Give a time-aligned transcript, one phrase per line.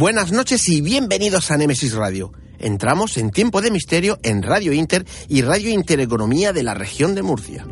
[0.00, 2.32] Buenas noches y bienvenidos a Nemesis Radio.
[2.58, 7.22] Entramos en tiempo de misterio en Radio Inter y Radio Intereconomía de la región de
[7.22, 7.66] Murcia.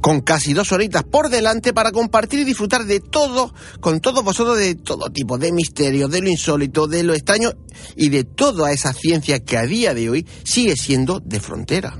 [0.00, 4.56] Con casi dos horitas por delante para compartir y disfrutar de todo, con todos vosotros,
[4.56, 7.52] de todo tipo de misterio, de lo insólito, de lo extraño
[7.96, 11.98] y de toda esa ciencia que a día de hoy sigue siendo de frontera.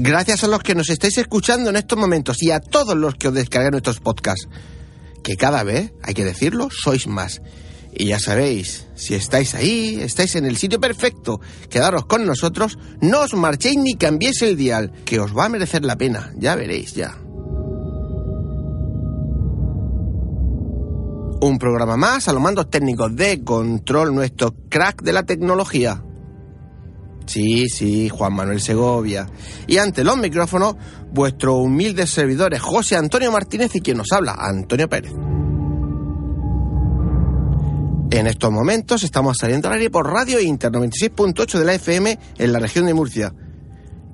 [0.00, 3.26] Gracias a los que nos estáis escuchando en estos momentos y a todos los que
[3.26, 4.48] os descargan nuestros podcasts,
[5.24, 7.42] que cada vez, hay que decirlo, sois más.
[7.92, 13.22] Y ya sabéis, si estáis ahí, estáis en el sitio perfecto, quedaros con nosotros, no
[13.22, 16.94] os marchéis ni cambiéis el dial, que os va a merecer la pena, ya veréis
[16.94, 17.18] ya.
[21.40, 26.04] Un programa más a los mandos técnicos de control, nuestro crack de la tecnología,
[27.28, 29.28] Sí, sí, Juan Manuel Segovia.
[29.66, 30.76] Y ante los micrófonos,
[31.12, 35.12] vuestros humildes servidores José Antonio Martínez y quien nos habla, Antonio Pérez.
[38.10, 42.52] En estos momentos estamos saliendo al aire por Radio Inter 96.8 de la FM en
[42.52, 43.34] la región de Murcia.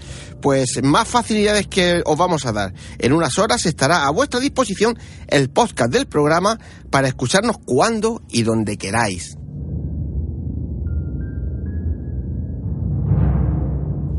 [0.42, 2.74] pues más facilidades que os vamos a dar.
[2.98, 6.58] En unas horas estará a vuestra disposición el podcast del programa
[6.90, 9.38] para escucharnos cuando y donde queráis.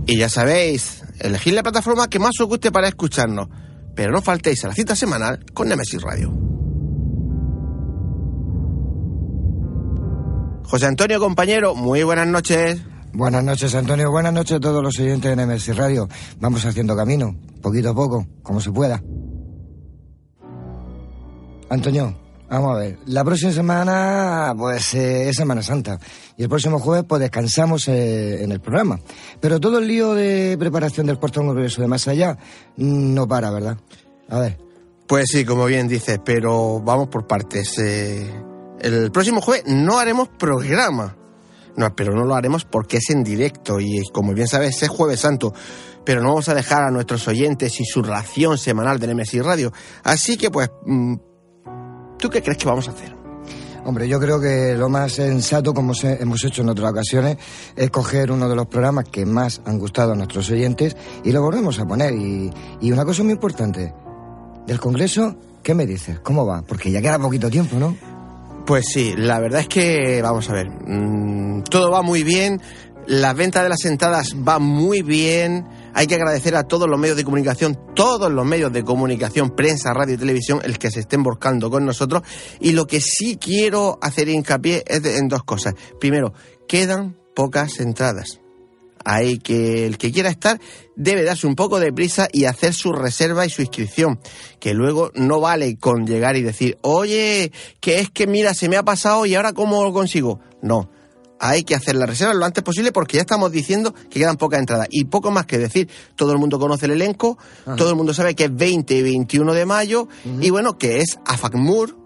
[0.07, 3.49] Y ya sabéis, elegid la plataforma que más os guste para escucharnos,
[3.97, 6.48] pero no faltéis a la cita semanal con Nemesis Radio.
[10.69, 12.79] José Antonio, compañero, muy buenas noches.
[13.15, 14.11] Buenas noches, Antonio.
[14.11, 16.07] Buenas noches a todos los oyentes de NMS Radio.
[16.41, 19.03] Vamos haciendo camino, poquito a poco, como se pueda.
[21.71, 22.15] Antonio,
[22.51, 22.99] vamos a ver.
[23.07, 25.99] La próxima semana, pues, eh, es Semana Santa.
[26.37, 29.01] Y el próximo jueves, pues, descansamos eh, en el programa.
[29.41, 32.37] Pero todo el lío de preparación del puerto glorioso de más allá
[32.77, 33.79] no para, ¿verdad?
[34.29, 34.59] A ver.
[35.07, 37.79] Pues sí, como bien dices, pero vamos por partes.
[37.79, 38.48] Eh
[38.81, 41.17] el próximo jueves no haremos programa.
[41.77, 45.21] No, pero no lo haremos porque es en directo y como bien sabes es jueves
[45.21, 45.55] santo.
[46.05, 49.73] Pero no vamos a dejar a nuestros oyentes y su ración semanal de MSI Radio.
[50.03, 51.15] Así que pues, mm,
[52.19, 53.17] ¿tú qué crees que vamos a hacer?
[53.85, 57.39] Hombre, yo creo que lo más sensato, como hemos hecho en otras ocasiones,
[57.77, 61.41] es coger uno de los programas que más han gustado a nuestros oyentes y lo
[61.41, 62.13] volvemos a poner.
[62.13, 63.95] Y una cosa muy importante,
[64.69, 66.21] del Congreso, ¿qué me dices?
[66.21, 66.61] ¿Cómo va?
[66.61, 67.97] Porque ya queda poquito tiempo, ¿no?
[68.69, 72.61] Pues sí, la verdad es que, vamos a ver, mm, todo va muy bien,
[73.07, 77.17] la venta de las entradas va muy bien, hay que agradecer a todos los medios
[77.17, 81.23] de comunicación, todos los medios de comunicación, prensa, radio y televisión, el que se estén
[81.23, 82.25] buscando con nosotros.
[82.61, 85.73] Y lo que sí quiero hacer hincapié es en dos cosas.
[85.99, 86.35] Primero,
[86.69, 88.39] quedan pocas entradas.
[89.05, 90.61] Hay que el que quiera estar
[90.97, 94.19] debe darse un poco de prisa y hacer su reserva y su inscripción,
[94.61, 98.77] que luego no vale con llegar y decir, oye, que es que mira, se me
[98.77, 100.41] ha pasado y ahora cómo lo consigo.
[100.61, 100.91] No,
[101.41, 104.61] hay que hacer la reserva lo antes posible porque ya estamos diciendo que quedan pocas
[104.61, 104.89] entradas.
[104.91, 107.39] Y poco más que decir, todo el mundo conoce el elenco,
[107.77, 110.09] todo el mundo sabe que es 20 y 21 de mayo,
[110.41, 111.97] y bueno, que es a FACMUR,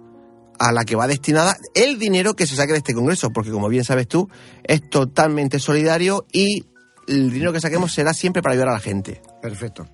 [0.59, 3.69] a la que va destinada el dinero que se saque de este congreso, porque como
[3.69, 4.29] bien sabes tú,
[4.63, 6.67] es totalmente solidario y
[7.07, 9.23] el dinero que saquemos será siempre para ayudar a la gente.
[9.41, 9.87] Perfecto.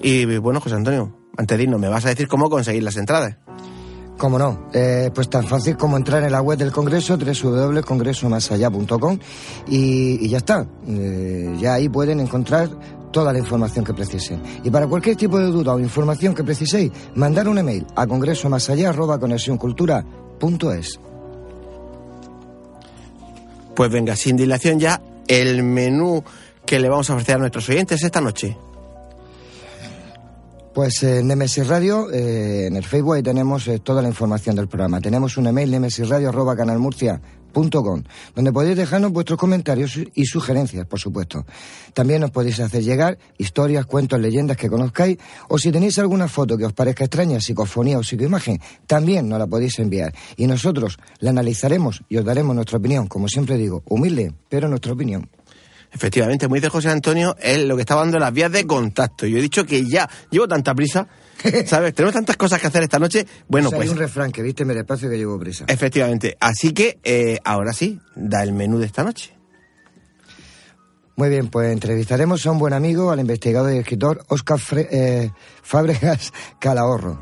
[0.00, 3.38] Y bueno, José Antonio, antes de irnos, ¿me vas a decir cómo conseguir las entradas?
[4.18, 9.18] Cómo no, eh, pues tan fácil como entrar en la web del Congreso, www.congresomasallá.com
[9.66, 10.66] y, y ya está.
[10.86, 12.68] Eh, ya ahí pueden encontrar
[13.14, 14.42] toda la información que precisen.
[14.64, 21.00] Y para cualquier tipo de duda o información que preciséis, mandar un email a congresomasallá.conexioncultura.es.
[23.76, 26.24] Pues venga, sin dilación ya, el menú
[26.66, 28.56] que le vamos a ofrecer a nuestros oyentes esta noche.
[30.74, 34.66] Pues en Nemesis Radio, eh, en el Facebook, ahí tenemos eh, toda la información del
[34.66, 35.00] programa.
[35.00, 37.43] Tenemos un email, nemesisradio.canalmurcia.com,
[38.34, 41.46] donde podéis dejarnos vuestros comentarios y sugerencias, por supuesto.
[41.92, 45.18] También nos podéis hacer llegar historias, cuentos, leyendas que conozcáis,
[45.48, 49.46] o si tenéis alguna foto que os parezca extraña, psicofonía o psicoimagen, también nos la
[49.46, 50.12] podéis enviar.
[50.36, 54.92] Y nosotros la analizaremos y os daremos nuestra opinión, como siempre digo, humilde, pero nuestra
[54.92, 55.28] opinión.
[55.92, 59.26] Efectivamente, como dice José Antonio, es lo que está dando las vías de contacto.
[59.26, 61.06] Yo he dicho que ya llevo tanta prisa,
[61.66, 61.94] ¿sabes?
[61.94, 63.26] Tenemos tantas cosas que hacer esta noche.
[63.48, 63.88] Bueno, sea, pues.
[63.88, 65.64] Hay un refrán que viste, me despacio que llevo prisa.
[65.68, 66.36] Efectivamente.
[66.40, 69.32] Así que eh, ahora sí, da el menú de esta noche.
[71.16, 75.30] Muy bien, pues entrevistaremos a un buen amigo, al investigador y escritor Oscar Fre- eh,
[75.62, 77.20] Fábregas Calahorro.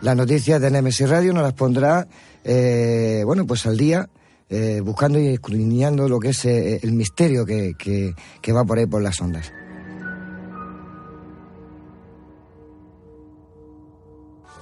[0.00, 2.06] Las noticias de Nemesis Radio nos las pondrá,
[2.42, 4.08] eh, bueno, pues al día,
[4.50, 8.86] eh, buscando y escudriñando lo que es eh, el misterio que, que- va por ahí
[8.86, 9.52] por las ondas.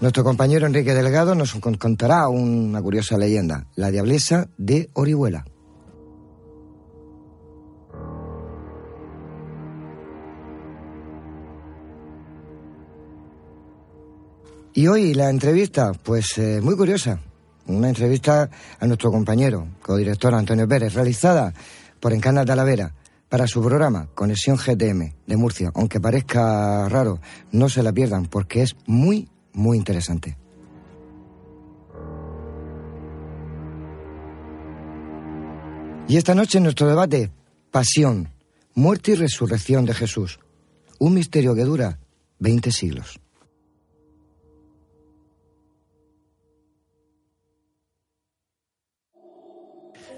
[0.00, 5.44] Nuestro compañero Enrique Delgado nos con- contará una curiosa leyenda, la diablesa de Orihuela.
[14.74, 17.20] Y hoy la entrevista, pues eh, muy curiosa,
[17.68, 18.50] una entrevista
[18.80, 21.52] a nuestro compañero, codirector Antonio Pérez, realizada
[22.00, 22.94] por Encarna Talavera
[23.28, 25.70] para su programa Conexión GTM de Murcia.
[25.74, 27.20] Aunque parezca raro,
[27.52, 30.36] no se la pierdan porque es muy, muy interesante.
[36.08, 37.30] Y esta noche en nuestro debate,
[37.70, 38.30] pasión,
[38.74, 40.40] muerte y resurrección de Jesús.
[40.98, 41.98] Un misterio que dura
[42.38, 43.20] 20 siglos.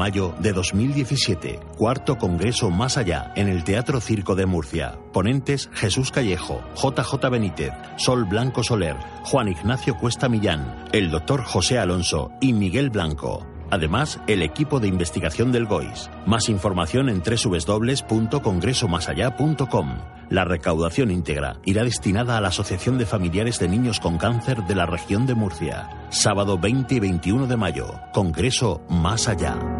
[0.00, 1.60] Mayo de 2017...
[1.76, 3.34] ...cuarto Congreso Más Allá...
[3.36, 4.98] ...en el Teatro Circo de Murcia...
[5.12, 6.62] ...ponentes Jesús Callejo...
[6.74, 7.74] ...JJ Benítez...
[7.96, 8.96] ...Sol Blanco Soler...
[9.24, 10.86] ...Juan Ignacio Cuesta Millán...
[10.92, 12.30] ...el doctor José Alonso...
[12.40, 13.46] ...y Miguel Blanco...
[13.70, 16.10] Además, el equipo de investigación del GOIS.
[16.26, 19.98] Más información en www.congresomasallá.com.
[20.28, 24.74] La recaudación íntegra irá destinada a la Asociación de Familiares de Niños con Cáncer de
[24.74, 25.88] la región de Murcia.
[26.10, 27.94] Sábado 20 y 21 de mayo.
[28.12, 29.79] Congreso Más Allá.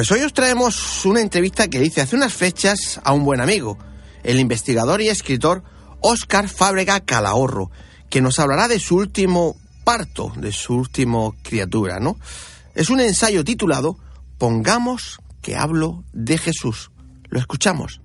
[0.00, 3.76] Pues hoy os traemos una entrevista que hice hace unas fechas a un buen amigo,
[4.22, 5.62] el investigador y escritor
[6.00, 7.70] Óscar Fábrega Calahorro,
[8.08, 12.18] que nos hablará de su último parto, de su último criatura, ¿no?
[12.74, 13.98] Es un ensayo titulado
[14.38, 16.90] Pongamos que hablo de Jesús.
[17.28, 18.00] Lo escuchamos.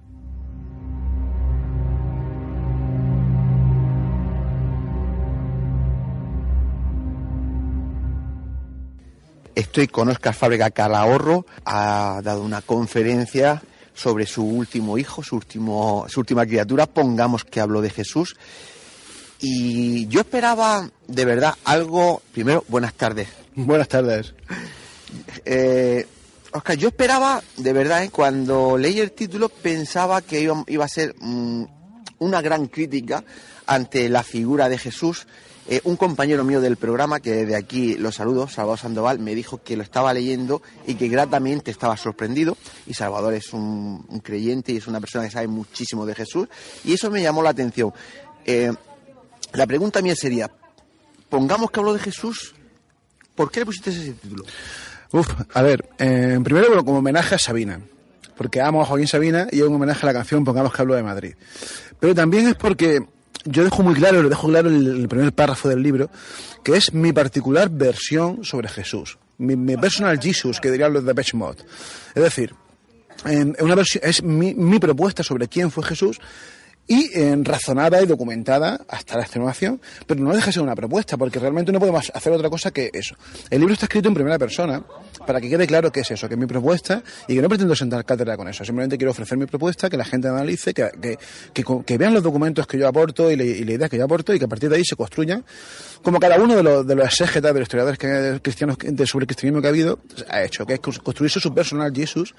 [9.56, 16.06] Estoy con Oscar Fábrega Calahorro, ha dado una conferencia sobre su último hijo, su, último,
[16.10, 18.36] su última criatura, pongamos que hablo de Jesús.
[19.40, 23.30] Y yo esperaba de verdad algo, primero, buenas tardes.
[23.56, 24.34] Buenas tardes.
[25.46, 26.06] Eh,
[26.52, 28.10] Oscar, yo esperaba, de verdad, ¿eh?
[28.10, 31.64] cuando leí el título pensaba que iba, iba a ser mm,
[32.20, 33.24] una gran crítica
[33.66, 35.26] ante la figura de Jesús
[35.68, 39.64] eh, un compañero mío del programa, que de aquí lo saludo, Salvador Sandoval, me dijo
[39.64, 42.56] que lo estaba leyendo y que gratamente estaba sorprendido.
[42.86, 46.48] Y Salvador es un, creyente y es una persona que sabe muchísimo de Jesús.
[46.84, 47.92] Y eso me llamó la atención.
[48.46, 48.72] Eh,
[49.54, 50.52] la pregunta mía sería,
[51.30, 52.54] pongamos que hablo de Jesús,
[53.34, 54.44] ¿por qué le pusiste ese título?
[55.12, 57.80] Uf, a ver, eh, primero como homenaje a Sabina,
[58.38, 60.94] porque amo a Joaquín Sabina y es un homenaje a la canción Pongamos que hablo
[60.94, 61.36] de Madrid.
[62.00, 63.00] Pero también es porque
[63.46, 66.10] yo dejo muy claro, lo dejo claro en el primer párrafo del libro,
[66.64, 69.18] que es mi particular versión sobre Jesús.
[69.38, 71.58] Mi, personal Jesus, que dirían los de Mod.
[72.16, 72.56] Es decir,
[73.60, 76.20] una versión, es mi, mi propuesta sobre quién fue Jesús
[76.88, 81.18] y eh, razonada y documentada hasta la extenuación, pero no deja de ser una propuesta,
[81.18, 83.16] porque realmente no podemos hacer otra cosa que eso.
[83.50, 84.84] El libro está escrito en primera persona,
[85.26, 87.76] para que quede claro que es eso, que es mi propuesta, y que no pretendo
[87.76, 91.18] sentar cátedra con eso, simplemente quiero ofrecer mi propuesta, que la gente analice, que,
[91.54, 94.46] que, vean los documentos que yo aporto y, la idea que yo aporto, y que
[94.46, 95.44] a partir de ahí se construyan,
[96.02, 99.24] como cada uno de los, de los exégetas, de los historiadores que, cristianos de sobre
[99.24, 102.36] el cristianismo que ha habido, ha hecho, que es construirse su personal Jesús,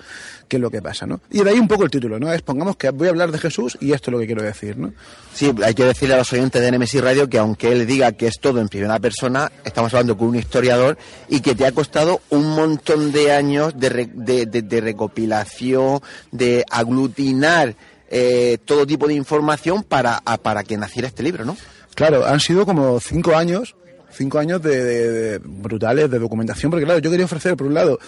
[0.48, 1.20] que es lo que pasa, ¿no?
[1.30, 2.32] Y de ahí un poco el título, ¿no?
[2.32, 4.78] Es, pongamos que voy a hablar de Jesús y esto es lo que quiero decir,
[4.78, 4.92] ¿no?
[5.34, 8.26] Sí, hay que decirle a los oyentes de NMS Radio que aunque él diga que
[8.26, 10.96] es todo en primera persona, estamos hablando con un historiador
[11.28, 16.00] y que te ha costado un montón de años de, recopilación,
[16.32, 17.74] de aglutinar
[18.08, 21.56] eh, todo tipo de información para, para que naciera este libro, ¿no?
[21.94, 23.74] Claro, han sido como cinco años
[24.16, 27.98] cinco años de, brutales de documentación, porque claro, yo quería ofrecer, por un lado,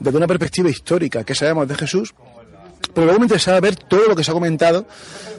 [0.00, 2.12] desde una perspectiva histórica, que sabemos de Jesús,
[2.92, 4.86] pero luego me interesaba ver todo lo que se ha comentado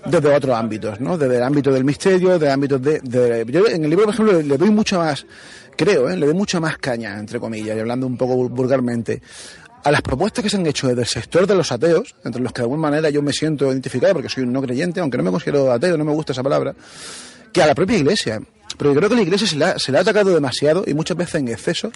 [0.06, 1.18] desde otros ámbitos, ¿no?
[1.18, 3.46] Desde el ámbito del misterio, desde ámbitos de, de...
[3.50, 5.26] Yo en el libro, por ejemplo, le doy mucho más,
[5.76, 6.18] creo, ¿eh?
[6.18, 9.22] le doy mucho más caña, entre comillas, y hablando un poco vulgarmente,
[9.84, 12.54] a las propuestas que se han hecho desde el sector de los ateos, entre los
[12.54, 15.24] que de alguna manera yo me siento identificado porque soy un no creyente, aunque no
[15.24, 16.74] me considero ateo, no me gusta esa palabra,
[17.52, 18.42] que a la propia iglesia.
[18.78, 21.18] Pero yo creo que la iglesia se la, se la ha atacado demasiado y muchas
[21.18, 21.92] veces en exceso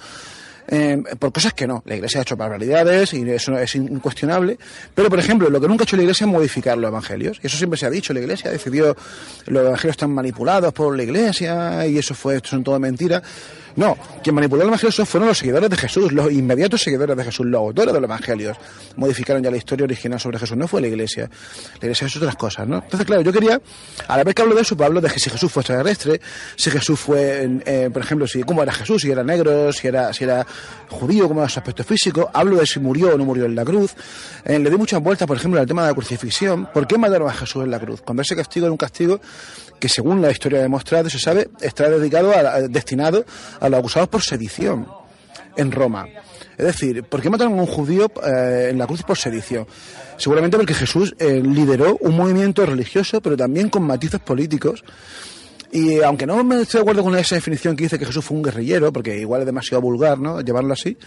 [0.70, 1.82] eh, por cosas que no.
[1.86, 4.58] La Iglesia ha hecho barbaridades y eso es incuestionable.
[4.94, 7.40] Pero, por ejemplo, lo que nunca ha hecho la Iglesia es modificar los evangelios.
[7.42, 8.14] Y eso siempre se ha dicho.
[8.14, 8.96] La Iglesia decidió
[9.46, 13.24] los evangelios están manipulados por la Iglesia y eso fue, esto son todo mentiras.
[13.78, 17.46] No, quien manipuló el Evangelio fueron los seguidores de Jesús, los inmediatos seguidores de Jesús,
[17.46, 18.58] los autores de los Evangelios.
[18.96, 21.30] Modificaron ya la historia original sobre Jesús, no fue la Iglesia.
[21.80, 22.78] La Iglesia es otras cosas, ¿no?
[22.78, 23.62] Entonces, claro, yo quería,
[24.08, 26.20] a la vez que hablo de eso, pues hablo de que si Jesús fue extraterrestre,
[26.56, 30.12] si Jesús fue, eh, por ejemplo, si cómo era Jesús, si era negro, si era,
[30.12, 30.44] si era
[30.90, 33.64] judío, cómo era su aspecto físico, hablo de si murió o no murió en la
[33.64, 33.94] cruz.
[34.44, 36.68] Eh, le doy muchas vueltas, por ejemplo, al tema de la crucifixión.
[36.74, 38.02] ¿Por qué mataron a Jesús en la cruz?
[38.02, 39.22] Cuando ese castigo era un castigo
[39.80, 43.26] que según la historia ha demostrado, se sabe, está dedicado a, destinado
[43.60, 44.88] a los acusados por sedición
[45.56, 46.08] en Roma.
[46.58, 49.68] Es decir, ¿por qué mataron a un judío eh, en la cruz por sedición?
[50.18, 54.84] Seguramente porque Jesús eh, lideró un movimiento religioso, pero también con matices políticos.
[55.72, 58.38] Y aunque no me estoy de acuerdo con esa definición que dice que Jesús fue
[58.38, 60.42] un guerrillero, porque igual es demasiado vulgar, ¿no?
[60.42, 60.98] Llevarlo así,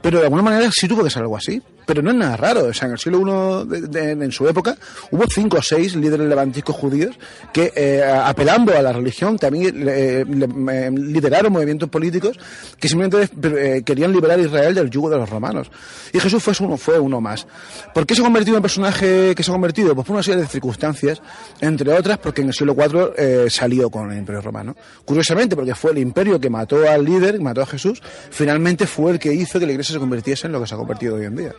[0.00, 2.66] pero de alguna manera sí tuvo que ser algo así pero no es nada raro.
[2.66, 4.76] O sea, en el siglo I, en su época,
[5.10, 7.16] hubo cinco o seis líderes levantiscos judíos
[7.52, 12.38] que, eh, apelando a la religión, también eh, lideraron movimientos políticos
[12.78, 15.70] que simplemente eh, querían liberar a Israel del yugo de los romanos.
[16.12, 17.46] Y Jesús fue uno, fue uno más.
[17.94, 19.94] ¿Por qué se ha convertido en personaje que se ha convertido?
[19.94, 21.20] Pues por una serie de circunstancias,
[21.60, 24.74] entre otras porque en el siglo IV salió con el imperio romano.
[25.04, 29.12] Curiosamente, porque fue el imperio que mató al líder, que mató a Jesús, finalmente fue
[29.12, 31.26] el que hizo que la iglesia se convirtiese en lo que se ha convertido hoy
[31.26, 31.52] en día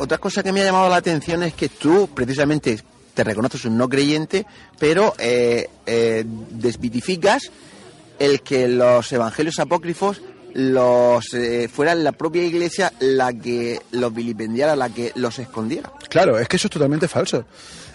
[0.00, 2.80] otra cosa que me ha llamado la atención es que tú, precisamente,
[3.12, 4.46] te reconoces un no creyente,
[4.78, 6.24] pero eh, eh,
[8.18, 10.22] el que los evangelios apócrifos
[10.54, 15.92] los eh, fuera la propia iglesia la que los vilipendiara, la que los escondiera.
[16.08, 17.44] Claro, es que eso es totalmente falso.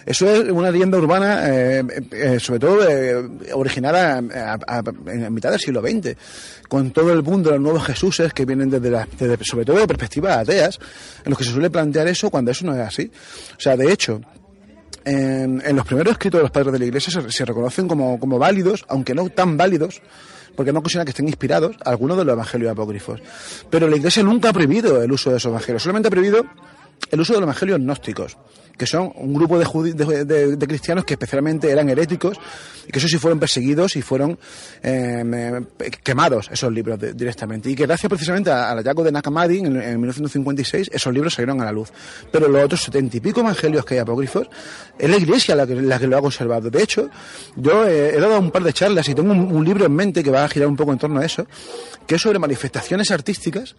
[0.06, 1.82] Eso es una leyenda urbana, eh,
[2.12, 6.16] eh, sobre todo eh, originada en mitad del siglo XX,
[6.68, 9.08] con todo el mundo de los nuevos Jesuses que vienen desde, la,
[9.42, 10.78] sobre todo de perspectivas ateas,
[11.24, 13.10] en los que se suele plantear eso cuando eso no es así.
[13.58, 14.20] O sea, de hecho,
[15.04, 18.84] en, los primeros escritos de los padres de la Iglesia se, reconocen como, como válidos,
[18.88, 20.00] aunque no tan válidos,
[20.56, 23.20] porque no consideran que estén inspirados algunos de los evangelios apócrifos.
[23.70, 26.44] Pero la Iglesia nunca ha prohibido el uso de esos evangelios, solamente ha prohibido
[27.10, 28.36] el uso de los evangelios gnósticos
[28.76, 32.38] que son un grupo de, de, cristianos que especialmente eran heréticos
[32.86, 34.38] y que eso sí fueron perseguidos y fueron
[34.82, 35.66] em, eh,
[36.02, 37.70] quemados esos libros directamente.
[37.70, 41.72] Y que gracias precisamente al hallazgo de Nakamadi en, 1956 esos libros salieron a la
[41.72, 41.90] luz.
[42.30, 44.48] Pero los otros setenta y pico evangelios que hay apócrifos
[44.98, 46.70] es la iglesia la que, lo ha conservado.
[46.70, 47.08] De hecho,
[47.56, 50.44] yo he, dado un par de charlas y tengo un libro en mente que va
[50.44, 51.46] a girar un poco en torno a eso,
[52.06, 53.74] que es sobre manifestaciones artísticas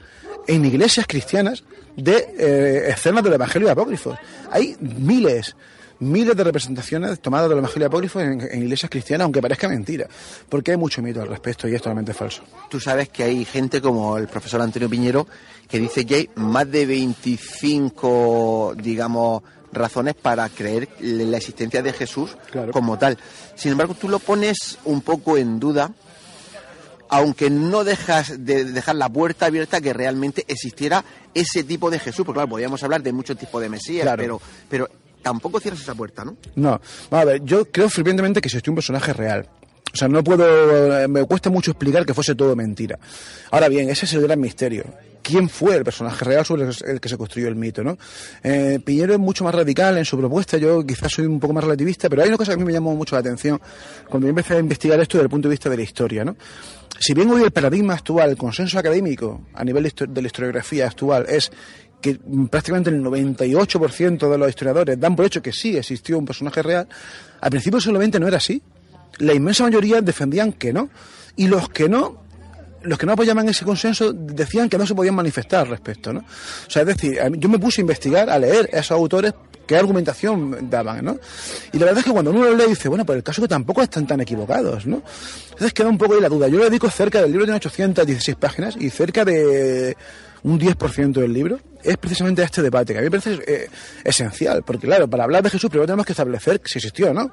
[0.48, 1.64] en iglesias cristianas
[1.96, 4.18] de eh, escenas del Evangelio apócrifo.
[4.52, 5.56] Hay miles,
[6.00, 10.08] miles de representaciones tomadas del Evangelio apócrifo en, iglesias cristianas, aunque parezca mentira,
[10.50, 12.44] porque hay mucho mito al respecto y es totalmente falso.
[12.70, 15.28] Tú sabes que hay gente como el profesor Antonio Piñero
[15.68, 21.94] que dice que hay más de 25, digamos, razones para creer en la existencia de
[21.94, 22.38] Jesús
[22.72, 23.18] como tal.
[23.56, 25.92] Sin embargo, tú lo pones un poco en duda
[27.10, 32.26] aunque no dejas de dejar la puerta abierta que realmente existiera ese tipo de Jesús,
[32.26, 34.90] porque claro, podríamos hablar de muchos tipos de Mesías, pero, pero
[35.22, 36.38] tampoco cierras esa puerta, ¿no?
[36.56, 36.80] No,
[37.12, 39.48] a ver, yo creo fervientemente que existió un personaje real.
[39.94, 43.00] O sea, no puedo, me cuesta mucho explicar que fuese todo mentira.
[43.52, 44.86] Ahora bien, ese es el gran misterio.
[45.24, 47.98] ¿Quién fue el personaje real sobre el que se construyó el mito, no?
[48.44, 51.64] Eh, Piñero es mucho más radical en su propuesta, yo quizás soy un poco más
[51.64, 53.60] relativista, pero hay una cosa que a mí me llamó mucho la atención
[54.08, 56.38] cuando yo empecé a investigar esto desde el punto de vista de la historia, ¿no?
[57.00, 61.26] Si bien hoy el paradigma actual, el consenso académico a nivel de la historiografía actual
[61.30, 61.52] es
[62.02, 62.20] que
[62.50, 66.88] prácticamente el 98% de los historiadores dan por hecho que sí existió un personaje real,
[67.42, 68.62] al principio solamente no era así.
[69.20, 70.90] La inmensa mayoría defendían que no.
[71.36, 72.24] Y los que no,
[72.84, 76.20] los que no apoyaban ese consenso decían que no se podían manifestar al respecto, ¿no?
[76.20, 79.34] O sea, es decir, yo me puse a investigar, a leer a esos autores
[79.68, 81.20] qué argumentación daban, ¿no?
[81.74, 83.48] Y la verdad es que cuando uno lo lee dice, bueno, pues el caso que
[83.48, 85.04] tampoco están tan equivocados, ¿no?
[85.50, 86.48] Entonces queda un poco ahí la duda.
[86.48, 89.96] Yo le dedico cerca del libro, tiene 816 páginas y cerca de
[90.44, 93.70] un 10% del libro es precisamente este debate, que a mí me parece eh,
[94.04, 97.32] esencial, porque claro, para hablar de Jesús primero tenemos que establecer si existió no.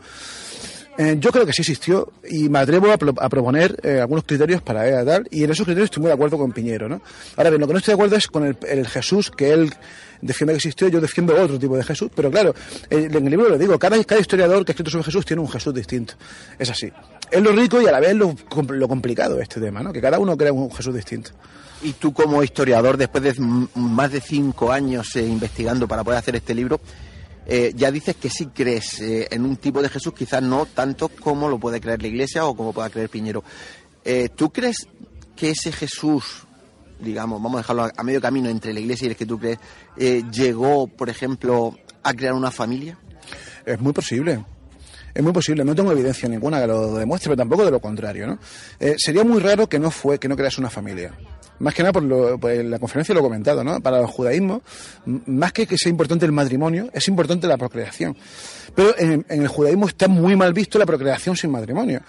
[0.97, 2.97] Eh, yo creo que sí existió y me atrevo a,
[3.29, 6.39] proponer eh, algunos criterios para ella tal, y en esos criterios estoy muy de acuerdo
[6.39, 7.03] con Piñero, ¿no?
[7.37, 9.73] Ahora bien, lo que no estoy de acuerdo es con el, Jesús que él
[10.21, 12.55] defiende que existió, yo defiendo otro tipo de Jesús, pero claro,
[12.91, 15.75] en el libro lo digo, cada, historiador que ha escrito sobre Jesús tiene un Jesús
[15.75, 16.15] distinto,
[16.59, 16.93] es así.
[17.31, 19.93] Es lo rico y a la vez lo, complicado este tema, ¿no?
[19.93, 21.31] Que cada uno crea un Jesús distinto.
[21.83, 23.35] Y tú como historiador, después de
[23.75, 26.81] más de cinco años eh, investigando para poder hacer este libro,
[27.47, 31.09] eh, ya dices que sí crees eh, en un tipo de Jesús, quizás no tanto
[31.09, 33.45] como lo puede creer la Iglesia o como pueda creer Piñero.
[34.05, 34.87] Eh, ¿Tú crees
[35.37, 36.47] que ese Jesús,
[37.01, 39.59] digamos, vamos a dejarlo a, medio camino entre la Iglesia y el que tú crees,
[40.33, 42.99] llegó, por ejemplo, a crear una familia?
[43.67, 44.45] Es muy posible.
[45.15, 48.27] Es muy posible, no tengo evidencia ninguna que lo demuestre, pero tampoco de lo contrario,
[48.27, 48.39] ¿no?
[48.99, 51.15] sería muy raro que no fue, que no crease una familia
[51.59, 53.81] más que nada por, lo, la conferencia lo he comentado, ¿no?
[53.81, 54.63] Para el judaísmo,
[55.27, 58.17] más que que sea importante el matrimonio, es importante la procreación.
[58.75, 62.01] Pero en, el judaísmo está muy mal visto la procreación sin matrimonio.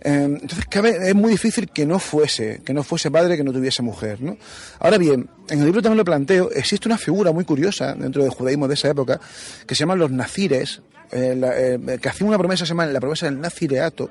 [0.00, 0.66] Em, entonces
[1.02, 4.36] es muy difícil que no fuese, que no fuese padre, que no tuviese mujer, ¿no?
[4.78, 8.30] Ahora bien, en el libro también lo planteo, existe una figura muy curiosa dentro del
[8.30, 9.20] judaísmo de esa época,
[9.66, 13.26] que se llaman los nazires, eh, eh, que hacían una promesa, se llama la promesa
[13.26, 14.10] del nazireato,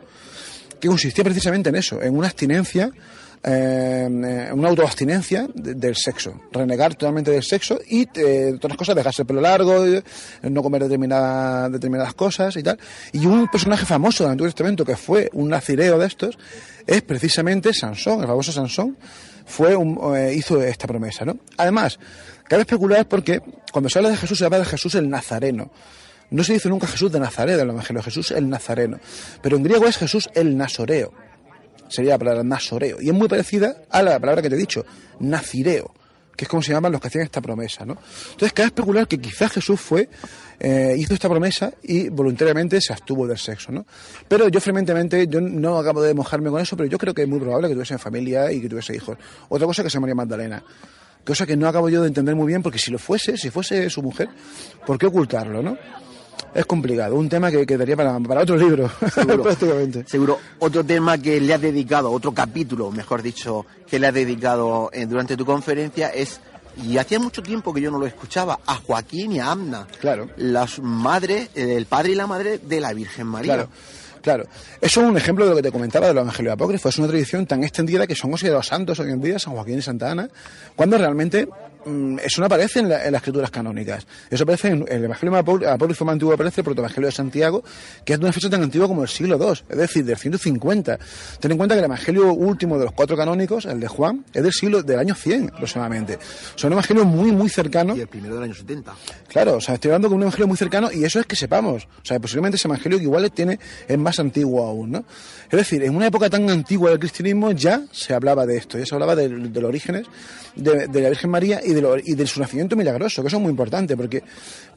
[0.79, 2.91] que consistía precisamente en eso, en una abstinencia
[3.49, 9.25] eh, una autoabstinencia del sexo, renegar totalmente del sexo y eh, las cosas, dejarse el
[9.25, 10.03] pelo largo, eh,
[10.41, 12.77] no comer determinadas, determinadas cosas y tal.
[13.13, 16.37] Y un personaje famoso del Antiguo Testamento que fue un nacireo de estos
[16.85, 18.97] es precisamente Sansón, el famoso Sansón,
[19.45, 21.23] fue un, eh, hizo esta promesa.
[21.23, 21.37] ¿no?
[21.55, 21.99] Además,
[22.49, 25.71] cabe especular porque cuando se habla de Jesús se habla de Jesús el Nazareno.
[26.31, 28.99] No se dice nunca Jesús de Nazaret del Evangelio, Jesús el Nazareno.
[29.41, 31.13] Pero en griego es Jesús el Nazoreo
[31.89, 34.85] sería la palabra nasoreo, y es muy parecida a la palabra que te he dicho,
[35.19, 35.93] nacireo,
[36.37, 37.97] que es como se llaman los que hacían esta promesa, ¿no?
[38.31, 40.07] Entonces cabe especular que quizás Jesús fue,
[40.59, 43.85] eh, hizo esta promesa y voluntariamente se abstuvo del sexo, ¿no?
[44.27, 47.27] Pero yo frecuentemente, yo no acabo de mojarme con eso, pero yo creo que es
[47.27, 49.17] muy probable que tuviese familia y que tuviese hijos.
[49.49, 50.63] Otra cosa que se María Magdalena.
[51.25, 53.89] Cosa que no acabo yo de entender muy bien, porque si lo fuese, si fuese
[53.89, 54.29] su mujer,
[54.85, 55.77] ¿por qué ocultarlo, no?
[56.53, 60.03] Es complicado, un tema que quedaría para, para otro libro, seguro, prácticamente.
[60.07, 60.39] Seguro.
[60.59, 65.05] Otro tema que le has dedicado, otro capítulo, mejor dicho, que le has dedicado eh,
[65.05, 66.39] durante tu conferencia es
[66.83, 69.87] y hacía mucho tiempo que yo no lo escuchaba, a Joaquín y a Amna.
[69.99, 70.29] Claro.
[70.37, 73.55] Las madres, el padre y la madre de la Virgen María.
[73.55, 73.69] Claro.
[74.21, 74.43] Claro,
[74.81, 76.93] eso es un ejemplo de lo que te comentaba de los evangelios apócrifos.
[76.93, 79.81] Es una tradición tan extendida que son considerados santos hoy en día, San Joaquín y
[79.81, 80.29] Santa Ana,
[80.75, 81.47] cuando realmente
[82.23, 84.05] eso no aparece en, las escrituras canónicas.
[84.29, 87.63] Eso aparece en el Evangelio Apócrifo más antiguo, aparece el Protoevangelio de Santiago,
[88.03, 90.99] que es de una fecha tan antigua como el siglo II, es decir, del 150.
[91.39, 94.43] Ten en cuenta que el Evangelio último de los cuatro canónicos, el de Juan, es
[94.43, 96.19] del siglo del año 100 aproximadamente.
[96.55, 97.97] Son evangelios muy, muy cercanos.
[97.97, 98.95] Y el primero del año 70.
[99.27, 101.85] Claro, o sea, estoy hablando de un evangelio muy cercano y eso es que sepamos.
[101.85, 105.05] O sea, posiblemente ese evangelio que igual tiene es más antiguo aún, ¿no?
[105.49, 108.85] Es decir, en una época tan antigua del cristianismo ya se hablaba de esto, ya
[108.85, 110.07] se hablaba de, los orígenes
[110.57, 113.43] de, la Virgen María y de, lo, y de su nacimiento milagroso, que eso es
[113.43, 114.23] muy importante, porque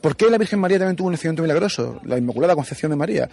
[0.01, 2.01] ¿por qué la Virgen María también tuvo un nacimiento milagroso?
[2.05, 3.29] La Inmaculada Concepción de María.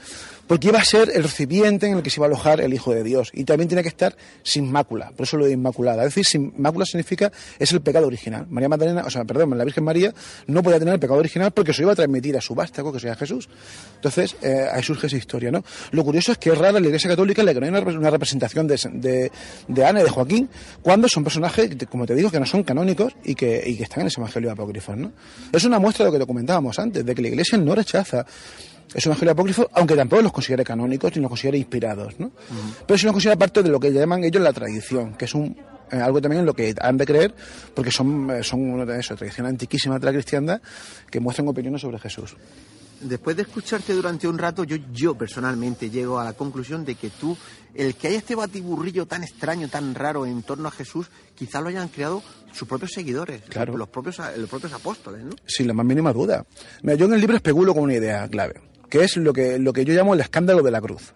[0.47, 2.93] Porque iba a ser el recipiente en el que se iba a alojar el Hijo
[2.93, 6.03] de Dios, y también tiene que estar sin mácula, por eso lo de Inmaculada.
[6.03, 8.45] Es decir, sin mácula significa, es el pecado original.
[8.49, 10.13] María Magdalena, o sea, perdón, la Virgen María
[10.47, 12.99] no podía tener el pecado original porque se iba a transmitir a su vástago, que
[12.99, 13.49] sea Jesús.
[13.95, 15.63] Entonces, eh, ahí surge esa historia, ¿no?
[15.91, 19.31] Lo curioso es que es rara la Iglesia Católica le hay una, representación de,
[19.67, 20.49] de, Ana y de Joaquín,
[20.81, 24.07] cuando son personajes, como te digo, que no son canónicos y que, que están en
[24.07, 24.95] ese evangelio apócrifo.
[24.95, 25.11] ¿no?
[25.51, 26.19] Es una muestra de lo que
[26.79, 28.25] antes, de que la Iglesia no rechaza
[28.93, 32.19] ese evangelio apócrifo, aunque tampoco los considere canónicos ni los considere inspirados.
[32.19, 32.31] ¿no?
[32.85, 35.57] Pero sí los considera parte de lo que llaman ellos la tradición, que es un
[35.91, 37.33] eh, algo también en lo que han de creer,
[37.73, 40.61] porque son, eh, son eso, tradición antiquísima de la cristiandad,
[41.09, 42.35] que muestran opiniones sobre Jesús
[43.01, 47.09] después de escucharte durante un rato, yo, yo personalmente llego a la conclusión de que
[47.09, 47.37] tú,
[47.73, 51.69] el que haya este batiburrillo tan extraño, tan raro en torno a Jesús, quizá lo
[51.69, 53.77] hayan creado sus propios seguidores, claro.
[53.77, 55.31] los, propios, los propios apóstoles, ¿no?
[55.45, 56.45] Sin la más mínima duda.
[56.81, 59.73] Mira, yo en el libro especulo con una idea clave, que es lo que, lo
[59.73, 61.13] que yo llamo el escándalo de la cruz.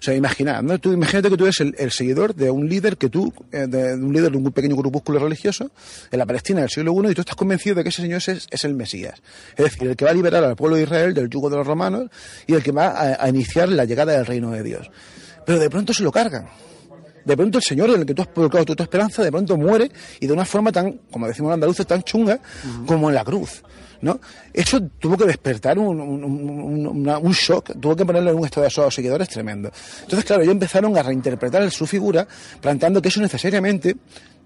[0.00, 0.78] O sea, imagina, ¿no?
[0.78, 4.14] Tú imagínate que tú eres el, seguidor de un líder que tú, eh, de, un
[4.14, 5.70] líder de un pequeño grupúsculo religioso
[6.10, 8.48] en la Palestina del siglo I y tú estás convencido de que ese señor es,
[8.50, 9.20] es, el Mesías.
[9.58, 11.66] Es decir, el que va a liberar al pueblo de Israel del yugo de los
[11.66, 12.08] romanos
[12.46, 14.90] y el que va a, iniciar la llegada del reino de Dios.
[15.44, 16.48] Pero de pronto se lo cargan.
[17.30, 19.88] De pronto el Señor en el que tú has colocado tu, esperanza, de pronto muere
[20.18, 22.40] y de una forma tan, como decimos los andaluces, tan chunga
[22.86, 23.62] como en la cruz.
[24.00, 24.20] ¿no?
[24.52, 28.84] Eso tuvo que despertar un, un, shock, tuvo que ponerle en un estado de a
[28.84, 29.70] los seguidores tremendo.
[30.02, 32.26] Entonces, claro, ellos empezaron a reinterpretar su figura,
[32.60, 33.94] planteando que eso necesariamente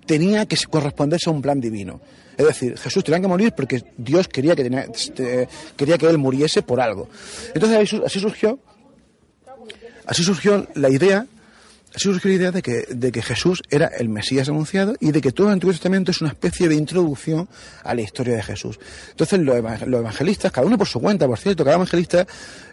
[0.04, 2.02] tenía que corresponderse a un plan divino.
[2.36, 6.18] Es decir, Jesús tenía que morir porque Dios quería que, tenía, este, quería que él
[6.18, 7.08] muriese por algo.
[7.54, 8.58] Entonces así surgió,
[10.04, 11.26] así surgió la idea
[11.96, 15.30] Surgió la idea de que, de que Jesús era el Mesías anunciado y de que
[15.30, 17.48] todo el Antiguo Testamento es una especie de introducción
[17.84, 18.80] a la historia de Jesús.
[19.10, 22.26] Entonces los evangelistas, cada uno por su cuenta, por cierto, cada evangelista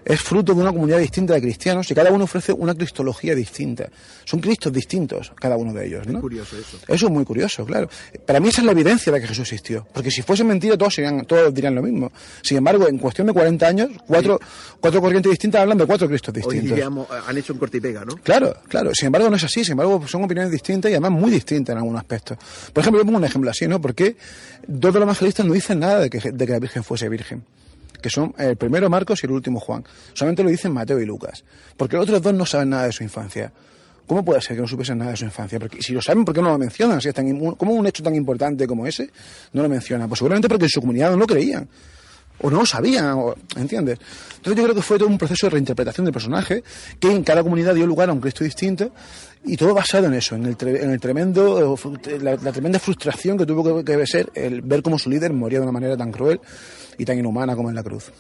[0.06, 3.90] es fruto de una comunidad distinta de cristianos y cada uno ofrece una cristología distinta.
[4.26, 6.08] Son cristos distintos, cada uno de ellos.
[6.08, 6.22] ¿no?
[6.22, 6.78] Curioso eso.
[6.88, 7.90] Eso es muy curioso, claro.
[8.26, 9.88] Para mí esa es la evidencia de que Jesús existió.
[9.94, 12.12] Porque si fuese mentira, todos, serían, todos dirían lo mismo.
[12.42, 14.40] Sin embargo, en cuestión de 40 años, cuatro,
[14.80, 16.72] cuatro corrientes distintas hablan de cuatro cristos distintos.
[16.72, 18.16] Hoy han hecho un corte y pega, ¿no?
[18.18, 18.92] Claro, claro.
[18.94, 19.64] Sin embargo, no es así.
[19.64, 22.38] Sin embargo, son opiniones distintas y además muy distintas en algunos aspectos.
[22.74, 23.80] Por ejemplo, yo pongo un ejemplo así, ¿no?
[23.80, 24.16] Porque
[24.68, 27.44] dos de los evangelistas no dicen nada de que, de que la Virgen fuese virgen
[28.02, 29.84] que son el primero Marcos y el último Juan.
[30.14, 31.44] Solamente lo dicen Mateo y Lucas,
[31.78, 33.52] porque los otros dos no saben nada de su infancia.
[34.08, 35.58] ¿Cómo puede ser que no supiesen nada de su infancia?
[35.60, 37.00] Porque si lo saben, ¿por qué no lo mencionan?
[37.00, 39.10] Si es tan, ¿Cómo un hecho tan importante como ese
[39.54, 40.10] no lo mencionan?
[40.10, 41.70] Pues seguramente porque en su comunidad no lo creían.
[42.42, 43.18] O no lo sabían,
[43.56, 44.00] ¿entiendes?
[44.38, 46.64] Entonces yo creo que fue todo un proceso de reinterpretación del personaje,
[47.00, 48.92] que en cada comunidad dio lugar a un Cristo distinto,
[49.44, 51.78] y todo basado en eso, en el, en el tremendo,
[52.20, 55.64] la, tremenda frustración que tuvo que, que ser el ver cómo su líder moría de
[55.64, 56.40] una manera tan cruel
[56.98, 58.12] y tan inhumana como en la cruz.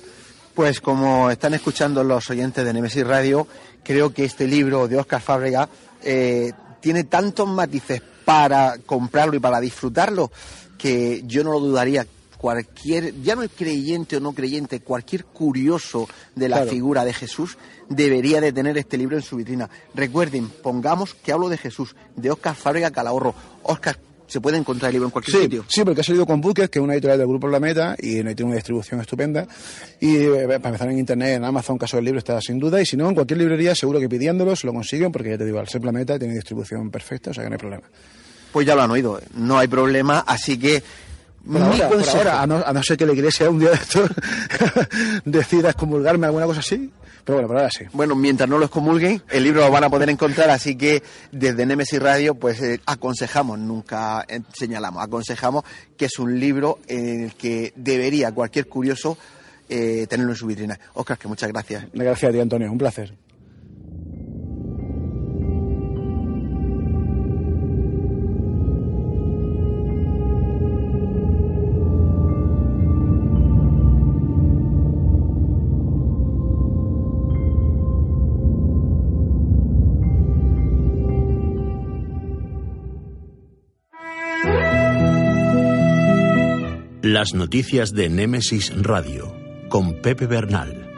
[0.53, 3.47] Pues como están escuchando los oyentes de Nemesis Radio,
[3.83, 5.69] creo que este libro de Oscar Fábrega
[6.03, 10.31] eh, tiene tantos matices para comprarlo y para disfrutarlo
[10.77, 12.05] que yo no lo dudaría.
[12.41, 17.55] Cualquier, ya no es creyente o no creyente, cualquier curioso de la figura de Jesús
[17.87, 19.69] debería de tener este libro en su vitrina.
[19.93, 23.35] Recuerden, pongamos que hablo de Jesús, de Oscar Fábrega Calahorro.
[23.61, 25.65] Oscar, se puede encontrar el libro en cualquier sitio.
[25.67, 28.23] Sí, porque ha salido con Buques, que es una editorial del Grupo La Meta, y
[28.23, 29.45] tiene una distribución estupenda.
[29.99, 32.81] Y eh, para empezar en Internet, en Amazon, caso del libro, está sin duda.
[32.81, 35.45] Y si no, en cualquier librería, seguro que pidiéndolo se lo consiguen, porque ya te
[35.45, 37.83] digo, al ser Planeta tiene distribución perfecta, o sea que no hay problema.
[38.51, 40.81] Pues ya lo han oído, no hay problema, así que
[41.45, 44.05] por ahora, a, no, ser que la iglesia un día de esto
[45.25, 46.91] decida excomulgarme alguna cosa así,
[47.23, 47.85] pero bueno, por ahora sí.
[47.93, 51.01] Bueno, mientras no lo excomulguen, el libro lo van a poder encontrar, así que
[51.31, 55.63] desde Nemesis Radio, pues eh, aconsejamos, nunca eh, señalamos, aconsejamos
[55.97, 59.17] que es un libro en el que debería cualquier curioso
[59.69, 60.79] eh, tenerlo en su vitrina.
[60.93, 61.85] Oscar, que muchas gracias.
[61.93, 63.13] Gracias a ti, Antonio, un placer.
[87.13, 89.35] Las noticias de Némesis Radio
[89.67, 90.90] con Pepe Bernal.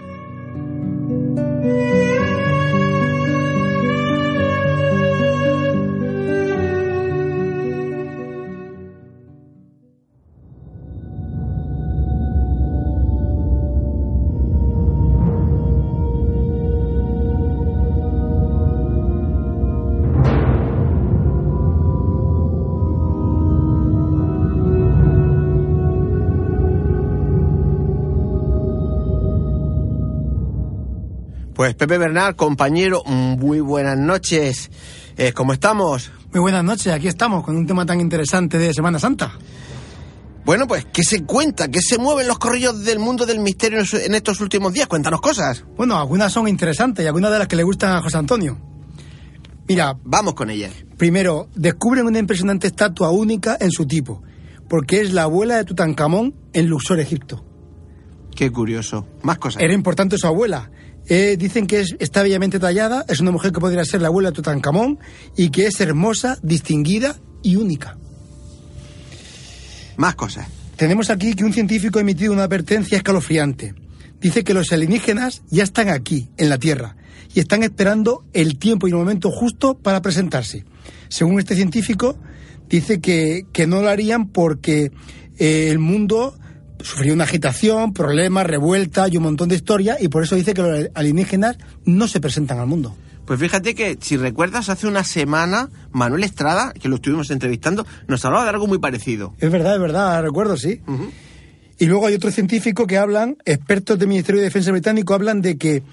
[31.63, 34.69] Pues Pepe Bernal, compañero, muy buenas noches.
[35.15, 36.11] Eh, ¿Cómo estamos?
[36.33, 39.31] Muy buenas noches, aquí estamos con un tema tan interesante de Semana Santa.
[40.43, 41.69] Bueno, pues, ¿qué se cuenta?
[41.69, 44.87] ¿Qué se mueven los corrillos del mundo del misterio en estos últimos días?
[44.87, 45.63] Cuéntanos cosas.
[45.77, 48.59] Bueno, algunas son interesantes y algunas de las que le gustan a José Antonio.
[49.65, 50.73] Mira, Vamos con ellas.
[50.97, 54.21] primero, descubren una impresionante estatua única en su tipo,
[54.67, 57.45] porque es la abuela de Tutankamón en Luxor, Egipto.
[58.35, 59.07] Qué curioso.
[59.21, 59.61] Más cosas.
[59.61, 60.69] Era importante su abuela.
[61.09, 64.29] Eh, dicen que es- está bellamente tallada, es una mujer que podría ser la abuela
[64.29, 64.99] de Tutankamón
[65.35, 67.97] y que es hermosa, distinguida y única.
[69.97, 70.47] Más cosas.
[70.75, 73.75] Tenemos aquí que un científico ha emitido una advertencia escalofriante.
[74.19, 76.95] Dice que los alienígenas ya están aquí, en la Tierra,
[77.35, 80.65] y están esperando el tiempo y el momento justo para presentarse.
[81.09, 82.17] Según este científico,
[82.69, 84.91] dice que, que no lo harían porque
[85.37, 86.37] eh, el mundo
[86.83, 90.61] sufría una agitación, problemas, revuelta y un montón de historia, y por eso dice que
[90.61, 92.95] los alienígenas no se presentan al mundo.
[93.25, 98.23] Pues fíjate que, si recuerdas, hace una semana, Manuel Estrada, que lo estuvimos entrevistando, nos
[98.25, 99.33] hablaba de algo muy parecido.
[99.39, 100.81] Es verdad, es verdad, recuerdo, sí.
[101.79, 105.57] Y luego hay otro científico que hablan, expertos del Ministerio de Defensa británico, hablan de
[105.57, 105.83] que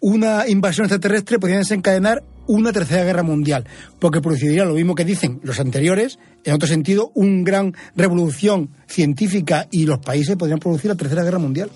[0.00, 3.64] una invasión extraterrestre podría desencadenar una tercera guerra mundial,
[3.98, 9.68] porque produciría lo mismo que dicen los anteriores, en otro sentido, una gran revolución científica
[9.70, 11.70] y los países podrían producir la tercera guerra mundial.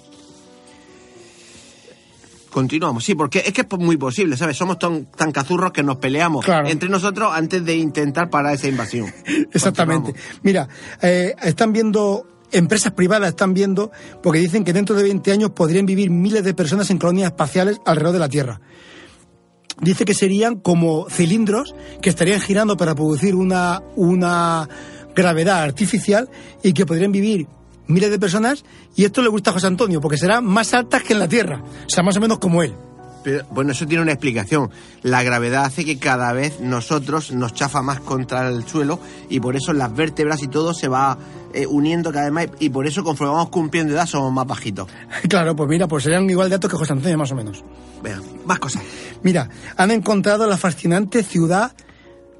[2.51, 4.57] Continuamos, sí, porque es que es muy posible, ¿sabes?
[4.57, 6.67] Somos tan, tan cazurros que nos peleamos Claro.
[6.69, 9.13] entre nosotros antes de intentar parar esa invasión.
[9.53, 10.15] Exactamente.
[10.43, 10.67] Mira,
[11.03, 13.91] eh, están viendo, empresas privadas están viendo,
[14.23, 17.79] porque dicen que dentro de 20 años podrían vivir miles de personas en colonias espaciales
[17.85, 18.61] alrededor de la Tierra.
[19.81, 24.69] Dice que serían como cilindros que estarían girando para producir una, una
[25.15, 26.31] gravedad artificial
[26.63, 27.47] y que podrían vivir
[27.87, 28.65] miles de personas
[28.97, 31.63] y esto le gusta a José Antonio porque serán más altas que en la Tierra,
[31.63, 32.75] o sea, más o menos como él.
[33.27, 34.71] Pero, bueno, eso tiene una explicación.
[35.03, 39.57] La gravedad hace que cada vez nosotros nos chafa más contra el suelo y por
[39.57, 41.19] eso las vértebras y todo se va
[41.53, 44.89] eh, uniendo cada vez más y por eso conforme vamos cumpliendo edad somos más bajitos.
[45.29, 47.65] Claro, pues mira, pues serían igual de altos que José Antonio más o menos.
[48.01, 48.85] Vean, más cosas.
[49.25, 51.73] Mira, han encontrado la fascinante ciudad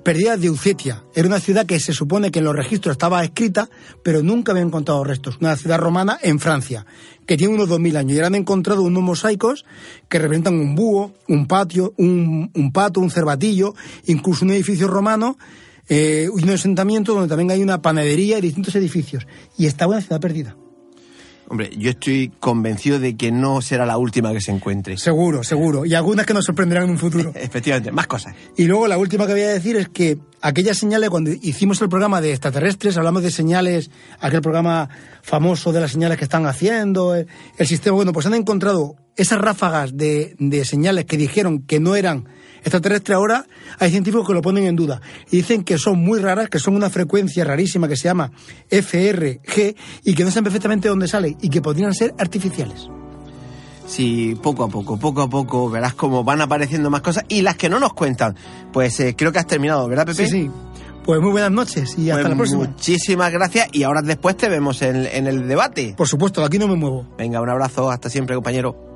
[0.07, 1.03] perdida de Ucetia.
[1.17, 3.69] Era una ciudad que se supone que en los registros estaba escrita,
[4.05, 5.39] pero nunca había encontrado restos.
[5.41, 6.87] Una ciudad romana en Francia,
[7.27, 8.13] que tiene unos 2.000 años.
[8.13, 9.65] Y ahora han encontrado unos mosaicos
[10.09, 15.39] que representan un búho, un patio, un, pato, un cervatillo, incluso un edificio romano
[15.89, 19.27] eh, un asentamiento donde también hay una panadería y distintos edificios.
[19.59, 20.57] Y está una ciudad perdida.
[21.49, 24.99] Hombre, yo estoy convencido de que no será la última que se encuentre.
[24.99, 25.87] Seguro, seguro.
[25.87, 27.33] Y algunas que nos sorprenderán en un futuro.
[27.37, 28.35] Efectivamente, más cosas.
[28.57, 31.89] Y luego la última que voy a decir es que aquellas señales, cuando hicimos el
[31.89, 34.89] programa de extraterrestres, hablamos de señales, aquel programa
[35.23, 37.29] famoso de las señales que están haciendo, el,
[37.59, 41.95] el sistema, bueno, pues han encontrado esas ráfagas de, de señales que dijeron que no
[41.95, 42.29] eran
[42.67, 43.47] extraterrestres, ahora
[43.79, 45.01] hay científicos que lo ponen en duda.
[45.31, 48.33] Y dicen que son muy raras, que son una frecuencia rarísima que se llama
[48.69, 52.89] FRG y que no saben perfectamente dónde sale y que podrían ser artificiales.
[53.87, 57.55] Sí, poco a poco, poco a poco, verás cómo van apareciendo más cosas y las
[57.57, 58.35] que no nos cuentan.
[58.73, 60.27] Pues eh, creo que has terminado, ¿verdad, Pepe?
[60.27, 60.51] Sí, sí.
[61.05, 62.65] Pues muy buenas noches y hasta Pues la próxima.
[62.65, 65.95] Muchísimas gracias y ahora después te vemos en, en el debate.
[65.97, 67.07] Por supuesto, aquí no me muevo.
[67.17, 68.96] Venga, un abrazo, hasta siempre, compañero.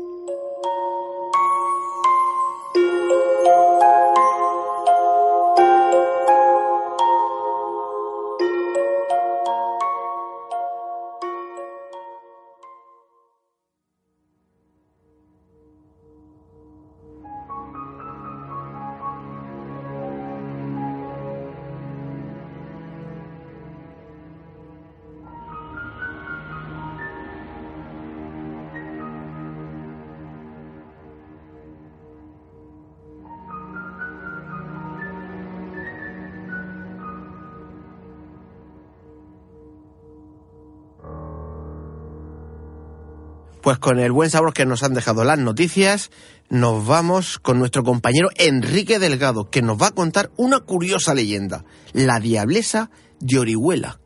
[43.81, 46.11] Con el buen sabor que nos han dejado las noticias,
[46.49, 51.65] nos vamos con nuestro compañero Enrique Delgado, que nos va a contar una curiosa leyenda,
[51.91, 53.99] la diablesa de Orihuela.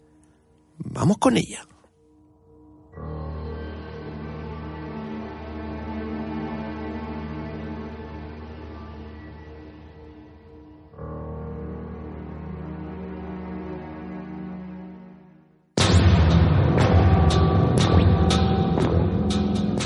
[0.77, 1.67] Vamos con ella.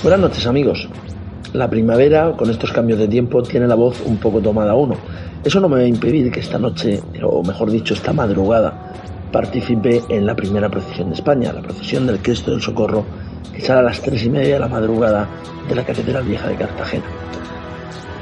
[0.10, 0.90] Buenas noches amigos.
[1.54, 4.96] La primavera, con estos cambios de tiempo, tiene la voz un poco tomada a uno.
[5.44, 8.92] Eso no me va a impedir que esta noche, o mejor dicho, esta madrugada,
[9.32, 13.06] participe en la primera procesión de España, la procesión del Cristo del Socorro,
[13.54, 15.28] que sale a las tres y media de la madrugada
[15.68, 17.06] de la Catedral Vieja de Cartagena.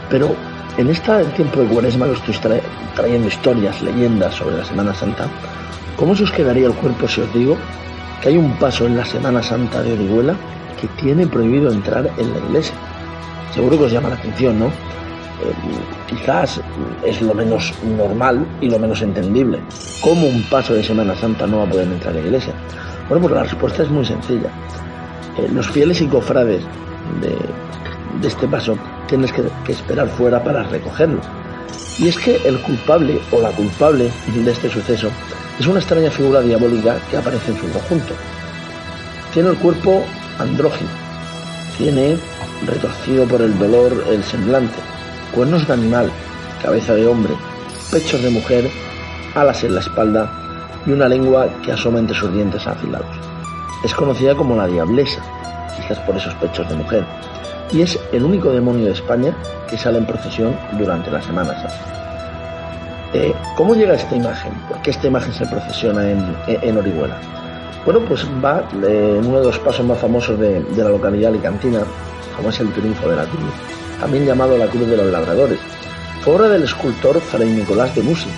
[0.09, 0.35] Pero
[0.77, 2.59] en este tiempo de cuaresma que estoy
[2.97, 5.29] trayendo historias, leyendas sobre la Semana Santa,
[5.95, 7.55] ¿cómo se os quedaría el cuerpo si os digo
[8.21, 10.35] que hay un paso en la Semana Santa de Orihuela
[10.79, 12.75] que tiene prohibido entrar en la iglesia.
[13.53, 14.67] Seguro que os llama la atención, ¿no?
[14.67, 15.53] Eh,
[16.07, 16.59] quizás
[17.05, 19.59] es lo menos normal y lo menos entendible.
[20.01, 22.53] ¿Cómo un paso de Semana Santa no va a poder entrar en la iglesia?
[23.07, 24.49] Bueno, pues la respuesta es muy sencilla.
[25.37, 26.63] Eh, los fieles y cofrades
[27.21, 31.21] de, este paso tienes que esperar fuera para recogerlo.
[31.99, 35.09] Y es que el culpable o la culpable de este suceso
[35.59, 38.13] es una extraña figura diabólica que aparece en su conjunto.
[39.33, 40.03] Tiene el cuerpo
[40.39, 40.89] andrógino.
[41.77, 42.17] Tiene,
[42.65, 44.77] retorcido por el dolor, el semblante,
[45.33, 46.11] cuernos de animal,
[46.61, 47.33] cabeza de hombre,
[47.91, 48.69] pechos de mujer,
[49.35, 50.31] alas en la espalda
[50.85, 53.15] y una lengua que asoma entre sus dientes afilados.
[53.83, 55.21] Es conocida como la diablesa,
[55.75, 57.05] quizás por esos pechos de mujer,
[57.71, 59.35] y es el único demonio de España
[59.69, 61.97] que sale en procesión durante la Semana Santa.
[63.13, 64.53] Eh, ¿Cómo llega esta imagen?
[64.67, 67.17] ¿Por qué esta imagen se procesiona en, en Orihuela?
[67.85, 71.79] Bueno, pues va en uno de los pasos más famosos de, la localidad alicantina,
[72.35, 73.51] como es el Triunfo de la Cruz,
[73.99, 75.59] también llamado la Cruz de los Labradores.
[76.21, 78.29] Fue obra del escultor Fray Nicolás de Musi,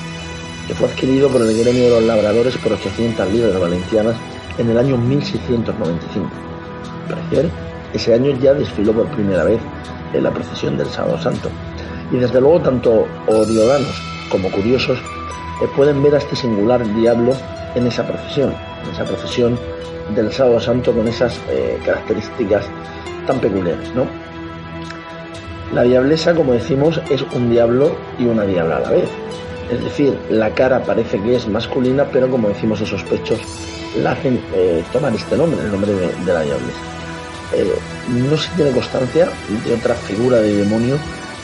[0.67, 4.15] que fue adquirido por el gremio de los labradores por 800 libras valencianas
[4.59, 6.29] en el año 1695.
[7.07, 7.51] Recién,
[7.93, 9.59] ese año ya desfiló por primera vez
[10.13, 11.49] en la procesión del Sábado Santo.
[12.11, 14.99] Y desde luego tanto oriolanos como curiosos
[15.61, 17.33] eh, pueden ver a este singular diablo
[17.75, 18.53] en esa procesión,
[18.91, 19.57] esa procesión
[20.15, 22.65] del Sábado Santo con esas eh, características
[23.27, 24.07] tan peculiares, ¿no?
[25.73, 29.09] La diablesa, como decimos, es un diablo y una diabla a la vez.
[29.71, 33.39] Es decir, la cara parece que es masculina, pero como decimos, esos pechos
[34.01, 36.79] la hacen eh, tomar este nombre, el nombre de, la diablesa.
[37.53, 37.75] Eh,
[38.09, 39.29] no se tiene constancia
[39.65, 40.97] de otra figura de demonio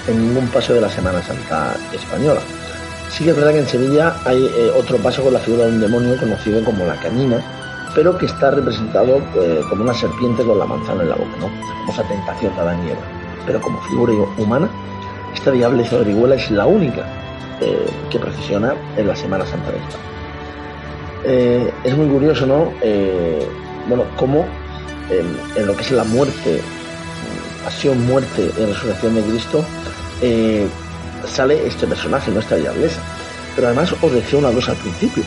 [0.08, 2.42] en ningún paso de la Semana Santa española.
[3.10, 5.72] Sí que es verdad que en Sevilla hay eh, otro paso con la figura de
[5.72, 7.42] un demonio conocido como la canina,
[7.94, 11.48] pero que está representado eh, como una serpiente con la manzana en la boca, ¿no?
[11.48, 12.92] Como esa tentación de Adán y
[13.46, 14.70] Pero como figura humana,
[15.34, 17.06] esta diableza de es la única
[17.62, 21.74] eh, que procesiona en la Semana Santa de España.
[21.84, 22.74] es muy curioso, ¿no?
[23.88, 24.46] bueno, cómo
[25.10, 26.62] en, lo que es la muerte,
[27.64, 29.66] pasión, muerte y resurrección de Cristo,
[31.28, 33.02] sale este personaje, nuestra diablesa.
[33.56, 35.24] Pero además os decía una cosa al principio,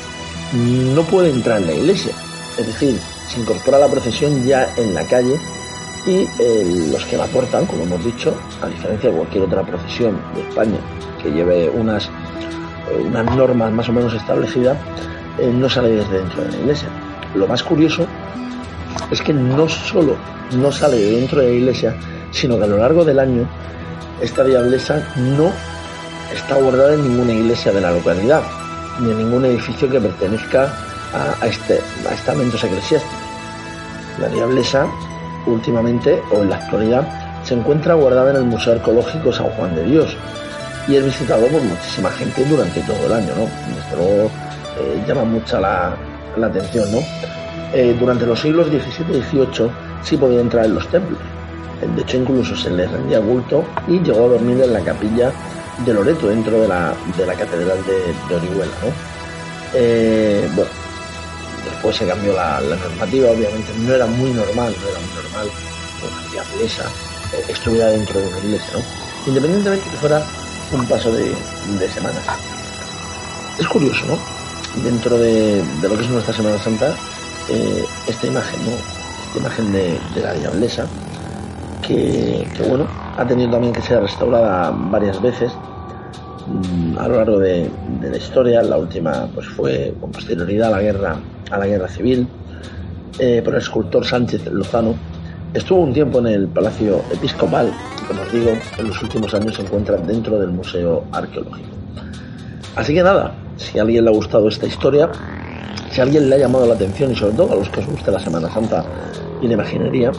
[0.94, 2.12] no puede entrar en la iglesia,
[2.58, 5.38] es decir, se incorpora a la procesión ya en la calle
[6.06, 10.18] y eh, los que la portan, como hemos dicho, a diferencia de cualquier otra procesión
[10.34, 10.78] de España
[11.22, 14.78] que lleve unas, eh, unas normas más o menos establecidas,
[15.38, 16.88] eh, no sale desde dentro de la iglesia.
[17.34, 18.06] Lo más curioso
[19.10, 20.16] es que no solo
[20.56, 21.94] no sale de dentro de la iglesia,
[22.30, 23.46] sino que a lo largo del año
[24.20, 25.52] esta diablesa no
[26.32, 28.42] está guardada en ninguna iglesia de la localidad,
[29.00, 30.72] ni en ningún edificio que pertenezca
[31.40, 33.18] a, este, a estamentos eclesiásticos.
[34.20, 34.86] La diablesa,
[35.46, 39.84] últimamente o en la actualidad, se encuentra guardada en el Museo Arqueológico San Juan de
[39.84, 40.16] Dios
[40.88, 43.44] y es visitado por muchísima gente durante todo el año, ¿no?
[43.74, 44.30] Desde luego
[44.78, 45.96] eh, llama mucha la,
[46.42, 46.98] atención, ¿no?
[47.72, 49.70] Eh, durante los siglos XVII y XVIII
[50.02, 51.20] sí podía entrar en los templos.
[51.94, 55.30] De hecho, incluso se le rendía culto y llegó a dormir en la capilla
[55.84, 58.72] de Loreto dentro de la, de la catedral de, Orihuela.
[58.82, 58.92] ¿no?
[59.74, 60.70] Eh, bueno,
[61.64, 65.50] después se cambió la, normativa, obviamente no era muy normal, no era muy normal
[66.00, 66.84] que una diablesa
[67.32, 68.82] eh, estuviera dentro de una iglesia, ¿no?
[69.26, 70.22] independientemente que fuera
[70.72, 71.24] un paso de,
[71.78, 72.18] de Semana.
[73.58, 74.18] Es curioso, ¿no?
[74.82, 76.94] Dentro de, lo que es nuestra Semana Santa,
[77.48, 78.72] eh, esta imagen, ¿no?
[79.26, 80.86] Esta imagen de, de la diablesa,
[81.80, 85.52] que, bueno, ha tenido también que ser restaurada varias veces
[86.46, 87.70] mm, a lo largo de,
[88.00, 88.62] la historia.
[88.62, 91.16] La última pues fue con posterioridad a la guerra,
[91.50, 92.26] a la guerra civil,
[93.18, 94.94] eh, por el escultor Sánchez Lozano.
[95.54, 97.72] Estuvo un tiempo en el Palacio Episcopal
[98.02, 101.68] y, como os digo, en los últimos años se encuentra dentro del Museo Arqueológico.
[102.76, 105.10] Así que nada, si a alguien le ha gustado esta historia,
[105.90, 107.86] si a alguien le ha llamado la atención y sobre todo a los que os
[107.86, 108.84] guste la Semana Santa
[109.40, 110.12] y la imaginería,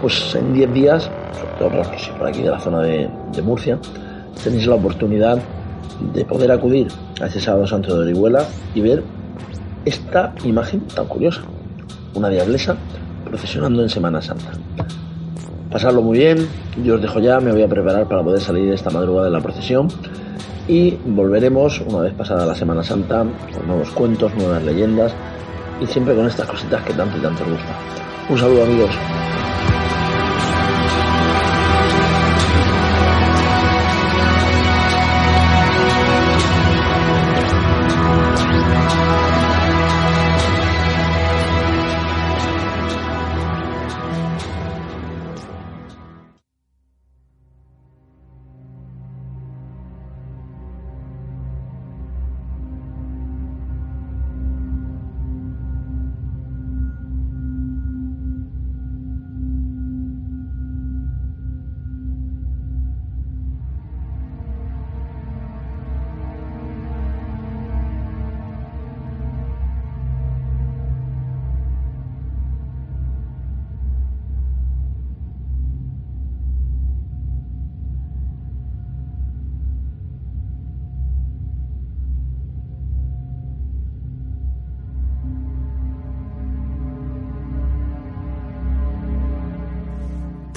[0.00, 3.08] pues en 10 días, sobre todo que por aquí de la zona de,
[3.42, 3.78] Murcia,
[4.42, 5.38] tenéis la oportunidad
[6.12, 6.88] de poder acudir
[7.20, 9.02] a ese sábado santo de Orihuela y ver
[9.84, 11.42] esta imagen tan curiosa.
[12.14, 12.76] Una diablesa
[13.24, 14.50] procesionando en Semana Santa.
[15.70, 16.48] Pasarlo muy bien,
[16.82, 19.40] yo os dejo ya, me voy a preparar para poder salir esta madrugada de la
[19.40, 19.88] procesión
[20.66, 25.12] y volveremos una vez pasada la Semana Santa con nuevos cuentos, nuevas leyendas
[25.80, 28.07] y siempre con estas cositas que tanto y tanto os gusta.
[28.30, 29.27] Un saludo amigos.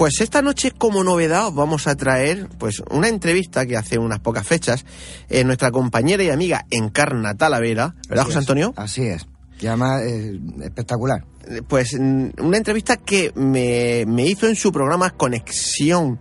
[0.02, 4.18] Pues esta noche como novedad os vamos a traer pues una entrevista que hace unas
[4.18, 4.84] pocas fechas
[5.28, 8.74] eh, nuestra compañera y amiga Encarna Talavera, ¿verdad Así José es, Antonio?
[8.74, 9.28] Así es.
[9.60, 11.24] Y además, eh, espectacular.
[11.68, 16.18] Pues mm, una entrevista que me, me hizo en su programa Conexión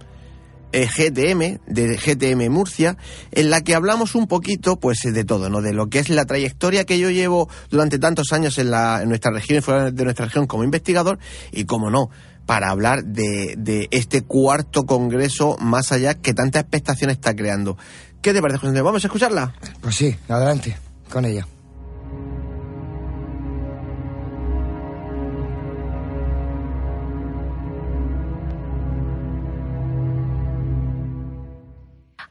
[0.74, 2.98] eh, GTM, de GTM Murcia,
[3.32, 5.62] en la que hablamos un poquito pues de todo, ¿no?
[5.62, 9.10] De lo que es la trayectoria que yo llevo durante tantos años en, la, en
[9.10, 11.20] nuestra región y fuera de nuestra región como investigador
[11.52, 12.10] y, como no,
[12.46, 17.78] para hablar de, de este cuarto congreso más allá que tanta expectación está creando.
[18.22, 18.82] ¿Qué te parece, José?
[18.82, 19.54] ¿Vamos a escucharla?
[19.82, 20.78] Pues sí, adelante
[21.12, 21.48] con ella.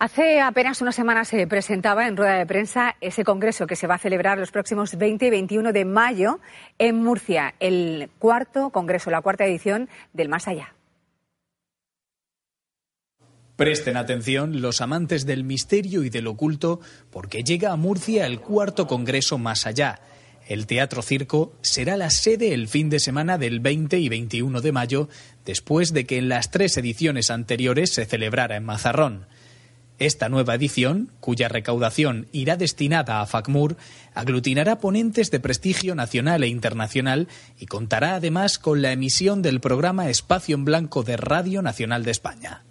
[0.01, 3.97] Hace apenas una semana se presentaba en rueda de prensa ese congreso que se va
[3.97, 6.41] a celebrar los próximos 20 y 21 de mayo
[6.79, 10.75] en Murcia, el cuarto congreso, la cuarta edición del Más Allá.
[13.57, 16.81] Presten atención los amantes del misterio y del oculto
[17.11, 20.01] porque llega a Murcia el cuarto congreso Más Allá.
[20.49, 24.73] El Teatro Circo será la sede el fin de semana del 20 y 21 de
[24.73, 25.11] mayo,
[25.45, 29.27] después de que en las tres ediciones anteriores se celebrara en Mazarrón.
[30.01, 33.77] Esta nueva edición, cuya recaudación irá destinada a FACMUR,
[34.15, 37.29] aglutinará ponentes de prestigio nacional e internacional
[37.59, 42.13] y contará además con la emisión del programa Espacio en Blanco de Radio Nacional de
[42.13, 42.65] España.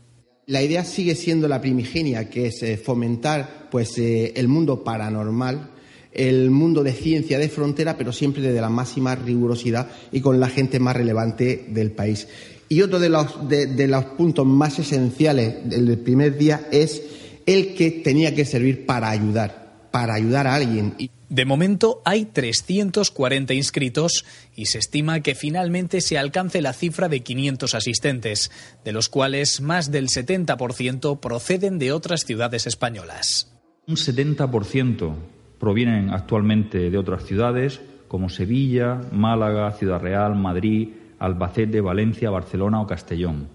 [0.47, 5.69] La idea sigue siendo la primigenia, que es eh, fomentar pues, eh, el mundo paranormal,
[6.11, 10.49] el mundo de ciencia de frontera, pero siempre desde la máxima rigurosidad y con la
[10.49, 12.27] gente más relevante del país.
[12.69, 17.75] Y otro de los, de, de los puntos más esenciales del primer día es el
[17.75, 20.95] que tenía que servir para ayudar, para ayudar a alguien.
[21.29, 24.25] De momento hay 340 inscritos
[24.55, 28.51] y se estima que finalmente se alcance la cifra de 500 asistentes,
[28.83, 33.51] de los cuales más del 70% proceden de otras ciudades españolas.
[33.87, 35.13] Un 70%
[35.59, 42.87] provienen actualmente de otras ciudades como Sevilla, Málaga, Ciudad Real, Madrid, Albacete, Valencia, Barcelona o
[42.87, 43.49] Castellón.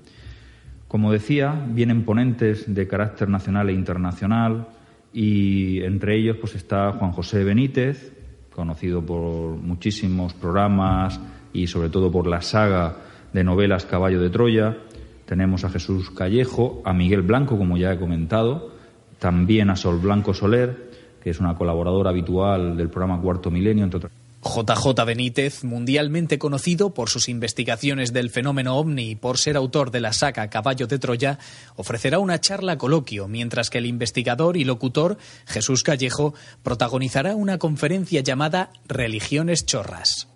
[0.94, 4.68] Como decía, vienen ponentes de carácter nacional e internacional
[5.12, 8.12] y entre ellos pues está Juan José Benítez,
[8.54, 11.18] conocido por muchísimos programas
[11.52, 12.98] y sobre todo por la saga
[13.32, 14.76] de novelas Caballo de Troya.
[15.24, 18.70] Tenemos a Jesús Callejo, a Miguel Blanco, como ya he comentado,
[19.18, 23.96] también a Sol Blanco Soler, que es una colaboradora habitual del programa Cuarto Milenio, entre
[23.96, 24.23] otras.
[24.44, 30.00] JJ Benítez, mundialmente conocido por sus investigaciones del fenómeno ovni y por ser autor de
[30.00, 31.38] la saga Caballo de Troya,
[31.76, 35.16] ofrecerá una charla coloquio, mientras que el investigador y locutor
[35.46, 40.28] Jesús Callejo protagonizará una conferencia llamada Religiones Chorras.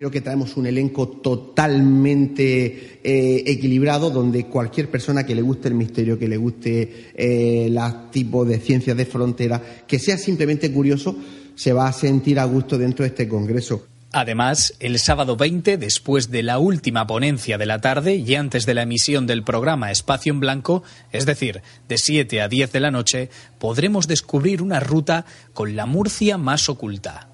[0.00, 5.74] Creo que traemos un elenco totalmente eh, equilibrado donde cualquier persona que le guste el
[5.74, 11.14] misterio, que le guste eh, los tipos de ciencias de frontera, que sea simplemente curioso,
[11.60, 13.86] se va a sentir a gusto dentro de este congreso.
[14.12, 18.72] Además, el sábado 20, después de la última ponencia de la tarde y antes de
[18.72, 20.82] la emisión del programa Espacio en Blanco,
[21.12, 25.84] es decir, de 7 a 10 de la noche, podremos descubrir una ruta con la
[25.84, 27.28] Murcia más oculta.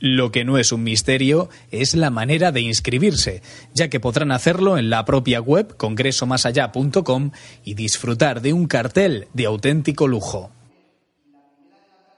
[0.00, 4.78] Lo que no es un misterio es la manera de inscribirse, ya que podrán hacerlo
[4.78, 7.30] en la propia web congresomasallá.com
[7.64, 10.50] y disfrutar de un cartel de auténtico lujo.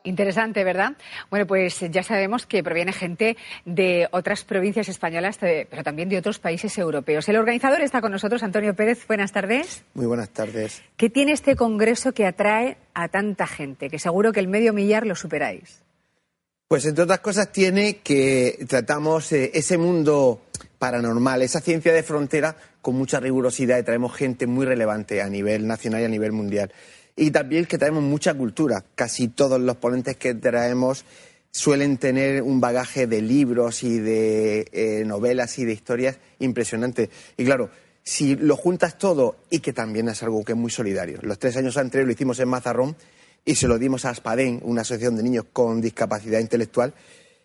[0.02, 0.92] Interesante, ¿verdad?
[1.28, 3.36] Bueno, pues ya sabemos que proviene gente
[3.66, 7.28] de otras provincias españolas, pero también de otros países europeos.
[7.28, 9.06] El organizador está con nosotros, Antonio Pérez.
[9.06, 9.84] Buenas tardes.
[9.94, 10.82] Muy buenas tardes.
[10.96, 13.90] ¿Qué tiene este congreso que atrae a tanta gente?
[13.90, 15.82] Que seguro que el medio millar lo superáis.
[16.66, 20.42] Pues entre otras cosas tiene que tratamos eh, ese mundo
[20.78, 25.66] paranormal, esa ciencia de frontera con mucha rigurosidad y traemos gente muy relevante a nivel
[25.66, 26.72] nacional y a nivel mundial
[27.20, 28.82] y también que traemos mucha cultura.
[28.94, 31.04] Casi todos los ponentes que traemos
[31.50, 37.10] suelen tener un bagaje de libros y de eh, novelas y de historias impresionantes.
[37.36, 37.68] Y claro,
[38.02, 41.18] si lo juntas todo y que también es algo que es muy solidario.
[41.20, 42.96] Los tres años anteriores lo hicimos en Mazarrón
[43.44, 46.94] y se lo dimos a Aspadén, una asociación de niños con discapacidad intelectual.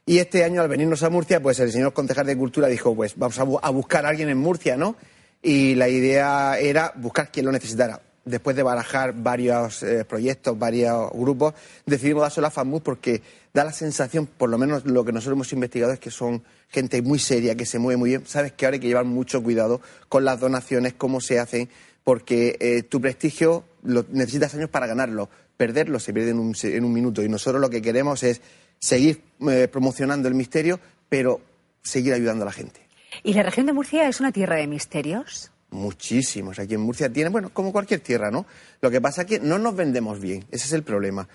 [0.06, 3.18] Y este año, al venirnos a Murcia, pues el señor concejal de Cultura dijo, pues
[3.18, 4.96] vamos a, buscar a alguien en Murcia, ¿no?
[5.42, 11.12] Y la idea era buscar quien lo necesitara después de barajar varios eh, proyectos, varios
[11.14, 11.54] grupos,
[11.86, 13.22] decidimos dárselo a FAMUS porque
[13.54, 17.02] da la sensación, por lo menos lo que nosotros hemos investigado, es que son gente
[17.02, 18.26] muy seria, que se mueve muy bien.
[18.26, 21.70] Sabes que ahora hay que llevar mucho cuidado con las donaciones, cómo se hacen,
[22.04, 25.30] porque eh, tu prestigio lo, necesitas años para ganarlo.
[25.56, 27.24] Perderlo se pierde en un, en un, minuto.
[27.24, 28.42] Y nosotros lo que queremos es
[28.80, 31.40] seguir eh, promocionando el misterio, pero
[31.82, 32.82] seguir ayudando a la gente.
[33.24, 35.52] ¿Y la región de Murcia es una tierra de misterios?
[35.76, 36.58] Muchísimos.
[36.58, 38.46] Aquí en Murcia tienen, bueno, como cualquier tierra, ¿no?
[38.82, 40.46] Lo que pasa es que no nos vendemos bien.
[40.52, 41.28] Ese es el problema.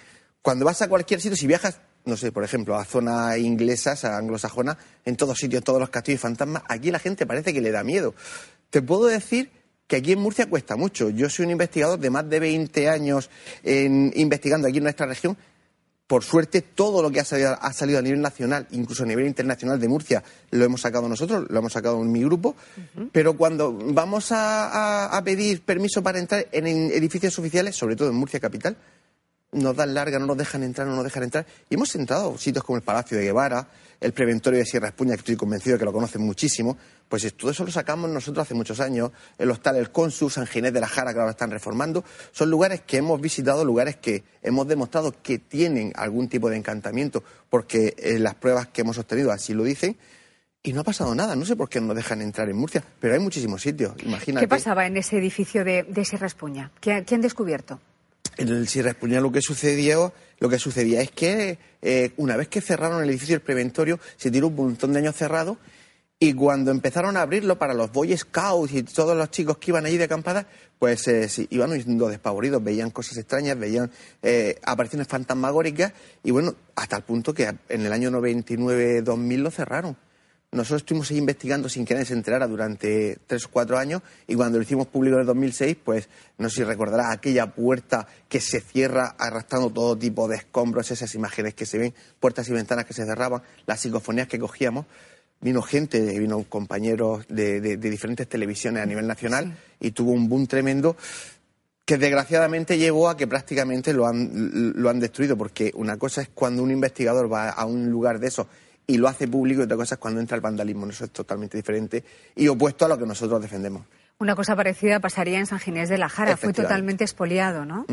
[0.42, 4.16] Cuando vas a cualquier sitio, si viajas, no sé, por ejemplo, a zonas inglesas, a
[4.16, 7.70] anglosajona, en todos sitios, todos los castillos y fantasmas, aquí la gente parece que le
[7.70, 8.14] da miedo.
[8.70, 9.50] Te puedo decir
[9.86, 11.10] que aquí en Murcia cuesta mucho.
[11.10, 13.28] Yo soy un investigador de más de 20 años
[13.62, 15.36] en, investigando aquí en nuestra región
[16.10, 19.86] por suerte, todo lo que ha salido, a nivel nacional, incluso a nivel internacional de
[19.86, 22.56] Murcia, lo hemos sacado nosotros, lo hemos sacado en mi grupo.
[23.12, 28.40] Pero cuando vamos a, pedir permiso para entrar en edificios oficiales, sobre todo en Murcia
[28.40, 28.76] Capital,
[29.52, 31.46] nos dan larga, no nos dejan entrar, no nos dejan entrar.
[31.68, 33.68] Y hemos entrado a sitios como el Palacio de Guevara,
[34.00, 36.76] el Preventorio de Sierra Espuña, que estoy convencido de que lo conocen muchísimo,
[37.10, 39.10] pues todo eso lo sacamos nosotros hace muchos años.
[39.36, 42.04] El Hostal El Consul, San Ginés de la Jara, que ahora están reformando.
[42.30, 47.24] Son lugares que hemos visitado, lugares que hemos demostrado que tienen algún tipo de encantamiento,
[47.50, 49.96] porque eh, las pruebas que hemos obtenido así lo dicen.
[50.62, 51.34] Y no ha pasado nada.
[51.34, 53.92] No sé por qué no nos dejan entrar en Murcia, pero hay muchísimos sitios.
[54.04, 54.46] Imagínate.
[54.46, 56.70] ¿Qué pasaba en ese edificio de, Sierra Espuña?
[56.80, 57.80] ¿Qué, han descubierto?
[58.36, 62.46] En el Sierra Espuña lo que sucedió, lo que sucedía es que eh, una vez
[62.46, 65.58] que cerraron el edificio del preventorio, se tiró un montón de años cerrado
[66.22, 69.86] y cuando empezaron a abrirlo para los Boy Scouts y todos los chicos que iban
[69.86, 70.46] allí de acampada,
[70.78, 73.90] pues eh, iban yendo despavoridos, veían cosas extrañas, veían
[74.22, 79.96] eh, apariciones fantasmagóricas y bueno, hasta el punto que en el año 99-2000 lo cerraron.
[80.52, 84.34] Nosotros estuvimos ahí investigando sin que nadie se enterara durante tres o cuatro años y
[84.34, 88.40] cuando lo hicimos público en el 2006, pues no sé si recordarás aquella puerta que
[88.40, 92.84] se cierra arrastrando todo tipo de escombros, esas imágenes que se ven, puertas y ventanas
[92.84, 94.84] que se cerraban, las psicofonías que cogíamos
[95.40, 100.96] vino gente, vino compañeros de, diferentes televisiones a nivel nacional y tuvo un boom tremendo
[101.84, 106.28] que desgraciadamente llegó a que prácticamente lo han, lo han destruido, porque una cosa es
[106.28, 108.46] cuando un investigador va a un lugar de eso
[108.86, 110.86] y lo hace público y otra cosa es cuando entra el vandalismo.
[110.88, 112.04] Eso es totalmente diferente
[112.36, 113.82] y opuesto a lo que nosotros defendemos.
[114.20, 116.36] Una cosa parecida pasaría en San Ginés de la Jara.
[116.36, 117.86] Fue totalmente expoliado, ¿no?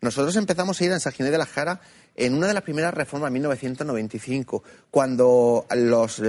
[0.00, 1.80] Nosotros empezamos a ir a San Ginés de la Jara
[2.16, 6.20] en una de las primeras reformas, en 1995, cuando los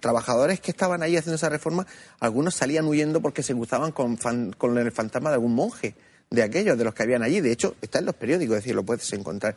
[0.00, 1.86] trabajadores que estaban ahí haciendo esa reforma,
[2.18, 4.16] algunos salían huyendo porque se cruzaban con,
[4.58, 5.94] con el fantasma de algún monje
[6.28, 7.40] de aquellos, de los que habían allí.
[7.40, 9.54] De hecho, está en los periódicos, es decir, lo puedes encontrar.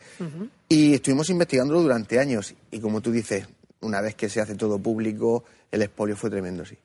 [0.70, 2.54] Y estuvimos investigándolo durante años.
[2.70, 3.48] Y como tú dices,
[3.82, 6.78] una vez que se hace todo público, el expolio fue tremendo, sí.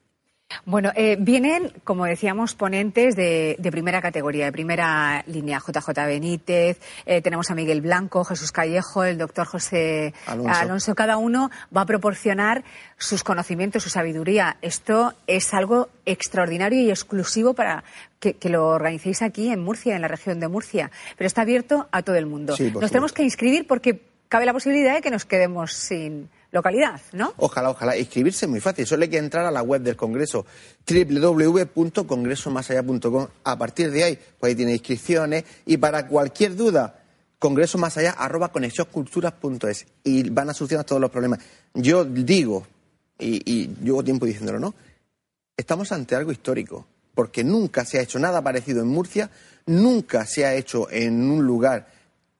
[0.64, 5.61] Bueno, eh, vienen, como decíamos, ponentes de, primera categoría, de primera línea.
[5.61, 10.94] JJ Benítez, eh, tenemos a Miguel Blanco, Jesús Callejo, el doctor José Alonso.
[10.94, 12.64] Cada uno va a proporcionar
[12.96, 14.57] sus conocimientos, su sabiduría.
[14.62, 17.84] Esto es algo extraordinario y exclusivo para
[18.18, 20.90] que, lo organicéis aquí en Murcia, en la región de Murcia.
[21.16, 22.57] Pero está abierto a todo el mundo.
[22.80, 27.34] Nos tenemos que inscribir porque cabe la posibilidad de que nos quedemos sin localidad, ¿no?
[27.36, 27.96] Ojalá, ojalá.
[27.96, 28.86] Inscribirse es muy fácil.
[28.86, 30.46] Solo hay que entrar a la web del Congreso,
[30.86, 33.26] www.congresomasallá.com.
[33.44, 35.44] A partir de ahí, pues ahí tiene inscripciones.
[35.66, 37.03] Y para cualquier duda,
[37.38, 37.78] congreso
[38.16, 38.51] arroba
[40.05, 41.40] Y van a solucionar todos los problemas.
[41.74, 42.66] Yo digo,
[43.18, 44.74] y, y llevo tiempo diciéndolo, ¿no?
[45.57, 49.30] Estamos ante algo histórico, porque nunca se ha hecho nada parecido en Murcia,
[49.66, 51.88] nunca se ha hecho en un lugar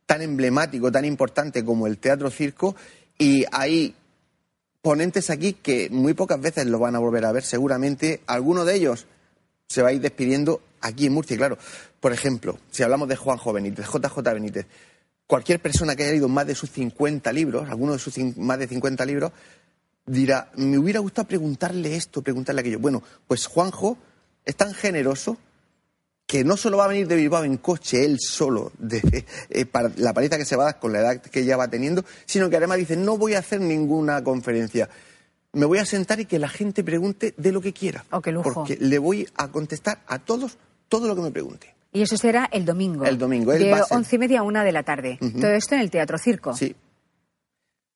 [0.07, 2.77] tan emblemático, tan importante como el Teatro Circo,
[3.19, 3.95] y hay
[4.83, 8.75] ponentes aquí que muy pocas veces lo van a volver a ver, seguramente alguno de
[8.75, 9.07] ellos
[9.69, 11.59] se va a ir despidiendo aquí en Murcia, claro.
[12.01, 14.67] Por ejemplo, si hablamos de Juanjo Benítez, JJ Benítez,
[15.27, 18.69] cualquier persona que haya leído más de sus 50 libros, alguno de sus más de
[18.69, 19.33] 50 libros,
[20.07, 22.79] dirá, me hubiera gustado preguntarle esto, preguntarle aquello.
[22.79, 23.99] Bueno, pues Juanjo
[24.45, 25.37] es tan generoso
[26.29, 29.91] que no solo va a venir de Bilbao en coche, él solo, de, eh, para
[29.97, 32.51] la paliza que se va a dar con la edad que ya va teniendo, sino
[32.51, 34.91] que además dice, no voy a hacer ninguna conferencia.
[35.55, 38.05] Me voy a sentar y que la gente pregunte de lo que quiera.
[38.11, 38.53] Oh, qué lujo.
[38.53, 40.59] Porque le voy a contestar a todos
[40.91, 41.75] todo lo que me pregunte.
[41.95, 43.07] Y eso será el domingo.
[43.07, 45.19] El domingo, él De va a ser- once y media a una de la tarde.
[45.41, 46.55] Todo esto en el Teatro Circo.
[46.55, 46.77] Sí.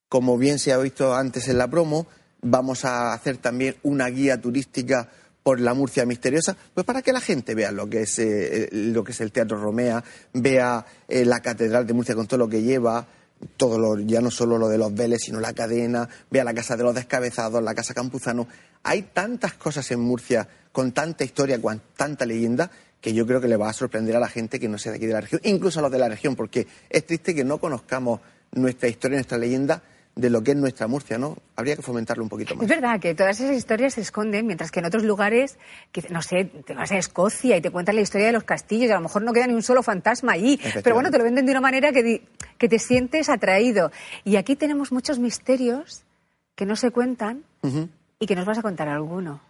[0.08, 2.06] Como bien se ha visto antes en la promo,
[2.40, 5.10] vamos a hacer también una guía turística
[5.42, 9.02] por la Murcia misteriosa, pues para que la gente vea lo que es eh, lo
[9.02, 12.62] que es el Teatro Romea, vea eh, la Catedral de Murcia con todo lo que
[12.62, 13.06] lleva,
[13.56, 16.76] todo lo, ya no solo lo de los Vélez, sino la cadena, vea la Casa
[16.76, 18.46] de los Descabezados, la Casa Campuzano.
[18.84, 22.70] Hay tantas cosas en Murcia con tanta historia, con tanta leyenda,
[23.00, 24.98] que yo creo que le va a sorprender a la gente que no sea de
[24.98, 27.58] aquí de la región, incluso a los de la región, porque es triste que no
[27.58, 28.20] conozcamos
[28.52, 29.82] nuestra historia, nuestra leyenda
[30.14, 31.38] de lo que es nuestra Murcia, ¿no?
[31.56, 32.64] Habría que fomentarlo un poquito más.
[32.64, 35.56] Es verdad que todas esas historias se esconden, mientras que en otros lugares,
[35.90, 38.88] que, no sé, te vas a Escocia y te cuentan la historia de los castillos
[38.88, 40.60] y a lo mejor no queda ni un solo fantasma allí.
[40.84, 42.22] Pero bueno, te lo venden de una manera que, di-
[42.58, 43.90] que te sientes atraído.
[44.24, 46.02] Y aquí tenemos muchos misterios
[46.54, 47.44] que no se cuentan
[48.18, 49.40] y que nos vas a contar alguno.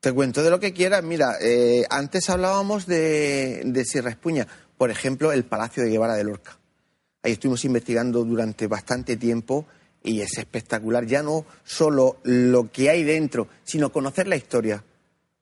[0.00, 1.02] Te cuento de lo que quieras.
[1.02, 4.46] Mira, eh, antes hablábamos de, de Sierra Espuña.
[4.76, 6.58] Por ejemplo, el Palacio de Guevara de Lorca.
[7.22, 9.64] Ahí estuvimos investigando durante bastante tiempo
[10.04, 11.06] y es espectacular.
[11.06, 14.82] Ya no solo lo que hay dentro, sino conocer la historia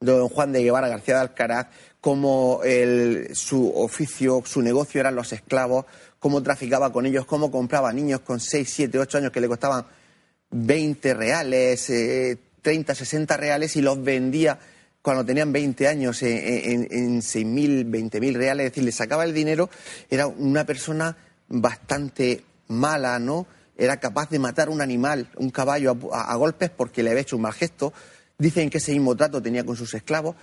[0.01, 1.67] de don Juan de Guevara García de Alcaraz,
[2.01, 5.85] cómo el- su oficio, su negocio eran los esclavos,
[6.19, 9.85] cómo traficaba con ellos, cómo compraba niños con 6, 7, 8 años que le costaban
[10.51, 14.59] 20 reales, eh, 30, 60 reales y los vendía
[15.03, 19.33] cuando tenían 20 años en, en, en 6.000, 20.000 reales, es decir, le sacaba el
[19.33, 19.71] dinero,
[20.11, 21.17] era una persona
[21.49, 23.47] bastante mala, ¿no?
[23.81, 27.43] Era capaz de matar un animal, un caballo, a, golpes porque le había hecho un
[27.43, 27.93] mal gesto.
[28.39, 30.37] Dicen que ese mismo trato tenía con sus esclavos.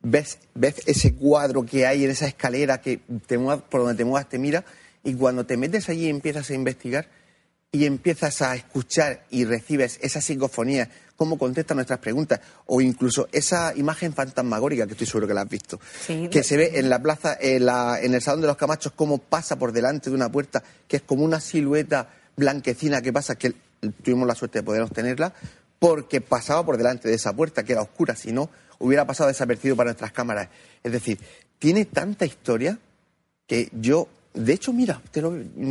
[0.00, 4.04] Ves, ves ese cuadro que hay en esa escalera que te muevas- por donde te
[4.04, 4.64] muevas te mira
[5.02, 7.08] y cuando te metes allí y empiezas a investigar,
[7.72, 13.72] y empiezas a escuchar y recibes esa psicofonía, cómo contesta nuestras preguntas, o incluso esa
[13.74, 16.28] imagen fantasmagórica que estoy seguro que la has visto, Sí.
[16.30, 19.18] que se ve en la plaza, en, la- en el Salón de los Camachos, cómo
[19.18, 23.54] pasa por delante de una puerta, que es como una silueta blanquecina que pasa, que
[24.02, 25.32] tuvimos la suerte de poder obtenerla,
[25.78, 29.76] porque pasaba por delante de esa puerta, que era oscura, si no, hubiera pasado desapercibido
[29.76, 30.48] para nuestras cámaras.
[30.82, 31.18] Es decir,
[31.58, 32.78] tiene tanta historia
[33.46, 35.22] que yo, de hecho, mira, te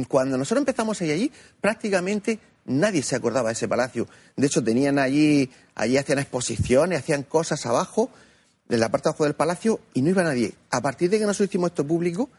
[0.08, 4.08] cuando nosotros empezamos ahí allí, prácticamente nadie se acordaba de ese palacio.
[4.36, 8.10] De hecho, tenían allí, allí hacían exposiciones, hacían cosas abajo,
[8.70, 10.54] en la parte de abajo del palacio, y no iba nadie.
[10.70, 12.30] A partir de que nosotros hicimos esto público,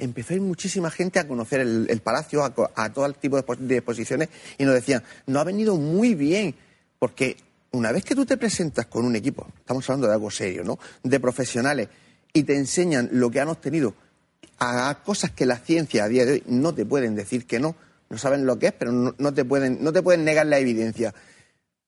[0.00, 3.76] empezó a muchísima gente a conocer el, palacio, a, todo el tipo de, expo- de
[3.76, 4.28] exposiciones,
[4.58, 6.54] y nos decían, no ha venido muy bien,
[6.98, 7.36] porque
[7.72, 10.78] una vez que tú te presentas con un equipo, estamos hablando de algo serio, ¿no?
[11.02, 11.88] De profesionales,
[12.32, 13.94] y te enseñan lo que han obtenido
[14.58, 17.76] a cosas que la ciencia a día de hoy no te pueden decir que no,
[18.08, 20.58] no saben lo que es, pero no, no te, pueden, no te pueden negar la
[20.58, 21.14] evidencia.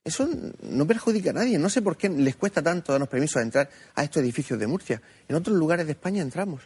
[0.04, 0.28] Eso
[0.62, 1.58] no perjudica a nadie.
[1.58, 4.66] No sé por qué les cuesta tanto darnos permiso a entrar a estos edificios de
[4.66, 5.02] Murcia.
[5.28, 6.62] En otros lugares de España entramos.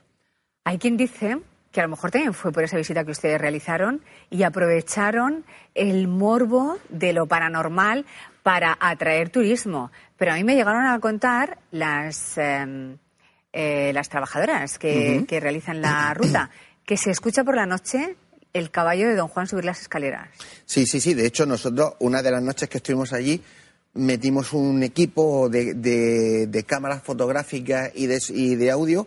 [0.67, 1.39] Hay quien dice
[1.71, 4.01] que a lo mejor también fue por esa visita que ustedes realizaron
[4.31, 5.45] y aprovecharon
[5.75, 8.05] el morbo de lo paranormal
[8.43, 9.93] para atraer turismo.
[10.17, 12.97] Pero a mí me llegaron a contar las, eh,
[13.53, 16.51] eh, las trabajadoras que realizan la ruta
[16.85, 18.17] que se escucha por la noche
[18.53, 20.29] el caballo de don Juan subir las escaleras.
[20.65, 21.15] Sí, sí, sí.
[21.15, 23.41] De hecho, nosotros, una de las noches que estuvimos allí,
[23.95, 29.07] metimos un equipo de, de- de cámaras fotográficas y de, y de audio.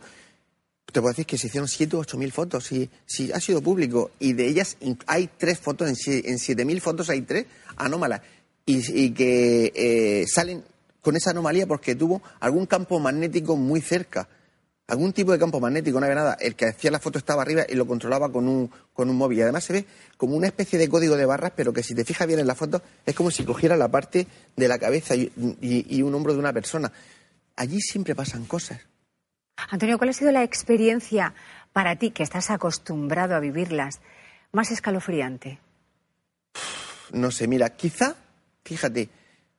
[0.92, 3.62] Te puedo decir que se hicieron 7 o 8 mil fotos y sí, ha sido
[3.62, 4.12] público.
[4.20, 7.46] Y de ellas hay tres fotos, en, sie- en 7 mil fotos hay tres
[7.78, 8.22] anómalas.
[8.66, 10.64] Y, que eh, salen
[11.02, 14.28] con esa anomalía porque tuvo algún campo magnético muy cerca.
[14.88, 16.38] Algún tipo de campo magnético, no había nada.
[16.40, 19.40] El que hacía la foto estaba arriba y lo controlaba con un, con un móvil.
[19.40, 19.86] Y además se ve
[20.18, 22.56] como una especie de código de barras, pero que si te fijas bien en la
[22.56, 24.26] foto, es como si cogiera la parte
[24.56, 26.92] de la cabeza y un hombro de una persona.
[27.56, 28.80] Allí siempre pasan cosas.
[29.70, 31.34] Antonio, ¿cuál ha sido la experiencia
[31.74, 34.00] para ti, que estás acostumbrado a vivirlas,
[34.52, 35.60] más escalofriante?
[37.12, 38.16] No sé, mira, quizá,
[38.64, 39.10] fíjate,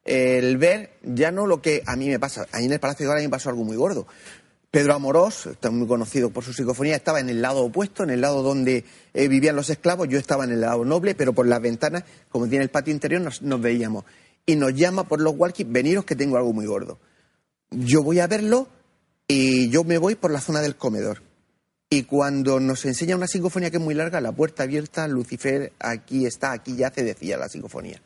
[0.04, 2.46] el ver ya no lo que a mí me pasa.
[2.52, 4.06] Ahí en el Palacio de Gala me pasó algo muy gordo.
[4.70, 8.42] Pedro Amorós, muy conocido por su psicofonía, estaba en el lado opuesto, en el lado
[8.42, 12.04] donde eh, vivían los esclavos, yo estaba en el lado noble, pero por las ventanas,
[12.28, 14.04] como tiene el patio interior, nos, nos veíamos.
[14.46, 16.98] Y nos llama por los walkies, veniros que tengo algo muy gordo.
[17.70, 18.68] Yo voy a verlo
[19.30, 21.22] y yo me voy por la zona del comedor.
[21.88, 26.26] Y cuando nos enseña una psicofonía que es muy larga, la puerta abierta, Lucifer, aquí
[26.26, 28.02] está, aquí yace, decía la psicofonía.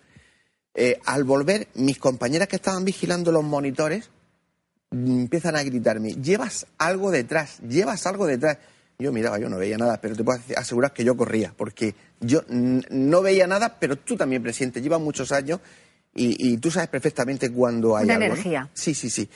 [0.75, 4.11] Eh, al volver, mis compañeras que estaban vigilando los monitores
[4.91, 8.59] mm, empiezan a gritarme, llevas algo detrás, llevas algo detrás.
[8.99, 12.43] Yo miraba, yo no veía nada, pero te puedo asegurar que yo corría, porque yo
[12.49, 15.61] no veía nada, pero tú también presidente, llevas muchos años
[16.15, 18.33] y, y, tú sabes perfectamente cuando hay Una algo, ¿no?
[18.35, 18.71] energía.
[18.73, 19.29] Sí, sí, sí.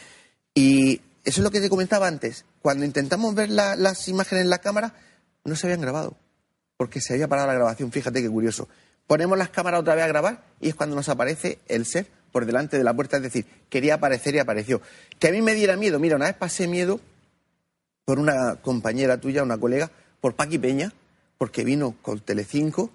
[0.54, 2.44] Y eso es lo que te comentaba antes.
[2.62, 4.94] Cuando intentamos ver la- las imágenes en la cámara,
[5.44, 6.16] no se habían grabado,
[6.76, 7.90] porque se había parado la grabación.
[7.92, 8.68] Fíjate qué curioso.
[9.06, 12.44] Ponemos las cámaras otra vez a grabar y es cuando nos aparece el ser por
[12.44, 13.16] delante de la puerta.
[13.16, 14.82] Es decir, quería aparecer y apareció.
[15.18, 15.98] Que a mí me diera miedo.
[15.98, 17.00] Mira, una vez pasé miedo
[18.04, 20.92] por una compañera tuya, una colega, por Paqui Peña,
[21.38, 22.90] porque vino con Telecinco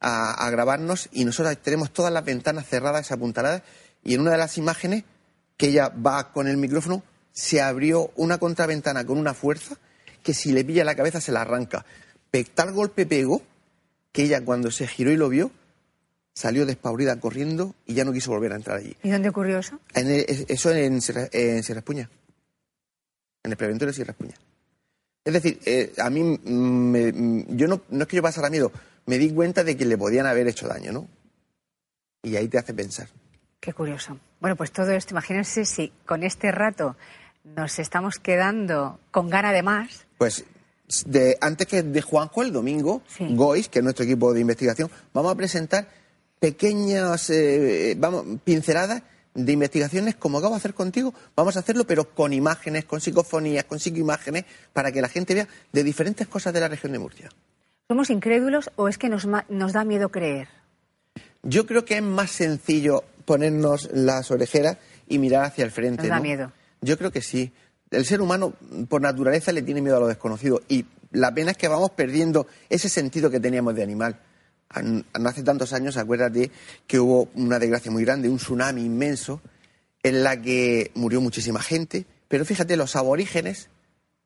[0.00, 3.62] a, a grabarnos y nosotros tenemos todas las ventanas cerradas, apuntaladas,
[4.04, 5.04] y en una de las imágenes
[5.56, 7.02] que ella va con el micrófono,
[7.32, 9.76] se abrió una contraventana con una fuerza
[10.22, 11.84] que si le pilla la cabeza se la arranca.
[12.54, 13.42] Tal golpe pegó
[14.12, 15.50] que ella cuando se giró y lo vio,
[16.34, 18.96] salió despavorida corriendo y ya no quiso volver a entrar allí.
[19.02, 19.78] ¿Y dónde ocurrió eso?
[19.94, 22.08] En el- eso en, Sierra- en Sierra Espuña.
[23.42, 24.34] En el preventorio de Sierra Espuña.
[25.24, 28.72] Es decir, eh, a mí, me- yo no, no es que yo pasara miedo,
[29.06, 31.08] me di cuenta de que le podían haber hecho daño, ¿no?
[32.22, 33.08] Y ahí te hace pensar.
[33.62, 34.18] Qué curioso.
[34.40, 36.96] Bueno, pues todo esto, imagínense si con este rato
[37.44, 40.04] nos estamos quedando con gana de más.
[40.18, 40.44] Pues
[41.06, 43.24] de, antes que de Juanjo, el domingo, Sí.
[43.30, 45.86] Gois, que es nuestro equipo de investigación, vamos a presentar
[46.40, 51.14] pequeñas eh, vamos, pinceladas de investigaciones como acabo de hacer contigo.
[51.36, 55.46] Vamos a hacerlo, pero con imágenes, con psicofonías, con psicoimágenes, para que la gente vea
[55.72, 57.28] de diferentes cosas de la región de Murcia.
[57.86, 60.48] ¿Somos incrédulos o es que nos, nos da miedo creer?
[61.44, 66.02] Yo creo que es más sencillo ponernos las orejeras y mirar hacia el frente.
[66.02, 66.22] Nos da ¿no?
[66.22, 66.52] miedo.
[66.80, 67.52] Yo creo que sí.
[67.90, 68.54] El ser humano,
[68.88, 70.62] por naturaleza, le tiene miedo a lo desconocido.
[70.68, 74.18] Y la pena es que vamos perdiendo ese sentido que teníamos de animal.
[74.70, 76.50] An- No hace tantos años, acuérdate
[76.86, 79.40] que hubo una desgracia muy grande, un tsunami inmenso,
[80.02, 82.06] en la que murió muchísima gente.
[82.28, 83.68] Pero fíjate, los aborígenes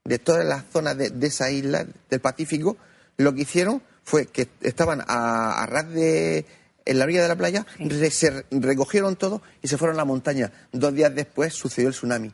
[0.05, 2.77] de todas las zonas de, de esa isla del Pacífico,
[3.17, 6.47] lo que hicieron fue que estaban a, a ras de
[6.87, 10.05] en la orilla de la playa, re- se recogieron todo y se fueron a la
[10.07, 10.51] montaña.
[10.73, 12.33] Dos días después sucedió el tsunami.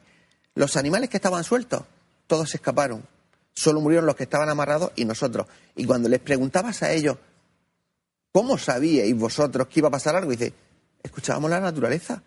[0.54, 1.82] Los animales que estaban sueltos,
[2.26, 3.04] todos se escaparon.
[3.54, 5.46] Solo murieron los que estaban amarrados y nosotros.
[5.74, 7.16] Y cuando les preguntabas a ellos,
[8.32, 10.32] ¿cómo sabíais vosotros que iba a pasar algo?
[10.32, 10.54] Y dice,
[11.02, 12.22] escuchábamos la naturaleza.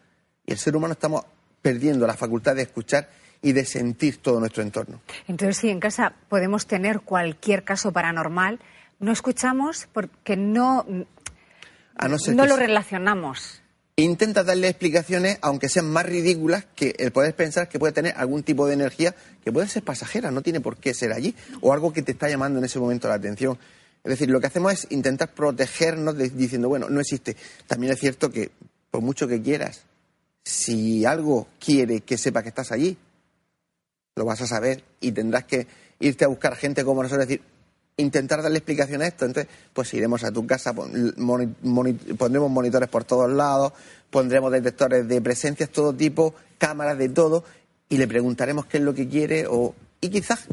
[0.45, 1.23] Y el ser humano estamos
[1.61, 3.09] perdiendo la facultad de escuchar
[3.41, 5.01] y de sentir todo nuestro entorno.
[5.27, 8.59] Entonces, si en casa podemos tener cualquier caso paranormal,
[8.99, 10.85] no escuchamos porque no,
[11.97, 13.61] A no ser no que lo relacionamos.
[13.97, 18.43] intenta darle explicaciones, aunque sean más ridículas, que el poder pensar que puede tener algún
[18.43, 21.93] tipo de energía que puede ser pasajera, no tiene por qué ser allí, o algo
[21.93, 23.57] que te está llamando en ese momento la atención.
[24.03, 27.35] Es decir, lo que hacemos es intentar protegernos de- diciendo, bueno, no existe.
[27.67, 28.51] También es cierto que,
[28.91, 29.83] por mucho que quieras,
[30.43, 32.97] si algo quiere que sepa que estás allí,
[34.15, 35.67] lo vas a saber y tendrás que
[35.99, 37.41] irte a buscar gente como nosotros, decir,
[37.97, 39.25] intentar darle explicación a esto.
[39.25, 43.73] Entonces, pues iremos a tu casa, pon- moni- moni- pondremos monitores por todos lados,
[44.09, 47.43] pondremos detectores de presencias, todo tipo, cámaras de todo,
[47.89, 50.45] y le preguntaremos qué es lo que quiere, o, y quizás,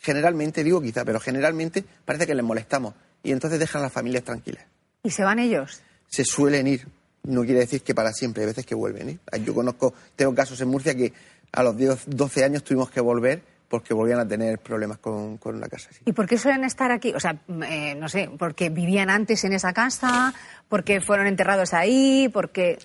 [0.00, 4.24] generalmente, digo quizás, pero generalmente parece que les molestamos, y entonces dejan a las familias
[4.24, 4.64] tranquilas.
[5.02, 5.80] ¿Y se van ellos?
[6.08, 6.86] Se suelen ir,
[7.24, 9.08] no quiere decir que para siempre, hay veces que vuelven.
[9.10, 9.18] ¿eh?
[9.44, 11.12] Yo conozco, tengo casos en Murcia que
[11.52, 15.60] a los 10, 12 años tuvimos que volver porque volvían a tener problemas con, con
[15.60, 15.90] la casa.
[15.92, 16.00] sí.
[16.04, 17.12] ¿Y por qué suelen estar aquí?
[17.14, 20.32] O sea, mm, eh, no sé, porque vivían antes en esa casa,
[20.68, 22.78] porque fueron enterrados ahí, porque...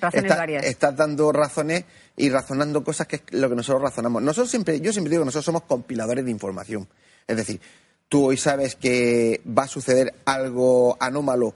[0.00, 0.64] Razones Está- varias.
[0.66, 1.84] Estás dando razones
[2.16, 4.22] y razonando cosas que es lo que nosotros razonamos.
[4.22, 6.86] Nosotros siempre, yo siempre digo que nosotros somos compiladores de información.
[7.26, 7.60] Es decir,
[8.08, 11.54] tú hoy sabes que va a suceder algo anómalo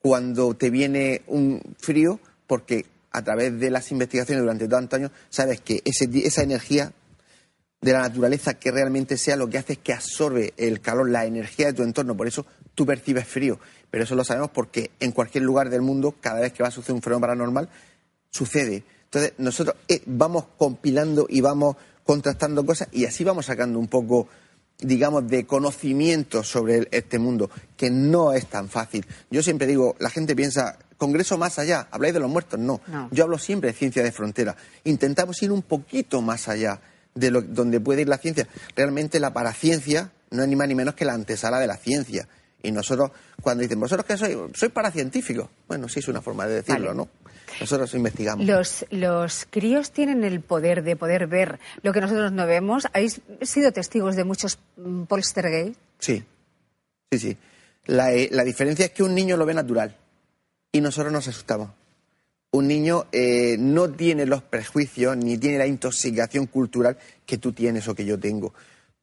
[0.00, 5.60] cuando te viene un frío, porque a través de las investigaciones durante tantos años sabes
[5.60, 6.92] que ese, esa energía
[7.84, 11.26] de la naturaleza que realmente sea lo que hace es que absorbe el calor, la
[11.26, 12.16] energía de tu entorno.
[12.16, 13.58] Por eso tú percibes frío.
[13.90, 16.72] Pero eso lo sabemos porque en cualquier lugar del mundo, cada vez que va a
[16.72, 17.68] suceder un fenómeno paranormal,
[18.30, 18.82] sucede.
[19.04, 24.28] Entonces, nosotros eh, vamos compilando y vamos contrastando cosas y así vamos sacando un poco,
[24.78, 29.06] digamos, de conocimiento sobre el- este mundo, que no es tan fácil.
[29.30, 31.86] Yo siempre digo, la gente piensa congreso más allá.
[31.90, 32.58] ¿Habláis de los muertos?
[32.58, 32.80] No.
[32.88, 33.08] No.
[33.12, 34.56] Yo hablo siempre de ciencia de frontera.
[34.84, 36.80] Intentamos ir un poquito más allá
[37.14, 38.48] de lo, donde puede ir la ciencia.
[38.76, 42.28] Realmente la paraciencia no es ni más ni menos que la antesala de la ciencia.
[42.62, 43.10] Y nosotros,
[43.42, 44.36] cuando dicen, ¿vosotros qué sois?
[44.54, 45.50] Soy paracientífico.
[45.68, 46.96] Bueno, sí es una forma de decirlo, Vale.
[46.96, 47.08] ¿no?
[47.60, 48.46] Nosotros investigamos.
[48.46, 52.86] Los, los críos tienen el poder de poder ver lo que nosotros no vemos.
[52.92, 55.78] ¿Habéis sido testigos de muchos mm, poltergeist?
[55.98, 56.24] Sí,
[57.12, 57.36] sí, sí.
[57.86, 59.94] La, eh, la diferencia es que un niño lo ve natural
[60.72, 61.70] y nosotros nos asustamos.
[62.54, 66.96] Un niño eh, no tiene los prejuicios ni tiene la intoxicación cultural
[67.26, 68.54] que tú tienes o que yo tengo.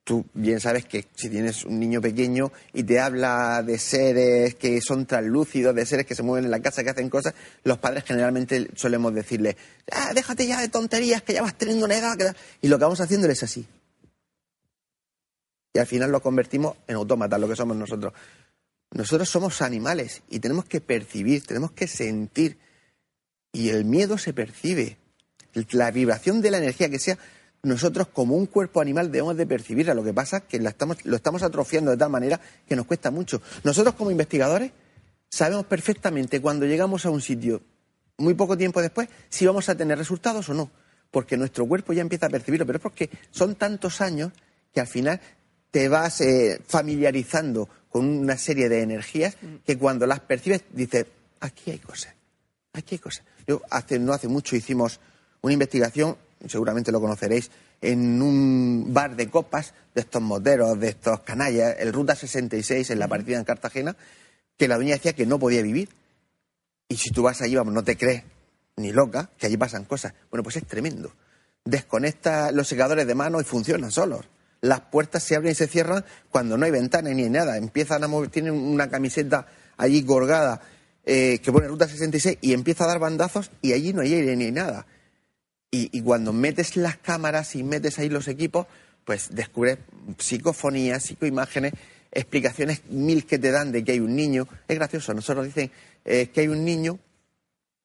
[0.05, 4.79] Tú bien sabes que si tienes un niño pequeño y te habla de seres que
[4.79, 7.33] son translúcidos, de seres que se mueven en la casa, que hacen cosas,
[7.65, 9.57] los padres generalmente solemos decirle,
[9.91, 12.17] ah, déjate ya de tonterías, que ya vas teniendo una edad.
[12.17, 12.31] que-".
[12.61, 13.67] Y lo que vamos haciendo es así.
[15.73, 18.13] Y al final lo convertimos en autómatas, lo que somos nosotros.
[18.91, 22.70] Nosotros somos animales y tenemos que percibir, tenemos que sentir.
[23.51, 24.97] Y el miedo se percibe.
[25.71, 27.17] La vibración de la energía que sea,
[27.63, 29.93] nosotros como un cuerpo animal debemos de percibirla.
[29.93, 32.85] Lo que pasa es que la estamos, lo estamos atrofiando de tal manera que nos
[32.85, 33.41] cuesta mucho.
[33.63, 34.71] Nosotros como investigadores
[35.29, 37.61] sabemos perfectamente cuando llegamos a un sitio,
[38.17, 40.71] muy poco tiempo después, si vamos a tener resultados o no.
[41.09, 42.65] Porque nuestro cuerpo ya empieza a percibirlo.
[42.65, 44.31] Pero es porque son tantos años
[44.73, 45.19] que al final
[45.71, 49.35] te vas eh, familiarizando con una serie de energías
[49.65, 51.05] que cuando las percibes dices,
[51.41, 52.13] aquí hay cosas,
[52.73, 53.25] aquí hay cosas.
[53.47, 54.99] Yo hace, no hace mucho hicimos
[55.41, 56.17] una investigación,
[56.47, 61.91] seguramente lo conoceréis, en un bar de copas de estos moteros, de estos canallas, el
[61.91, 63.95] Ruta 66 en la partida en Cartagena,
[64.57, 65.89] que la dueña decía que no podía vivir.
[66.87, 68.23] Y si tú vas allí, vamos, no te crees
[68.77, 70.13] ni loca, que allí pasan cosas.
[70.29, 71.11] Bueno, pues es tremendo.
[71.65, 74.25] Desconecta los secadores de mano y funcionan solos.
[74.61, 77.57] Las puertas se abren y se cierran cuando no hay ventanas ni hay nada.
[77.57, 80.61] Empiezan a mover, tienen una camiseta allí colgada
[81.05, 84.35] eh, que pone Ruta 66 y empieza a dar bandazos y allí no hay aire
[84.35, 84.85] ni nada.
[85.71, 88.67] Y, y cuando metes las cámaras y metes ahí los equipos,
[89.05, 89.79] pues descubres
[90.17, 91.73] psicofonías, psicoimágenes,
[92.11, 94.47] explicaciones mil que te dan de que hay un niño.
[94.67, 95.71] Es gracioso, nosotros dicen
[96.05, 96.99] eh, que hay un niño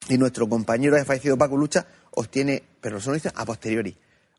[0.08, 3.96] y nuestro compañero de fallecido Paco Lucha obtiene, pero eso lo dicen a posteriori,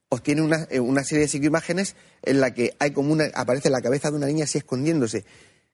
[0.09, 3.82] obtiene una, eh, una serie de psicoimágenes en la que hay como una, aparece la
[3.82, 5.25] cabeza de una niña así escondiéndose.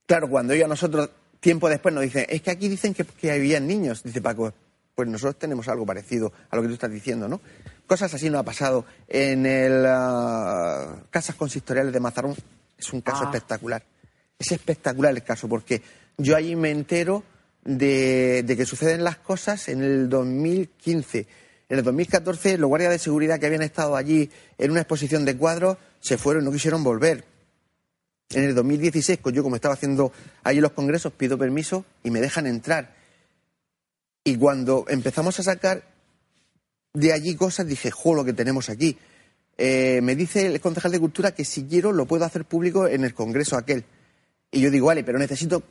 [0.05, 1.09] Claro, cuando ellos a nosotros,
[1.43, 4.53] tiempo después, nos dicen, es que aquí dicen que, que habían niños, dice Paco,
[4.95, 7.41] pues nosotros tenemos algo parecido a lo que tú estás diciendo, ¿no?
[7.85, 8.85] Cosas así no ha pasado.
[9.09, 12.33] En el ah, Casas Consistoriales de Mazarón
[12.77, 13.25] es un caso Ah.
[13.25, 13.83] espectacular.
[14.39, 15.81] Es espectacular el caso, porque
[16.17, 17.23] yo allí me entero
[17.63, 21.27] de, de que suceden las cosas en el 2015.
[21.69, 25.35] En el 2014, los guardias de seguridad que habían estado allí en una exposición de
[25.35, 27.25] cuadros se fueron y no quisieron volver.
[28.35, 30.11] En el 2016, pues yo como estaba haciendo
[30.43, 32.95] allí los congresos, pido permiso y me dejan entrar.
[34.23, 35.83] Y cuando empezamos a sacar
[36.93, 38.97] de allí cosas, dije, jo, lo que tenemos aquí.
[39.57, 43.03] Eh, me dice el concejal de Cultura que si quiero lo puedo hacer público en
[43.03, 43.83] el congreso aquel.
[44.51, 45.63] Y yo digo, vale, pero necesito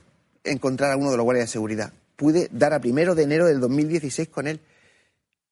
[0.44, 1.92] encontrar a uno de los guardias de seguridad.
[2.16, 4.60] Pude dar a primero de enero del 2016 con él.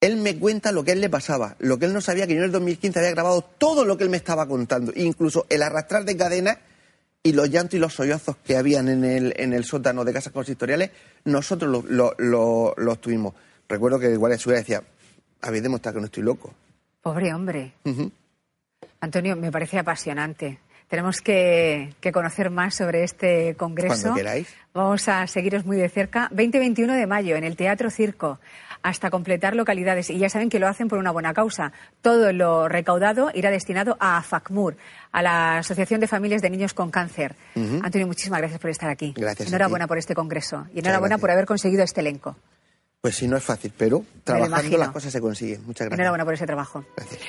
[0.00, 2.38] Él me cuenta lo que él le pasaba, lo que él no sabía que yo
[2.38, 6.06] en el 2015 había grabado todo lo que él me estaba contando, incluso el arrastrar
[6.06, 6.56] de cadenas
[7.22, 10.32] y los llantos y los sollozos que habían en el, en el sótano de casas
[10.32, 10.90] consistoriales,
[11.24, 13.34] nosotros los lo, tuvimos.
[13.68, 14.82] Recuerdo que el guardia de seguridad decía,
[15.42, 16.54] habéis demostrado que no estoy loco.
[17.02, 17.72] Pobre hombre.
[19.00, 20.58] Antonio, me parece apasionante.
[20.88, 24.02] Tenemos que, que conocer más sobre este congreso.
[24.02, 24.48] Cuando queráis.
[24.74, 26.28] Vamos a seguiros muy de cerca.
[26.30, 28.40] 20-21 de mayo en el Teatro Circo,
[28.82, 30.10] hasta completar localidades.
[30.10, 31.72] Y ya saben que lo hacen por una buena causa.
[32.02, 34.76] Todo lo recaudado irá destinado a AFACMUR,
[35.12, 37.36] a la Asociación de Familias de Niños con Cáncer.
[37.54, 39.14] Antonio, muchísimas gracias por estar aquí.
[39.16, 40.66] Gracias Enhorabuena por este congreso.
[40.74, 42.36] Y enhorabuena por haber conseguido este elenco.
[43.00, 45.64] Pues sí, no es fácil, pero trabajando las cosas se consiguen.
[45.64, 45.98] Muchas gracias.
[45.98, 46.84] Enhorabuena por ese trabajo.
[46.96, 47.20] Gracias.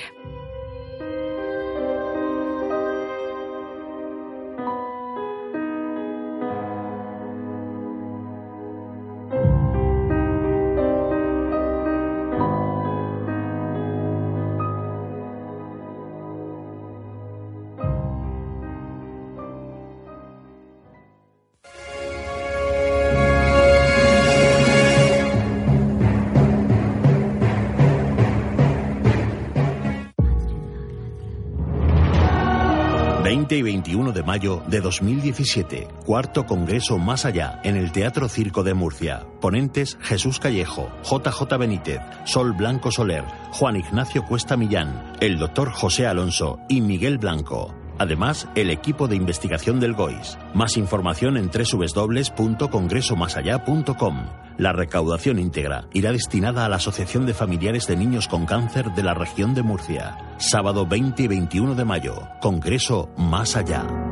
[33.52, 35.88] ...20 y 21 de mayo de 2017...
[36.06, 37.60] ...cuarto Congreso Más Allá...
[37.64, 39.26] ...en el Teatro Circo de Murcia...
[39.42, 40.90] ...ponentes Jesús Callejo...
[41.02, 42.00] ...JJ Benítez...
[42.24, 43.24] ...Sol Blanco Soler...
[43.50, 45.12] ...Juan Ignacio Cuesta Millán...
[45.20, 46.60] ...el doctor José Alonso...
[46.70, 47.81] ...y Miguel Blanco...
[47.98, 50.38] Además, el equipo de investigación del GOIS.
[50.54, 54.26] Más información en www.congresomasallá.com.
[54.58, 59.02] La recaudación íntegra irá destinada a la Asociación de Familiares de Niños con Cáncer de
[59.02, 60.16] la región de Murcia.
[60.38, 62.28] Sábado 20 y 21 de mayo.
[62.40, 64.11] Congreso Más Allá.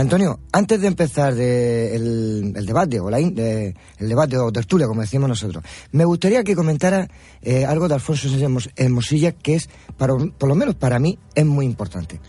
[0.00, 5.28] Antonio, antes de empezar de el, debate, o la el debate o tertulia, como decimos
[5.28, 7.08] nosotros, me gustaría que comentara
[7.42, 11.18] eh, algo de Alfonso Sánchez Mos- eh, que es, para, por lo menos para mí,
[11.34, 12.20] es muy importante.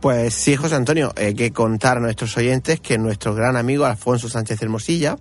[0.00, 4.28] Pues sí, José Antonio, hay que contar a nuestros oyentes que nuestro gran amigo Alfonso
[4.28, 5.18] Sánchez Hermosilla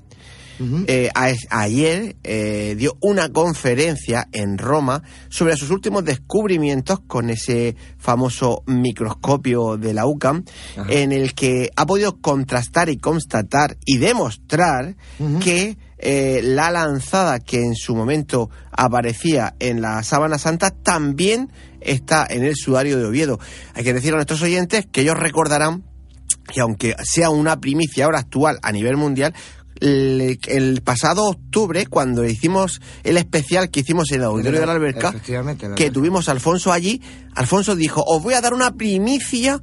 [0.88, 7.76] eh, a- ayer eh, dio una conferencia en Roma sobre sus últimos descubrimientos con ese
[7.97, 10.43] famoso microscopio de la UCAM,
[10.89, 14.95] en el que ha podido contrastar y constatar y demostrar
[15.39, 21.51] que eh, la lanzada que en su momento aparecía en la sábana santa también
[21.82, 23.39] está en el sudario de Oviedo.
[23.74, 25.84] Hay que decir a nuestros oyentes que ellos recordarán
[26.53, 29.34] que aunque sea una primicia ahora actual a nivel mundial,
[29.80, 34.74] el, el pasado octubre, cuando hicimos el especial que hicimos en el auditorio de la
[34.74, 35.14] alberca,
[35.76, 37.02] que tuvimos a Alfonso allí,
[37.34, 39.62] Alfonso dijo, os voy a dar una primicia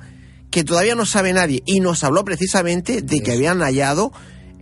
[0.50, 1.62] que todavía no sabe nadie.
[1.64, 4.12] Y nos habló precisamente de que habían hallado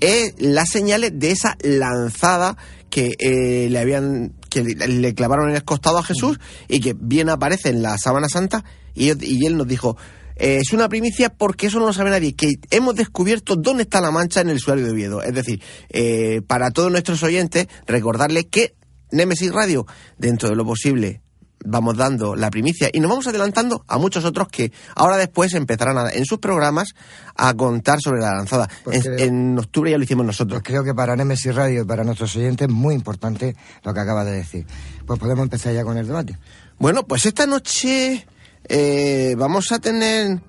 [0.00, 2.56] eh, las señales de esa lanzada
[2.88, 6.94] que eh, le habían que le, le clavaron en el costado a Jesús y que
[6.98, 8.64] bien aparece en la sábana santa.
[8.94, 9.96] Y, y él nos dijo
[10.40, 14.00] eh, es una primicia porque eso no lo sabe nadie, que hemos descubierto dónde está
[14.00, 15.22] la mancha en el usuario de Oviedo.
[15.22, 18.74] Es decir, eh, para todos nuestros oyentes, recordarles que
[19.12, 19.86] Nemesis Radio,
[20.18, 21.20] dentro de lo posible,
[21.62, 25.98] vamos dando la primicia y nos vamos adelantando a muchos otros que ahora después empezarán
[25.98, 26.94] a- en sus programas
[27.36, 28.66] a contar sobre la lanzada.
[28.82, 30.60] Pues en, creo- en octubre ya lo hicimos nosotros.
[30.62, 34.00] Pues creo que para Nemesis Radio y para nuestros oyentes es muy importante lo que
[34.00, 34.66] acabas de decir.
[35.04, 36.38] Pues podemos empezar ya con el debate.
[36.78, 38.26] Bueno, pues esta noche
[38.68, 40.40] eh, vamos a tener,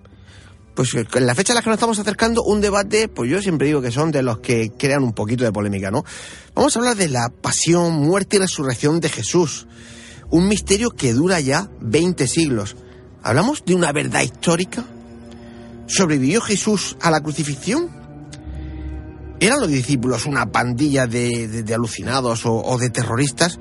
[0.76, 3.68] pues en la fecha a la que nos estamos acercando, un debate, pues yo siempre
[3.68, 6.03] digo que son de los que crean un poquito de polémica, ¿no?
[6.53, 9.68] Vamos a hablar de la pasión, muerte y resurrección de Jesús.
[10.30, 12.76] Un misterio que dura ya 20 siglos.
[13.24, 14.86] ¿Hablamos de una verdad histórica?
[15.88, 17.89] ¿Sobrevivió Jesús a la crucifixión?
[19.39, 23.59] ¿Eran los discípulos una pandilla de, de- alucinados o de terroristas?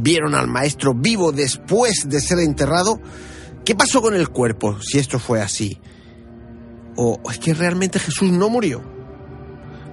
[0.00, 3.00] ¿Vieron al maestro vivo después de ser enterrado?
[3.68, 5.78] ¿Qué pasó con el cuerpo si esto fue así?
[6.96, 8.82] ¿O es que realmente Jesús no murió?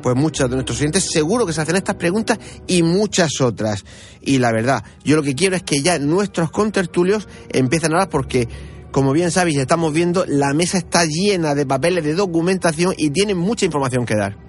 [0.01, 3.83] Pues muchos de nuestros oyentes seguro que se hacen estas preguntas y muchas otras.
[4.21, 8.09] Y la verdad, yo lo que quiero es que ya nuestros contertulios empiecen a hablar
[8.09, 8.47] porque,
[8.91, 13.37] como bien sabéis, estamos viendo, la mesa está llena de papeles de documentación y tienen
[13.37, 14.44] mucha información que dar.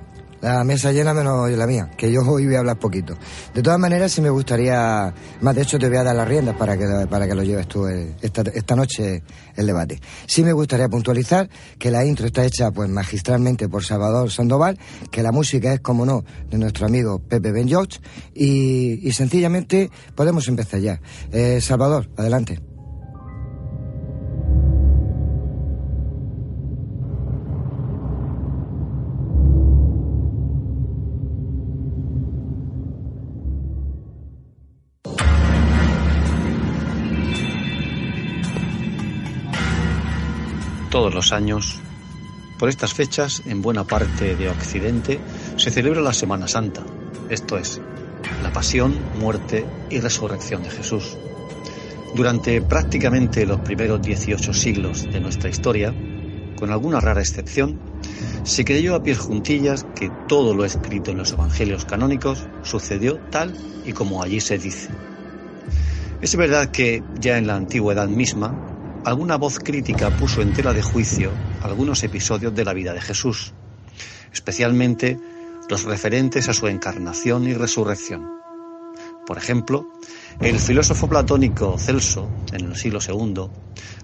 [0.46, 3.18] La mesa llena menos la mía, que yo hoy voy a hablar poquito.
[3.52, 6.54] De todas maneras, sí me gustaría, más de hecho te voy a dar las riendas
[6.54, 9.24] para que, para que lo lleves tú esta, esta noche
[9.56, 10.00] el debate.
[10.28, 14.78] Sí me gustaría puntualizar que la intro está hecha pues magistralmente por Salvador Sandoval,
[15.10, 17.68] que la música es, como no, de nuestro amigo Pepe Ben
[18.32, 21.00] y, y sencillamente podemos empezar ya.
[21.32, 22.60] Eh, Salvador, adelante.
[41.16, 41.80] Los años,
[42.58, 45.18] por estas fechas, en buena parte de Occidente,
[45.56, 46.82] se celebra la Semana Santa,
[47.30, 47.80] esto es,
[48.42, 51.16] la pasión, muerte y resurrección de Jesús.
[52.14, 55.94] Durante prácticamente los primeros 18 siglos de nuestra historia,
[56.56, 57.80] con alguna rara excepción,
[58.44, 63.56] se creyó a pies juntillas que todo lo escrito en los evangelios canónicos sucedió tal
[63.86, 64.90] y como allí se dice.
[66.20, 68.75] Es verdad que ya en la antigüedad misma,
[69.06, 71.30] alguna voz crítica puso en tela de juicio
[71.62, 73.54] algunos episodios de la vida de Jesús,
[74.32, 75.16] especialmente
[75.70, 78.28] los referentes a su encarnación y resurrección.
[79.24, 79.86] Por ejemplo,
[80.40, 83.48] el filósofo platónico Celso, en el siglo II,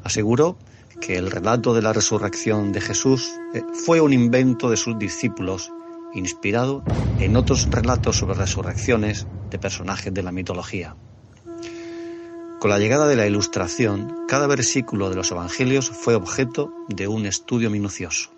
[0.05, 0.57] aseguró
[1.01, 5.73] que el relato de la resurrección de Jesús eh, fue un invento de sus discípulos,
[6.15, 6.85] inspirado
[7.19, 10.95] en otros relatos sobre resurrecciones de personajes de la mitología.
[12.63, 17.27] Con la llegada de la Ilustración, cada versículo de los Evangelios fue objeto de un
[17.27, 18.31] estudio minucioso.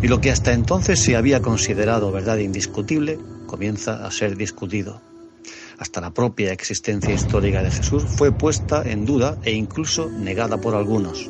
[0.00, 5.02] Y lo que hasta entonces se había considerado verdad indiscutible comienza a ser discutido.
[5.76, 10.74] Hasta la propia existencia histórica de Jesús fue puesta en duda e incluso negada por
[10.74, 11.28] algunos.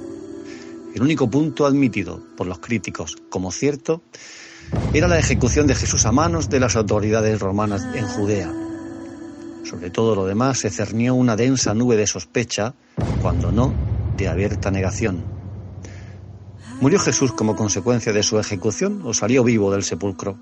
[0.95, 4.03] El único punto admitido por los críticos como cierto
[4.95, 8.68] era la ejecución de Jesús a manos de las autoridades romanas en Judea.
[9.69, 12.73] Sobre todo lo demás se cernió una densa nube de sospecha,
[13.21, 13.75] cuando no
[14.17, 15.23] de abierta negación.
[16.81, 20.39] ¿Murió Jesús como consecuencia de su ejecución o salió vivo del sepulcro?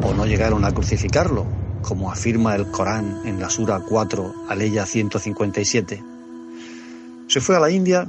[0.00, 1.44] ¿O no llegaron a crucificarlo,
[1.82, 6.04] como afirma el Corán en la Sura 4, Aleya 157?
[7.26, 8.08] ¿Se fue a la India,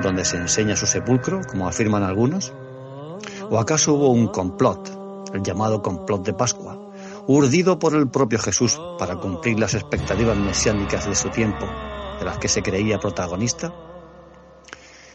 [0.00, 2.52] donde se enseña su sepulcro, como afirman algunos?
[3.50, 6.87] ¿O acaso hubo un complot, el llamado complot de Pascua,
[7.28, 11.66] urdido por el propio Jesús para cumplir las expectativas mesiánicas de su tiempo,
[12.18, 13.70] de las que se creía protagonista?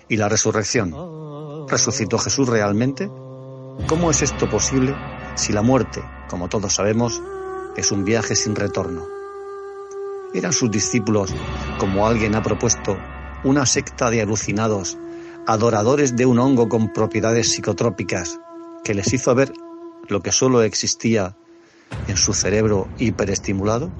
[0.08, 0.94] ¿Y la resurrección?
[1.68, 3.10] ¿Resucitó Jesús realmente?
[3.88, 4.96] ¿Cómo es esto posible
[5.34, 7.20] si la muerte, como todos sabemos,
[7.76, 9.08] es un viaje sin retorno?
[10.36, 11.34] ¿Eran sus discípulos,
[11.80, 12.96] como alguien ha propuesto,
[13.44, 15.00] una secta de alucinados,
[15.48, 18.40] adoradores de un hongo con propiedades psicotrópicas,
[18.84, 19.52] que les hizo ver
[20.08, 21.36] lo que solo existía
[22.08, 23.92] en su cerebro hiperestimulado?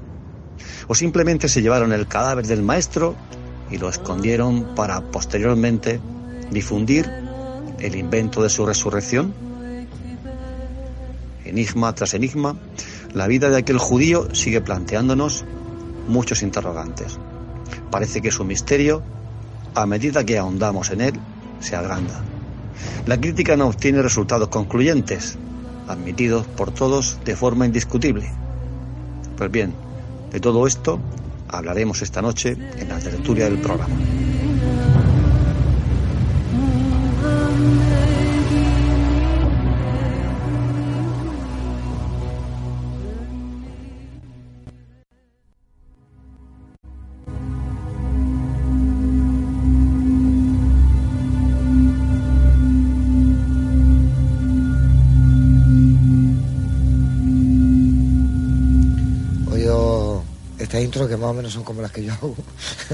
[0.86, 3.14] ¿O simplemente se llevaron el cadáver del maestro
[3.70, 6.00] y lo escondieron para posteriormente
[6.50, 7.10] difundir
[7.78, 9.34] el invento de su resurrección?
[11.44, 12.56] Enigma tras enigma,
[13.12, 15.44] la vida de aquel judío sigue planteándonos
[16.08, 17.18] muchos interrogantes.
[17.90, 19.02] Parece que su misterio,
[19.74, 21.14] a medida que ahondamos en él,
[21.60, 22.22] se agranda.
[23.06, 25.38] La crítica no obtiene resultados concluyentes,
[25.88, 28.30] admitidos por todos de forma indiscutible.
[29.36, 29.74] Pues bien,
[30.30, 30.98] de todo esto
[31.48, 33.94] hablaremos esta noche en la tertulia del programa.
[61.14, 62.34] Que más o menos son como las que yo hago.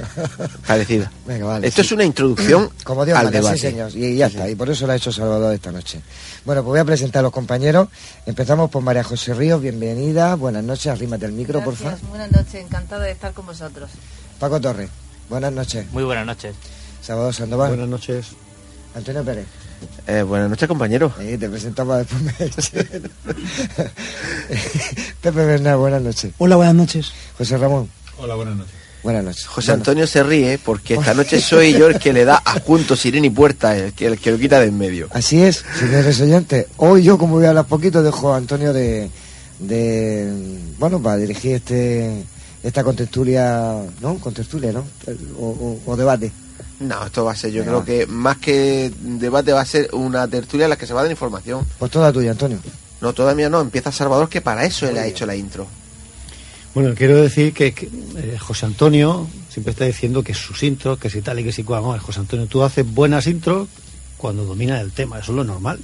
[0.66, 1.10] Parecida.
[1.26, 1.66] Venga, vale.
[1.68, 1.86] Esto sí.
[1.86, 3.56] es una introducción como Dios al manda, debate.
[3.56, 3.90] sí, señor.
[3.94, 4.48] Y ya está.
[4.48, 6.00] Y por eso lo ha hecho Salvador esta noche.
[6.44, 7.88] Bueno, pues voy a presentar a los compañeros.
[8.26, 9.60] Empezamos por María José Ríos.
[9.60, 10.34] Bienvenida.
[10.34, 10.88] Buenas noches.
[10.88, 11.92] Arrímate el micro, por favor.
[11.92, 13.90] Gracias, buenas noches, encantado de estar con vosotros.
[14.38, 14.90] Paco Torres.
[15.28, 15.86] Buenas noches.
[15.92, 16.54] Muy buenas noches.
[17.02, 17.68] Salvador Sandoval.
[17.70, 18.26] Buenas noches.
[18.94, 19.46] Antonio Pérez.
[20.06, 21.12] Eh, buenas noches, compañero.
[21.18, 22.22] Sí, te presentamos después.
[22.22, 22.32] me
[25.22, 26.32] Pepe Bernal, buenas noches.
[26.38, 27.12] Hola, buenas noches.
[27.38, 27.88] José Ramón.
[28.20, 28.74] Hola, buenas noches.
[29.02, 29.46] Buenas noches.
[29.46, 32.94] José Antonio se ríe porque esta noche soy yo el que le da a punto
[32.96, 35.08] Sirena y Puerta, el que, el que lo quita de en medio.
[35.12, 36.66] Así es, señores oyentes.
[36.76, 39.08] Hoy yo, como voy a hablar poquito, dejo a Antonio de,
[39.58, 40.30] de
[40.78, 42.24] bueno, para dirigir este
[42.62, 44.18] esta contestulia, ¿no?
[44.18, 44.84] Contestulia, ¿no?
[45.38, 46.30] O, o- o debate.
[46.80, 47.82] No, esto va a ser, yo Venga.
[47.82, 51.00] creo que más que debate va a ser una tertulia en la que se va
[51.00, 51.66] a dar información.
[51.78, 52.58] Pues toda tuya, Antonio.
[53.00, 55.66] No, todavía no, empieza Salvador, que para eso él ha hecho la intro.
[56.74, 57.86] Bueno, quiero decir que, que,
[58.16, 61.64] eh, José Antonio siempre está diciendo que sus intros, que si tal y que si
[61.64, 61.82] cual.
[61.82, 63.68] Vamos, José Antonio, tú haces buenas intros
[64.16, 65.78] cuando dominas el tema, eso es lo normal.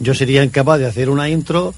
[0.00, 1.72] Yo sería incapaz de hacer una intro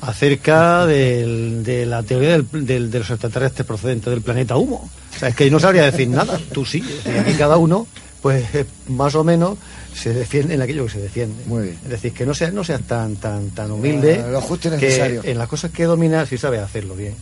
[0.00, 4.90] acerca del- de la teoría del- del- de los extraterrestres procedentes del planeta Humo.
[5.14, 6.82] O sea, es que yo no sabría decir nada, tú sí.
[7.20, 7.86] Aquí cada uno,
[8.20, 9.58] pues eh, más o menos
[9.94, 11.44] se defiende en aquello que se defiende.
[11.46, 11.78] Muy bien.
[11.84, 14.24] Es decir, que no seas, no seas tan, tan, tan humilde.
[14.28, 15.20] Lo justo y que necesario.
[15.24, 17.14] en las cosas que dominas sí sabes hacerlo bien.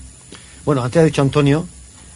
[0.64, 1.66] Bueno, antes ha dicho Antonio,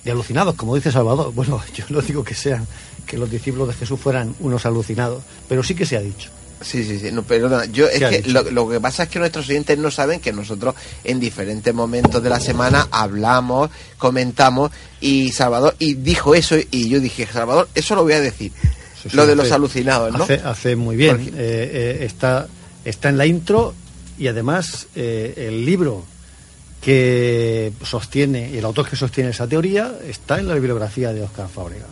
[0.04, 1.32] de alucinados, como dice Salvador.
[1.32, 2.66] Bueno, yo no digo que sean,
[3.06, 6.30] que los discípulos de Jesús fueran unos alucinados, pero sí que se ha dicho.
[6.60, 7.10] Sí, sí, sí.
[7.12, 9.76] No, perdona, yo es ¿Qué ha que lo, lo que pasa es que nuestros oyentes
[9.76, 15.94] no saben que nosotros en diferentes momentos de la semana hablamos, comentamos y Salvador y
[15.94, 18.50] dijo eso y yo dije, Salvador, eso lo voy a decir.
[19.02, 20.24] Sí, sí, lo de hace- los alucinados, ¿no?
[20.24, 21.20] Hace, hace muy bien.
[21.20, 22.46] Eh, eh, está,
[22.86, 23.74] está en la intro
[24.16, 26.04] y además eh, el libro
[26.84, 31.86] que sostiene, el autor que sostiene esa teoría, está en la bibliografía de Oscar Fábrega.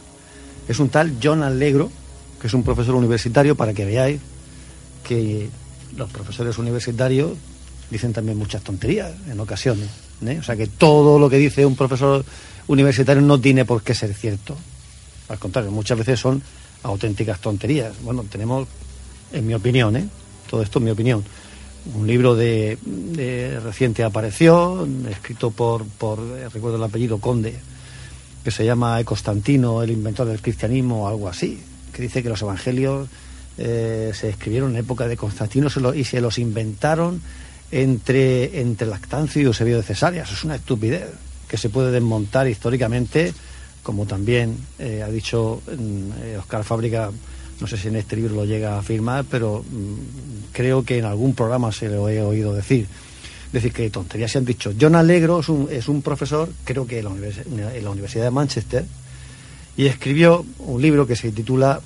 [0.69, 1.91] Es un tal John Allegro,
[2.39, 4.21] que es un profesor universitario, para que veáis
[5.03, 5.49] que
[5.97, 7.33] los profesores universitarios
[7.91, 9.89] dicen también muchas tonterías en ocasiones.
[10.27, 10.39] ¿eh?
[10.39, 12.23] O sea que todo lo que dice un profesor
[12.67, 14.57] universitario no tiene por qué ser cierto.
[15.31, 16.43] Al contrario, muchas veces son
[16.83, 17.95] auténticas tonterías.
[18.03, 18.69] Bueno, tenemos,
[19.33, 20.07] en mi opinión, ¿eh?
[20.51, 21.25] todo esto en mi opinión,
[21.95, 22.79] un libro de,
[23.63, 27.55] reciente apareció, escrito por, por eh, recuerdo el apellido Conde,
[28.45, 31.61] que se llama Constantino, el inventor del cristianismo o algo así,
[31.93, 33.09] que dice que los evangelios
[33.59, 37.21] eh, se escribieron en época de Constantino y se los inventaron
[37.71, 40.23] entre, entre Lactancio y Eusebio de Cesarea.
[40.23, 41.09] Eso es una estupidez
[41.49, 43.33] que se puede desmontar históricamente,
[43.83, 47.11] como también eh, ha dicho mm, Oscar Fábrica,
[47.63, 51.05] no sé si en este libro lo llega a afirmar, pero mm, creo que en
[51.05, 52.89] algún programa se lo he oído decir.
[53.47, 54.73] Es decir, que tonterías se han dicho.
[54.79, 58.85] John Alegro es un, es un profesor, creo que en la, Universidad de Manchester,
[59.77, 61.81] y escribió un libro que se titula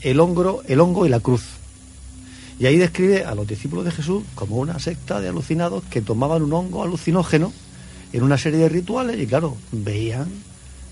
[0.00, 1.44] El hongo, el hongo y la cruz.
[2.58, 6.42] Y ahí describe a los discípulos de Jesús como una secta de alucinados que tomaban
[6.42, 7.52] un hongo alucinógeno
[8.12, 10.28] en una serie de rituales y claro, veían,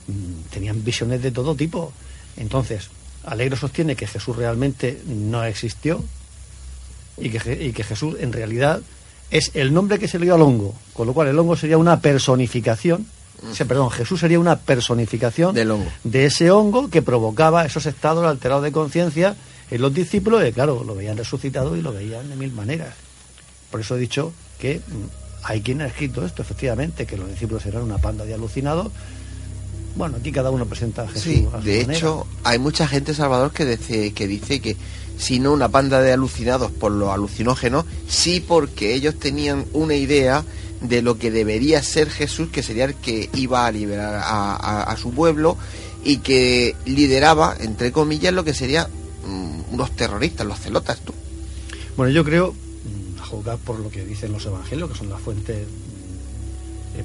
[0.07, 1.93] mm, tenían visiones de todo tipo.
[2.37, 2.91] Entonces,
[3.29, 6.03] Alegro sostiene que Jesús realmente no existió
[7.17, 8.81] y que, Je- y que Jesús en realidad
[9.31, 11.77] es el nombre que se le dio al hongo, con lo cual el hongo sería
[11.79, 13.07] una personificación,
[13.69, 15.91] perdón, Jesús sería una personificación Del hongo.
[16.05, 19.37] de ese hongo que provocaba esos estados alterados de conciencia
[19.71, 22.95] en los discípulos, y claro, lo veían resucitado y lo veían de mil maneras.
[23.71, 27.67] Por eso he dicho que mm, hay quien ha escrito esto, efectivamente, que los discípulos
[27.67, 28.89] eran una panda de alucinados.
[29.99, 31.23] Bueno, aquí cada uno presenta a Jesús.
[31.25, 31.93] Sí, a su de manera.
[31.95, 34.77] hecho, hay mucha gente, Salvador, que dice, que dice que
[35.19, 40.45] si no una panda de alucinados por los alucinógenos, sí porque ellos tenían una idea
[40.81, 44.83] de lo que debería ser Jesús, que sería el que iba a liberar a, a-
[44.85, 45.59] a su pueblo
[46.05, 48.87] y que lideraba, entre comillas, lo que serían
[49.27, 51.13] mm, unos terroristas, los celotas, tú.
[51.97, 55.21] Bueno, yo creo, mm, a juzgar por lo que dicen los evangelios, que son las
[55.21, 55.88] fuentes mm, eh,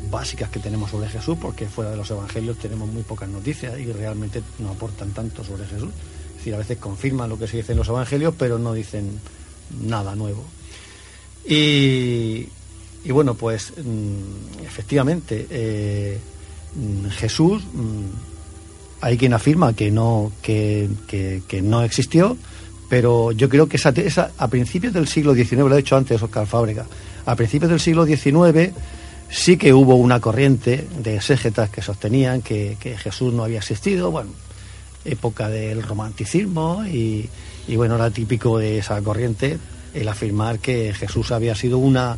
[0.10, 3.92] básicas que tenemos sobre Jesús, porque fuera de los evangelios tenemos muy pocas noticias y
[3.92, 5.90] realmente no aportan tanto sobre Jesús.
[6.32, 9.20] Es decir, a veces confirman lo que se dice en los evangelios, pero no dicen
[9.86, 10.44] nada nuevo.
[11.48, 12.48] Y
[13.06, 16.18] Y bueno, pues mm, efectivamente, eh,
[16.74, 18.06] mm, Jesús, mm,
[19.02, 22.38] hay quien afirma que no, que, que- que no existió,
[22.88, 26.22] pero yo creo que esa, esa- a principios del siglo XIX, lo he dicho antes
[26.22, 26.86] Oscar Fábrega,
[27.26, 28.72] a principios del siglo XIX
[29.34, 34.12] sí que hubo una corriente de exégetas que sostenían que, que Jesús no había existido,
[34.12, 34.30] bueno,
[35.06, 37.28] época del romanticismo y,
[37.68, 39.58] y bueno, era típico de esa corriente
[39.94, 42.18] el afirmar que Jesús había sido una,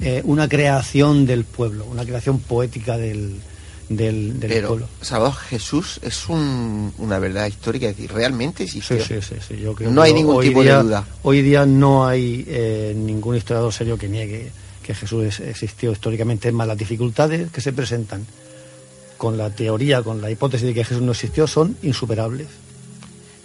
[0.00, 3.40] eh, una creación del pueblo, una creación poética del,
[3.88, 4.88] del, del Pero, pueblo.
[5.00, 8.98] Salvador, Jesús es un- una verdad histórica, es decir, realmente existió.
[8.98, 11.04] Sí, sí, sí, sí, yo creo no hay ningún tipo día- de duda.
[11.22, 14.50] Hoy día no hay eh, ningún historiador serio que niegue
[14.86, 16.48] que Jesús es- existió históricamente.
[16.48, 18.24] Es más, las dificultades que se presentan
[19.16, 22.46] con la teoría, con la hipótesis de que Jesús no existió, son insuperables.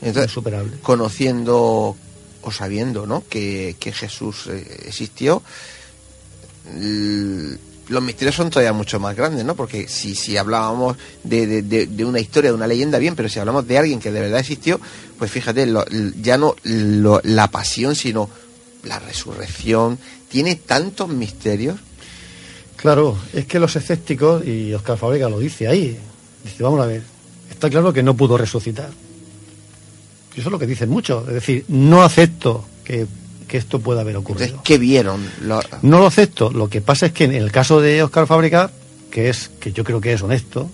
[0.02, 0.80] Entonces, insuperables.
[0.82, 1.96] conociendo
[2.44, 3.24] o sabiendo ¿no?
[3.30, 5.44] que, que Jesús eh, existió,
[7.88, 9.56] los misterios son todavía mucho más grandes, ¿no?
[9.56, 13.28] Porque si, si hablábamos de, de- de- de una historia, de una leyenda, bien, pero
[13.30, 14.80] si hablamos de alguien que de verdad existió,
[15.20, 15.86] pues fíjate, lo-
[16.22, 18.30] ya no lo- la pasión, sino
[18.84, 20.00] la resurrección,
[20.32, 21.78] tiene tantos misterios.
[22.78, 25.98] Claro, es que los escépticos, y Oscar Fábrega lo dice ahí,
[26.44, 27.04] dice, vamos a ver,
[27.50, 28.90] está claro que no pudo resucitar.
[30.36, 33.06] Y eso es lo que dicen muchos, es decir, no acepto que,
[33.48, 34.46] que esto pueda haber ocurrido.
[34.46, 35.22] Entonces, ¿qué vieron?
[35.44, 36.50] Lo- No lo acepto.
[36.52, 38.72] Lo que pasa es que en el caso de Oscar Fábrica,
[39.12, 40.70] que es que yo creo que es honesto,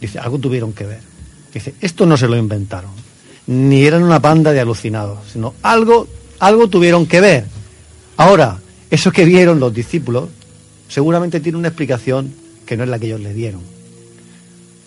[0.00, 1.00] dice algo tuvieron que ver.
[1.52, 2.90] Dice esto no se lo inventaron,
[3.46, 6.08] ni eran una banda de alucinados, sino algo
[6.40, 7.44] algo tuvieron que ver.
[8.16, 8.58] Ahora
[8.90, 10.28] eso que vieron los discípulos
[10.88, 12.32] seguramente tiene una explicación
[12.66, 13.62] que no es la que ellos le dieron.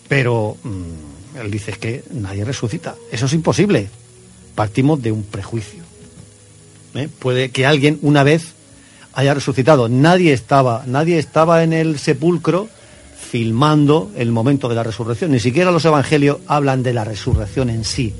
[0.08, 2.94] Pero mm, él dice es que nadie resucita.
[3.12, 3.88] Eso es imposible.
[4.54, 5.82] Partimos de un prejuicio.
[6.94, 7.08] ¿eh?
[7.18, 8.54] Puede que alguien una vez
[9.12, 9.88] haya resucitado.
[9.88, 12.68] Nadie estaba, nadie estaba en el sepulcro
[13.30, 15.32] filmando el momento de la resurrección.
[15.32, 18.14] Ni siquiera los evangelios hablan de la resurrección en sí,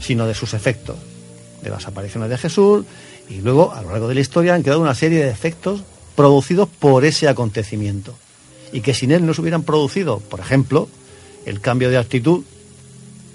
[0.00, 0.96] sino de sus efectos,
[1.62, 2.84] de las apariciones de Jesús
[3.38, 5.82] y luego a lo largo de la historia han quedado una serie de efectos
[6.16, 8.14] producidos por ese acontecimiento
[8.72, 10.88] y que sin él no se hubieran producido, por ejemplo,
[11.46, 12.42] el cambio de actitud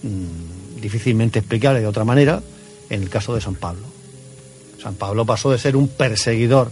[0.03, 2.41] mm, difícilmente explicable de otra manera
[2.89, 3.83] en el caso de San Pablo.
[4.81, 6.71] San Pablo pasó de ser un perseguidor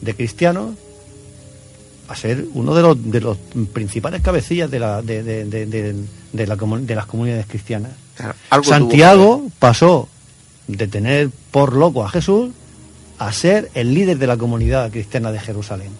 [0.00, 0.74] de cristianos
[2.08, 3.36] a ser uno de los, de los
[3.72, 5.66] principales cabecillas de, la, de, de- de-
[6.32, 6.56] de- la
[6.94, 7.92] las comunidades cristianas.
[8.62, 10.08] tuvo Santiago pasó
[10.68, 12.50] de tener por loco a Jesús
[13.18, 15.90] a ser el líder de la comunidad cristiana de Jerusalén.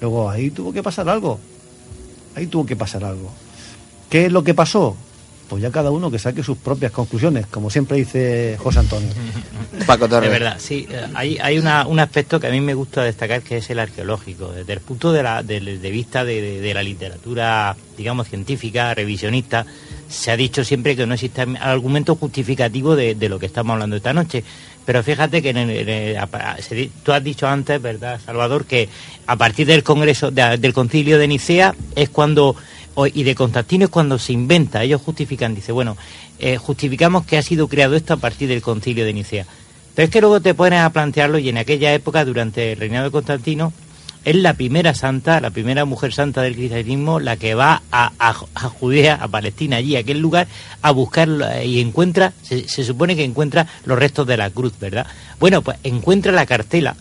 [0.00, 1.40] Luego ahí tuvo que pasar algo.
[2.36, 3.30] Ahí tuvo que pasar algo.
[4.08, 4.96] ¿Qué es lo que pasó?
[5.48, 9.08] Pues ya cada uno que saque sus propias conclusiones, como siempre dice José Antonio.
[9.86, 10.26] Paco Torres.
[10.28, 10.86] Es verdad, sí.
[10.90, 13.78] eh, Hay, hay una- un aspecto que a mí me gusta destacar que es el
[13.78, 14.52] arqueológico.
[14.52, 18.92] Desde el punto de, la, de, de vista de, de- de la literatura, digamos, científica,
[18.94, 19.64] revisionista,
[20.08, 23.96] se ha dicho siempre que no existe argumento justificativo de, de lo que estamos hablando
[23.96, 24.44] esta noche.
[24.84, 28.20] Pero fíjate que en el- en el- apa- se di- tú has dicho antes, ¿verdad,
[28.24, 28.88] Salvador?, que
[29.26, 32.54] a partir del Congreso, de- del Concilio de Nicea, es cuando
[33.06, 35.96] y de Constantino es cuando se inventa, ellos justifican, dice, bueno,
[36.38, 39.46] eh, justificamos que ha sido creado esto a partir del concilio de Nicea.
[39.94, 43.06] Pero es que luego te pones a plantearlo y en aquella época, durante el reinado
[43.06, 43.72] de Constantino,
[44.24, 48.68] es la primera santa, la primera mujer santa del cristianismo, la que va a, a,
[48.68, 50.48] Judea, a Palestina, allí, a aquel lugar,
[50.82, 54.74] a buscar eh, y encuentra, se, se supone que encuentra los restos de la cruz,
[54.78, 55.06] ¿verdad?
[55.38, 56.96] Bueno, pues encuentra la cartela,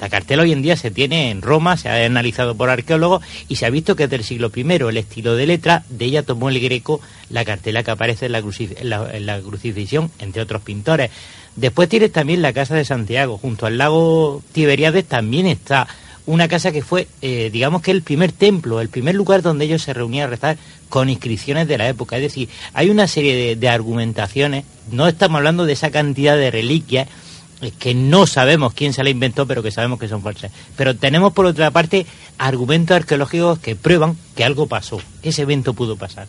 [0.00, 3.56] la cartela hoy en día se tiene en Roma, se ha analizado por arqueólogos y
[3.56, 4.60] se ha visto que es del siglo I.
[4.60, 8.42] El estilo de letra de ella tomó el greco la cartela que aparece en la,
[8.42, 11.10] crucif- crucifixión, entre otros pintores.
[11.56, 15.86] Después tienes también la casa de Santiago, junto al lago Tiberíades también está
[16.26, 19.82] una casa que fue, eh, digamos que el primer templo, el primer lugar donde ellos
[19.82, 20.56] se reunían a rezar
[20.88, 22.16] con inscripciones de la época.
[22.16, 27.08] Es decir, hay una serie de, argumentaciones, no estamos hablando de esa cantidad de reliquias,
[27.78, 30.50] que no sabemos quién se la inventó, pero que sabemos que son falsas.
[30.76, 32.06] Pero tenemos por otra parte
[32.38, 36.26] argumentos arqueológicos que prueban que algo pasó, que ese evento pudo pasar.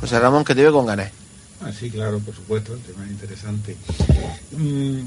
[0.00, 1.10] José Ramón, que te veo con ganas.
[1.60, 3.76] Ah, sí, claro, por supuesto, el tema es interesante.
[4.52, 5.00] Mm,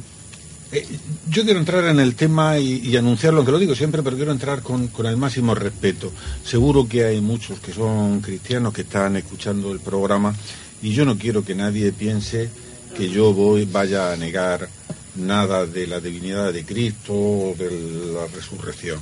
[0.73, 0.87] eh,
[1.29, 4.31] yo quiero entrar en el tema y, y anunciarlo, aunque lo digo siempre, pero quiero
[4.31, 6.11] entrar con, con el máximo respeto.
[6.43, 10.35] Seguro que hay muchos que son cristianos que están escuchando el programa
[10.81, 12.49] y yo no quiero que nadie piense
[12.95, 14.69] que yo voy vaya a negar
[15.15, 17.69] nada de la divinidad de Cristo o de
[18.13, 18.99] la resurrección.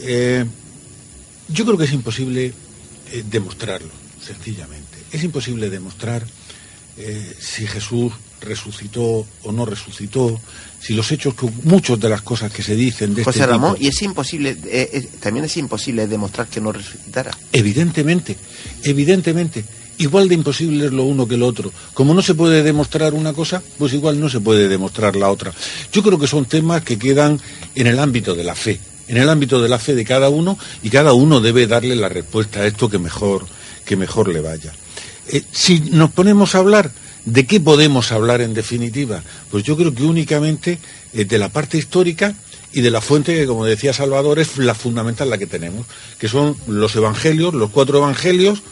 [0.00, 0.44] Eh,
[1.48, 2.52] yo creo que es imposible
[3.12, 3.90] eh, demostrarlo,
[4.20, 4.98] sencillamente.
[5.12, 6.24] Es imposible demostrar
[6.96, 10.40] eh, si Jesús resucitó o no resucitó,
[10.80, 13.74] si los hechos, que muchas de las cosas que se dicen de José este Ramón,
[13.74, 17.30] tipo, y es imposible, eh, eh, también es imposible demostrar que no resucitara.
[17.52, 18.36] Evidentemente,
[18.82, 19.64] evidentemente.
[20.00, 21.70] Igual de imposible es lo uno que lo otro.
[21.92, 25.52] Como no se puede demostrar una cosa, pues igual no se puede demostrar la otra.
[25.92, 27.38] Yo creo que son temas que quedan
[27.74, 30.56] en el ámbito de la fe, en el ámbito de la fe de cada uno,
[30.82, 33.44] y cada uno debe darle la respuesta a esto que mejor,
[33.84, 34.72] que mejor le vaya.
[35.28, 36.90] Eh, si nos ponemos a hablar,
[37.26, 39.22] ¿de qué podemos hablar en definitiva?
[39.50, 40.78] Pues yo creo que únicamente
[41.12, 42.34] eh, de la parte histórica
[42.72, 45.84] y de la fuente que, como decía Salvador, es la fundamental la que tenemos,
[46.18, 48.62] que son los evangelios, los cuatro evangelios,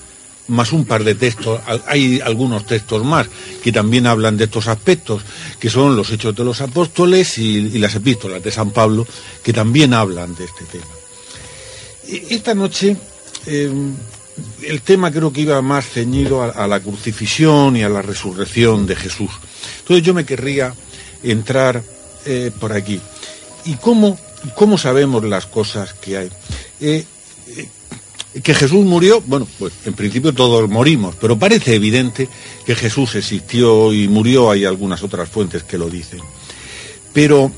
[0.49, 3.29] más un par de textos, hay algunos textos más
[3.63, 5.23] que también hablan de estos aspectos,
[5.59, 9.07] que son los hechos de los apóstoles y, las epístolas de San Pablo,
[9.43, 10.87] que también hablan de este tema.
[12.07, 12.97] E- Esta noche
[13.47, 13.71] eh,
[14.63, 18.87] el tema creo que iba más ceñido a, a la crucifixión y a la resurrección
[18.87, 19.31] de Jesús.
[19.81, 20.75] Entonces yo me querría
[21.23, 21.83] entrar
[22.27, 23.01] eh, por aquí.
[23.65, 24.19] ¿Y cómo,
[24.55, 26.31] cómo sabemos las cosas que hay?
[26.81, 27.05] Eh,
[27.49, 27.69] eh,
[28.41, 32.29] que Jesús murió, bueno, pues en principio todos morimos, pero parece evidente
[32.65, 36.21] que Jesús existió y murió, hay algunas otras fuentes que lo dicen.
[37.13, 37.51] Pero,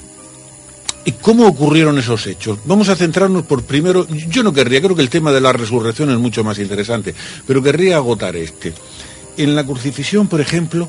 [1.04, 2.58] ¿y ¿cómo ocurrieron esos hechos?
[2.64, 6.10] Vamos a centrarnos por primero, yo no querría, creo que el tema de la resurrección
[6.10, 7.14] es mucho más interesante,
[7.46, 8.72] pero querría agotar este.
[9.36, 10.88] En la crucifixión, por ejemplo,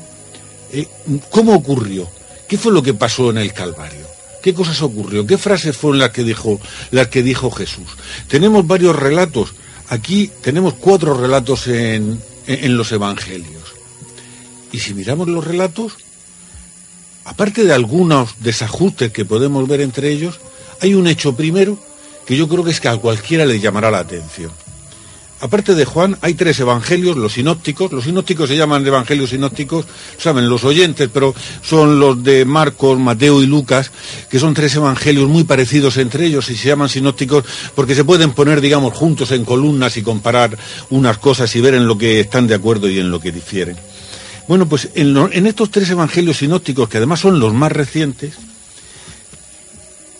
[0.72, 0.86] eh,
[1.30, 2.08] ¿cómo ocurrió?
[2.48, 4.06] ¿Qué fue lo que pasó en el Calvario?
[4.42, 5.24] ¿Qué cosas ocurrió?
[5.26, 6.60] ¿Qué frases fueron las que dijo,
[6.90, 7.86] las que dijo Jesús?
[8.26, 9.54] Tenemos varios relatos.
[9.88, 13.74] Aquí tenemos cuatro relatos en, en- los evangelios.
[14.72, 15.92] Y si miramos los relatos,
[17.24, 20.40] aparte de algunos desajustes que podemos ver entre ellos,
[20.80, 21.78] hay un hecho primero
[22.26, 24.50] que yo creo que es que a cualquiera le llamará la atención.
[25.42, 27.90] Aparte de Juan, hay tres evangelios, los sinópticos.
[27.90, 29.86] Los sinópticos se llaman evangelios sinópticos,
[30.16, 33.90] saben los oyentes, pero son los de Marcos, Mateo y Lucas,
[34.30, 37.44] que son tres evangelios muy parecidos entre ellos y se llaman sinópticos
[37.74, 40.56] porque se pueden poner, digamos, juntos en columnas y comparar
[40.90, 43.76] unas cosas y ver en lo que están de acuerdo y en lo que difieren.
[44.46, 48.34] Bueno, pues en, en estos tres evangelios sinópticos, que además son los más recientes,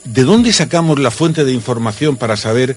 [0.03, 2.77] ¿de dónde sacamos la fuente de información para saber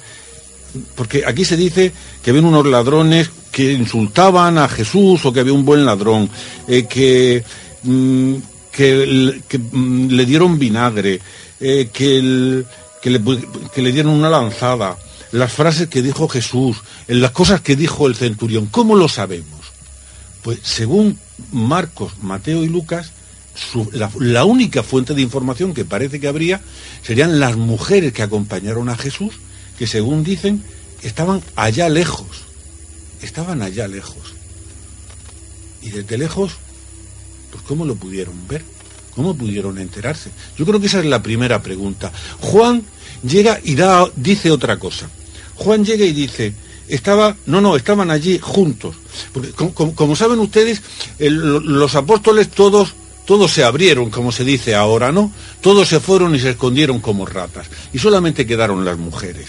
[0.96, 1.92] porque aquí se dice
[2.24, 6.30] que había unos ladrones que insultaban a Jesús o que había un buen ladrón,
[6.68, 7.44] eh, que,
[7.84, 8.36] mm,
[8.72, 9.40] que,
[9.72, 11.22] mm, le dieron vinagre,
[11.60, 12.64] eh, que,
[13.02, 14.98] que le, dieron una lanzada,
[15.32, 16.78] las frases que dijo Jesús,
[17.08, 18.66] las cosas que dijo el centurión.
[18.66, 19.72] ¿Cómo lo sabemos?
[20.42, 21.18] Pues según
[21.52, 23.12] Marcos, Mateo y Lucas,
[24.20, 26.60] la única fuente de información que parece que habría
[27.04, 29.36] serían las mujeres que acompañaron a Jesús,
[29.78, 30.64] que según dicen
[31.02, 32.46] estaban allá lejos,
[33.22, 34.34] estaban allá lejos.
[35.82, 36.54] Y desde lejos,
[37.52, 38.64] pues ¿cómo lo pudieron ver?
[39.16, 40.32] ¿Cómo pudieron enterarse?
[40.58, 42.12] Yo creo que esa es la primera pregunta.
[42.42, 42.84] Juan
[43.24, 45.10] llega y da, dice otra cosa.
[45.56, 46.54] Juan llega y dice,
[46.88, 48.96] estaba, no, no, estaban allí juntos.
[49.32, 50.82] Porque como, saben ustedes,
[51.20, 52.94] los apóstoles todos,
[53.26, 55.32] todos se abrieron, como se dice ahora, ¿no?
[55.62, 57.68] Todos se fueron y se escondieron como ratas.
[57.94, 59.48] Y solamente quedaron las mujeres.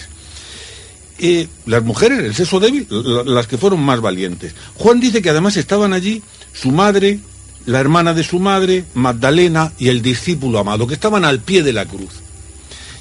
[1.65, 4.53] Las mujeres, el sexo débil, la- las que fueron más valientes.
[4.75, 6.21] Juan dice que además estaban allí
[6.53, 7.19] su madre,
[7.65, 11.73] la hermana de su madre, Magdalena y el discípulo amado, que estaban al pie de
[11.73, 12.11] la cruz.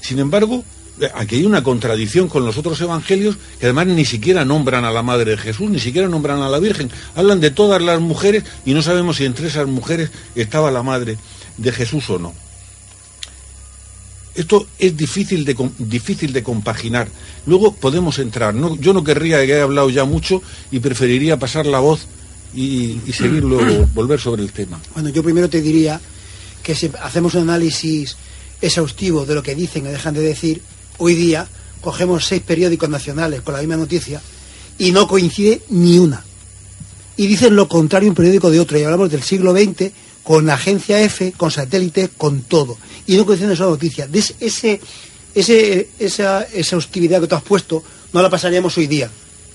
[0.01, 0.65] Sin embargo,
[1.01, 4.91] eh, aquí hay una contradicción con los otros evangelios que además ni siquiera nombran a
[4.91, 6.91] la madre de Jesús, ni siquiera nombran a la Virgen.
[7.15, 11.19] Hablan de todas las mujeres y no sabemos si entre esas mujeres estaba la madre
[11.59, 12.33] de Jesús o no.
[14.37, 17.09] Esto es difícil de, difícil de compaginar.
[17.47, 18.55] Luego podemos entrar.
[18.55, 22.07] No, yo no querría que haya hablado ya mucho y preferiría pasar la voz
[22.55, 24.81] y, y seguir luego, volver sobre el tema.
[24.95, 26.01] Bueno, yo primero te diría
[26.63, 28.17] que si hacemos un análisis
[28.61, 30.61] exhaustivo de lo que dicen o dejan de decir,
[30.99, 31.49] hoy día
[31.81, 34.21] cogemos seis periódicos nacionales con la misma noticia
[34.79, 36.25] y no coincide ni una.
[37.17, 38.79] Y dicen lo contrario un periódico de otro.
[38.79, 39.93] Y hablamos del siglo XX
[40.27, 42.77] con la agencia F, con satélite, con todo.
[43.07, 44.09] Y no coincide esa noticia.
[44.09, 44.81] De ese,
[45.33, 49.09] ese, esa exhaustividad que tú has puesto no la pasaríamos hoy día.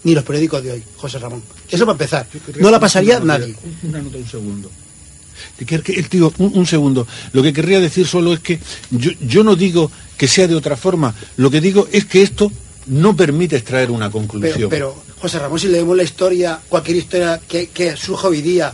[0.06, 1.43] Ni los periódicos de hoy, José Ramón.
[1.69, 2.26] Eso para empezar.
[2.57, 3.53] No la pasaría Una nadie.
[3.84, 4.72] Una nota, un segundo.
[6.10, 7.06] Tío, un, un segundo.
[7.34, 8.57] Lo que querría decir solo es que
[8.91, 11.14] yo, yo no digo que sea de otra forma.
[11.35, 12.49] Lo que digo es que esto
[12.88, 14.69] no permite extraer una conclusión.
[14.69, 18.73] Pero, pero, José Ramón, si leemos la historia, cualquier historia que, que surja hoy día,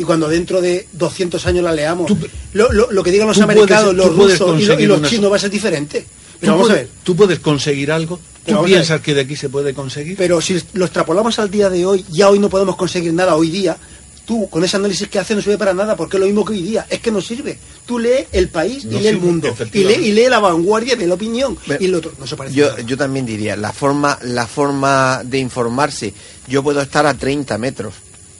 [0.00, 2.10] y cuando dentro de 200 años la leamos,
[2.54, 4.98] lo, lo- lo que digan los americanos, puedes- los rusos y, lo- y conseguir los
[5.00, 6.00] una chinos va a ser diferente.
[6.00, 6.06] ¿Tú
[6.40, 8.18] Pero vamos a ver, ¿Tú puedes conseguir algo?
[8.46, 10.16] ¿Tú piensas que de aquí se puede conseguir?
[10.16, 13.50] pero si lo extrapolamos al día de hoy, ya hoy no podemos conseguir nada hoy
[13.50, 13.76] día,
[14.24, 16.54] tú con ese análisis que hace no sirve para nada, porque es lo mismo que
[16.54, 17.58] hoy día, es que no sirve.
[17.84, 20.00] Tú lee el país No y lee el mundo, y efectivamente.
[20.00, 22.70] lee, y lee la vanguardia, ve la opinión, y el otro no se parece Yo,
[22.70, 22.80] nada.
[22.82, 26.14] yo también diría, la forma, la forma de informarse,
[26.48, 27.92] yo puedo estar a 30 metros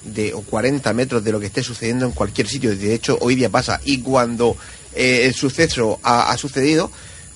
[0.04, 3.34] de, o 40 metros de lo que esté sucediendo en cualquier sitio, de hecho hoy
[3.34, 4.56] día pasa, y cuando
[4.94, 6.90] eh, el suceso ha, ha sucedido,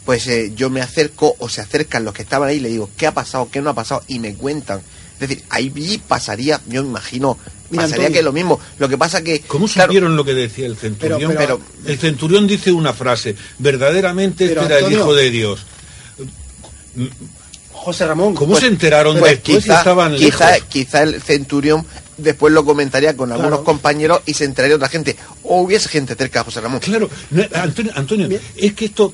[0.04, 2.90] pues eh, yo me acerco o se acercan los que estaban ahí y le digo,
[2.96, 3.48] ¿qué ha pasado?
[3.50, 4.02] ¿Qué no ha pasado?
[4.08, 4.80] Y me cuentan.
[5.14, 7.38] Es decir, ahí pasaría, yo me imagino,
[7.70, 8.18] Mira, pasaría Antonio.
[8.18, 8.60] que lo mismo.
[8.78, 9.40] Lo que pasa que...
[9.42, 11.32] ¿Cómo claro, supieron lo que decía el centurión?
[11.36, 14.92] Pero- pero- el centurión dice una frase, verdaderamente este era el.
[14.92, 15.64] Hijo de Dios.
[17.84, 18.34] José Ramón.
[18.34, 20.68] ¿Cómo se enteraron pues después quizá, si estaban quizá, lejos?
[20.68, 21.86] quizá el centurión
[22.16, 25.16] después lo comentaría con algunos compañeros y se enteraría otra gente.
[25.42, 26.80] O hubiese gente cerca de José Ramón.
[26.80, 27.10] Claro,
[27.54, 29.12] Antonio, Antonio, es que esto,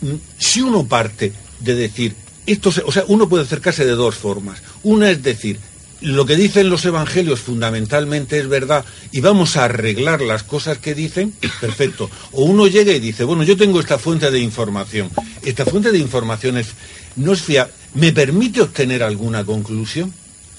[0.00, 2.14] mm, si uno parte de decir,
[2.46, 4.62] esto se- o sea, uno puede acercarse de dos formas.
[4.84, 5.58] Una es decir,
[6.02, 10.94] lo que dicen los evangelios fundamentalmente es verdad y vamos a arreglar las cosas que
[10.94, 12.08] dicen, perfecto.
[12.32, 15.10] O uno llega y dice, bueno, yo tengo esta fuente de información.
[15.42, 16.68] Esta fuente de información es,
[17.16, 17.72] no es fiable.
[17.94, 20.12] ¿Me permite obtener alguna conclusión?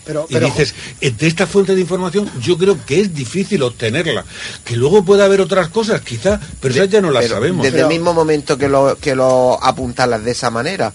[0.05, 4.23] Pero, y dices, eh, de esta fuente de información yo creo que es difícil obtenerla.
[4.63, 7.63] Que luego puede haber otras cosas, quizá, pero esas ya no las Pero sabemos.
[7.65, 10.93] Desde el mismo momento que lo, que lo apuntalas de esa manera,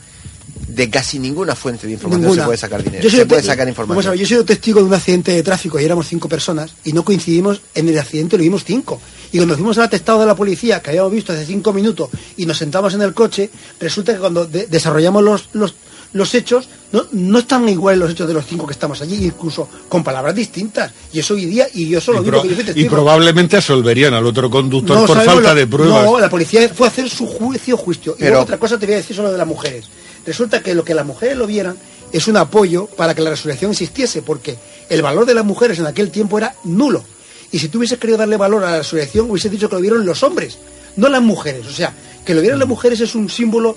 [0.66, 2.42] de casi ninguna fuente de información Ninguna.
[2.42, 3.02] se puede sacar dinero.
[3.02, 4.10] Yo soy Se puede sacar Vamos a información.
[4.12, 6.94] ver, yo he sido testigo de un accidente de tráfico y éramos cinco personas y
[6.94, 8.98] no coincidimos en el accidente, lo vimos cinco.
[9.32, 12.46] Y cuando fuimos al atestado de la policía, que habíamos visto hace cinco minutos, y
[12.46, 15.74] nos sentamos en el coche, resulta que cuando de- desarrollamos los, los,
[16.12, 19.68] los hechos, no, no están iguales los hechos de los cinco que estamos allí, incluso
[19.88, 20.92] con palabras distintas.
[21.12, 24.12] Y eso hoy día, y yo solo y, digo que yo soy y probablemente absolverían
[24.14, 26.04] al otro conductor No por falta lo- de pruebas.
[26.04, 28.14] No, la policía fue a hacer su juicio juicio.
[28.18, 29.86] Y luego otra cosa te voy a decir sobre de las mujeres.
[30.26, 31.76] Resulta que lo que las mujeres lo vieran
[32.12, 34.56] es un apoyo para que la resurrección existiese, porque
[34.88, 37.02] el valor de las mujeres en aquel tiempo era nulo.
[37.50, 40.04] Y si tú hubieses querido darle valor a la resurrección, hubieses dicho que lo vieron
[40.04, 40.58] los hombres,
[40.96, 41.66] no las mujeres.
[41.66, 41.94] O sea,
[42.24, 43.76] que lo vieran las mujeres es un símbolo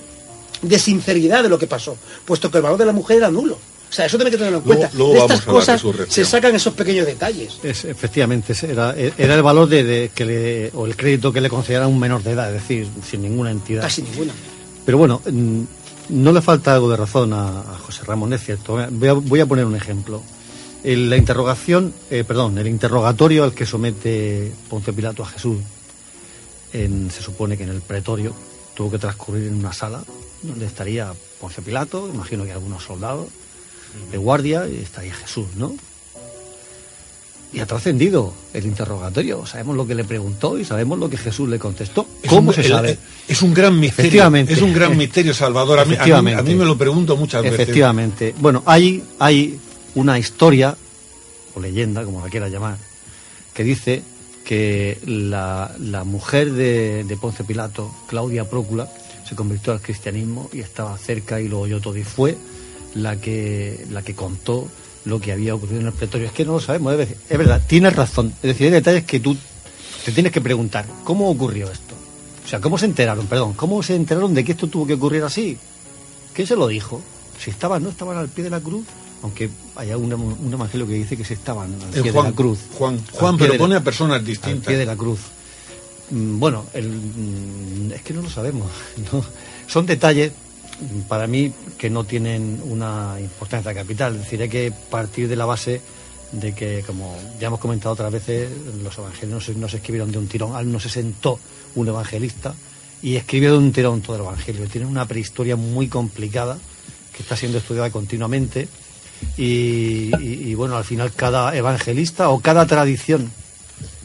[0.61, 3.55] de sinceridad de lo que pasó, puesto que el valor de la mujer era nulo.
[3.87, 4.97] O sea, eso tiene que tenerlo en Luego- cuenta.
[4.97, 7.59] luego de vamos estas cosas se sacan esos pequeños detalles.
[7.63, 11.49] Es, efectivamente, era, era el valor de, de que le, o el crédito que le
[11.49, 13.83] concedieran a un menor de edad, es decir, sin ninguna entidad.
[13.83, 14.33] Casi ninguna.
[14.85, 15.61] Pero bueno, mm,
[16.09, 18.77] no le falta algo de razón a, a José Ramón, es cierto.
[18.91, 20.21] Voy a, voy a poner un ejemplo.
[20.83, 25.57] El- la interrogación, eh, perdón, el interrogatorio al que somete Poncio Pilato a Jesús,
[26.73, 28.33] en- se supone que en el pretorio,
[28.75, 30.03] tuvo que transcurrir en una sala
[30.47, 33.27] donde estaría Poncio Pilato, imagino que algunos soldados
[34.11, 35.73] de guardia, y estaría Jesús, ¿no?
[37.53, 39.45] Y ha trascendido el interrogatorio.
[39.45, 42.05] Sabemos lo que le preguntó y sabemos lo que Jesús le contestó.
[42.21, 42.97] Es ¿Cómo un- se el- sabe?
[43.27, 44.07] Es un gran misterio.
[44.09, 44.53] Efectivamente.
[44.53, 45.79] Es un gran misterio, Salvador.
[45.79, 46.55] A mí, a mí- a mí Efectivamente.
[46.55, 47.59] me lo pregunto muchas veces.
[47.61, 48.35] Efectivamente.
[48.39, 49.57] Bueno, hay, hay
[49.93, 50.75] una historia,
[51.53, 52.77] o leyenda, como la quiera llamar,
[53.53, 54.03] que dice
[54.43, 58.89] que la, la mujer de, de Ponce Pilato, Claudia Prócula,
[59.27, 61.97] se convirtió al cristianismo y estaba cerca y lo oyó todo.
[61.97, 62.37] Y fue
[62.93, 64.67] la que, la que contó
[65.05, 66.27] lo que había ocurrido en el pretorio.
[66.27, 68.27] Es que no lo sabemos, es decir, es verdad, tienes razón.
[68.37, 69.35] Es decir, hay detalles que tú
[70.03, 70.85] te tienes que preguntar.
[71.03, 71.93] ¿Cómo ocurrió esto?
[72.43, 73.25] O sea, ¿cómo se enteraron?
[73.27, 75.57] Perdón, ¿cómo se enteraron de que esto tuvo que ocurrir así?
[76.33, 77.01] ¿Quién se lo dijo?
[77.39, 78.85] Si estaban, no estaban al pie de la cruz,
[79.23, 82.31] aunque hay un, un evangelio que dice que se estaban al Eh, pie Juan, de
[82.31, 82.59] la cruz.
[82.77, 84.67] Juan, Al Juan, pero la- pone a personas Al distintas.
[84.67, 85.19] pie de la cruz.
[86.11, 88.71] Mm, Bueno, el, mm, es que no lo sabemos.
[89.11, 89.23] ¿no?
[89.67, 94.15] Son detalles, mm, para mí, que no tienen una importancia capital.
[94.15, 95.81] Es decir, hay que partir de la base
[96.31, 98.49] de que, como ya hemos comentado otras veces,
[98.83, 100.55] los evangelios no se, escribieron de un tirón.
[100.55, 101.39] Al no se sentó
[101.75, 102.53] un evangelista
[103.01, 104.67] y escribió de un tirón todo el evangelio.
[104.67, 106.57] Tiene una prehistoria muy complicada
[107.15, 108.67] que está siendo estudiada continuamente.
[109.37, 113.31] Y, bueno, al final cada evangelista o cada tradición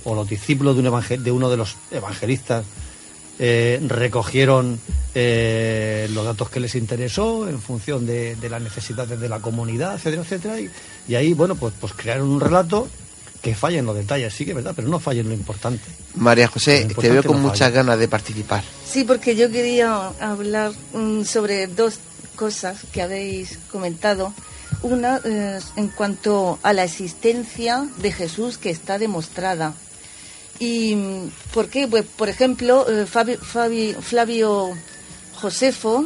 [0.05, 2.65] o los discípulos de, un evangel- de uno de los evangelistas
[3.39, 4.79] eh, recogieron
[5.15, 9.95] eh, los datos que les interesó en función de, de las necesidades de la comunidad,
[9.95, 10.71] etcétera, etcétera, y,
[11.09, 12.89] y ahí, bueno, pues, pues crearon un relato
[13.41, 15.85] que falla en los detalles, sí que es verdad, pero no falla en lo importante.
[16.17, 17.71] María José, te veo con no muchas falla.
[17.77, 18.63] ganas de participar.
[18.87, 21.99] Sí, porque yo quería hablar mm, sobre dos
[22.37, 24.35] cosas que habéis comentado.
[24.83, 29.73] Una eh, en cuanto a la existencia de Jesús que está demostrada.
[30.61, 30.95] ¿Y
[31.55, 31.89] por qué?
[31.89, 34.77] Pues, por ejemplo, eh, Flavio
[35.35, 36.05] Josefo,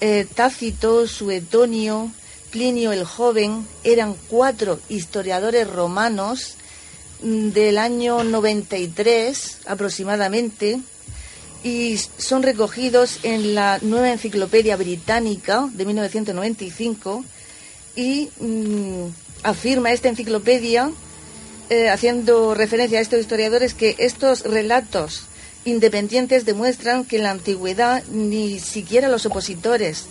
[0.00, 2.10] eh, Tácito, Suetonio,
[2.50, 6.56] Plinio el Joven eran cuatro historiadores romanos
[7.22, 10.80] mm, del año 93 aproximadamente
[11.64, 17.24] y son recogidos en la nueva enciclopedia británica de 1995
[17.96, 19.06] y mm,
[19.44, 20.92] afirma esta enciclopedia
[21.70, 25.24] eh, haciendo referencia a estos historiadores, que estos relatos
[25.64, 30.04] independientes demuestran que en la antigüedad ni siquiera los opositores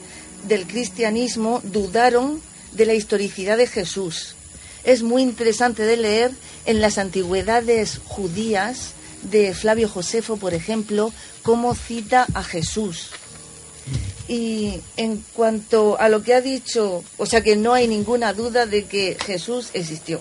[0.48, 4.36] del cristianismo dudaron de la historicidad de Jesús.
[4.84, 6.32] Es muy interesante de leer
[6.66, 11.14] en las antigüedades judías de Flavio Josefo, por ejemplo,
[11.44, 13.12] cómo cita a Jesús.
[14.28, 18.66] Y en cuanto a lo que ha dicho, o sea que no hay ninguna duda
[18.66, 20.20] de que Jesús existió.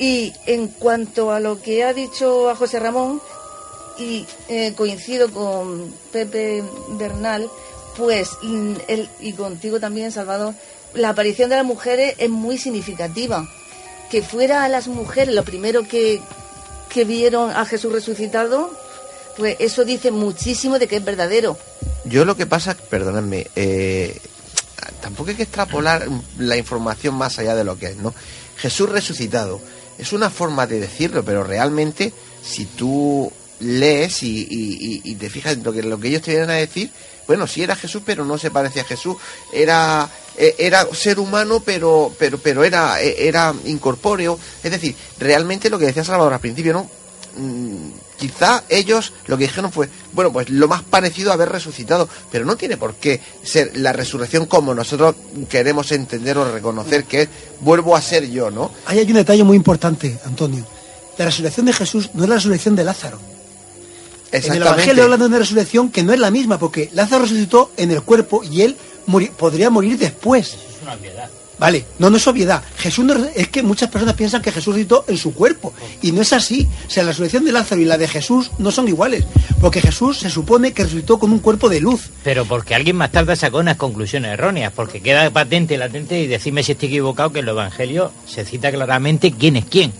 [0.00, 3.20] Y en cuanto a lo que ha dicho a José Ramón,
[3.98, 7.50] y eh, coincido con Pepe Bernal,
[7.98, 10.54] pues mm, él, y contigo también, Salvador,
[10.94, 13.46] la aparición de las mujeres es muy significativa.
[14.10, 16.22] Que fuera a las mujeres lo primero que,
[16.88, 18.70] que vieron a Jesús resucitado,
[19.36, 21.58] pues eso dice muchísimo de que es verdadero.
[22.06, 24.18] Yo lo que pasa, perdonadme, eh,
[25.02, 26.08] tampoco hay que extrapolar
[26.38, 28.14] la información más allá de lo que es, ¿no?
[28.56, 29.60] Jesús resucitado
[30.00, 32.12] es una forma de decirlo, pero realmente
[32.42, 36.54] si tú lees y, te fijas en lo que, lo que ellos te vienen a
[36.54, 36.90] decir,
[37.26, 39.16] bueno, sí era Jesús, pero no se parecía a Jesús,
[39.52, 45.70] era eh, era ser humano, pero pero pero era eh, era incorpóreo, es decir, realmente
[45.70, 46.90] lo que decía Salvador al principio, ¿no?
[48.20, 52.44] Quizá ellos lo que dijeron fue, bueno, pues lo más parecido a haber resucitado, pero
[52.44, 55.14] no tiene por qué ser la resurrección como nosotros
[55.48, 57.28] queremos entender o reconocer que es,
[57.60, 58.72] vuelvo a ser yo, ¿no?
[58.84, 60.66] Ahí hay un detalle muy importante, Antonio.
[61.16, 63.18] La resurrección de Jesús no es la resurrección de Lázaro.
[64.32, 64.60] En el.
[64.60, 68.02] Evangelio hablan de una resurrección que no es la misma, porque Lázaro resucitó en el
[68.02, 68.76] cuerpo y él
[69.38, 70.48] podría morir después.
[70.48, 71.30] Es una obviedad.
[71.60, 72.62] Vale, no, no es obviedad.
[72.78, 75.72] Jesús no, es que muchas personas piensan que Jesús resucitó en su cuerpo.
[76.00, 76.66] Y no es así.
[76.86, 79.24] O sea, la resurrección de Lázaro y la de Jesús no son iguales.
[79.60, 82.08] Porque Jesús se supone que resucitó con un cuerpo de luz.
[82.24, 86.62] Pero porque alguien más tarde sacó unas conclusiones erróneas, porque queda patente, latente, y decime
[86.62, 89.92] si estoy equivocado, que en los evangelios se cita claramente quién es quién.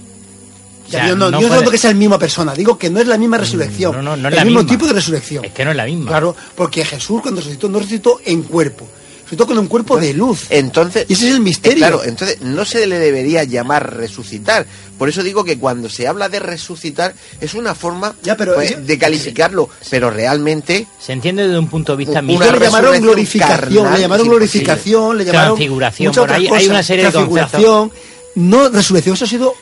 [0.89, 2.77] O sea, yo no, no yo no puede- digo que sea la misma persona, digo
[2.78, 3.93] que no es la misma resurrección.
[3.97, 4.74] no, no, no es el la mismo misma.
[4.77, 5.45] tipo de resurrección.
[5.45, 6.09] Es que no es la misma.
[6.09, 8.89] Claro, porque Jesús cuando resucitó no resucitó en cuerpo,
[9.31, 10.47] resucitó con un cuerpo de luz.
[10.51, 11.78] Entonces, y ese es el eh, misterio.
[11.78, 14.66] claro, entonces no se le debería llamar resucitar.
[14.98, 18.98] Por eso digo que cuando se habla de resucitar es una forma pero pues, de
[18.98, 22.52] calificarlo, pero realmente Se entiende desde un punto de vista místico.
[22.52, 26.65] le llamaron glorificación, carnal le llamaron glorificación, le llamaron Transfiguración, muchas por ahí otras hay
[26.65, 26.70] cosas.
[26.70, 27.93] una serie de transfiguración,
[28.35, 29.55] no resurrección, eso ha sido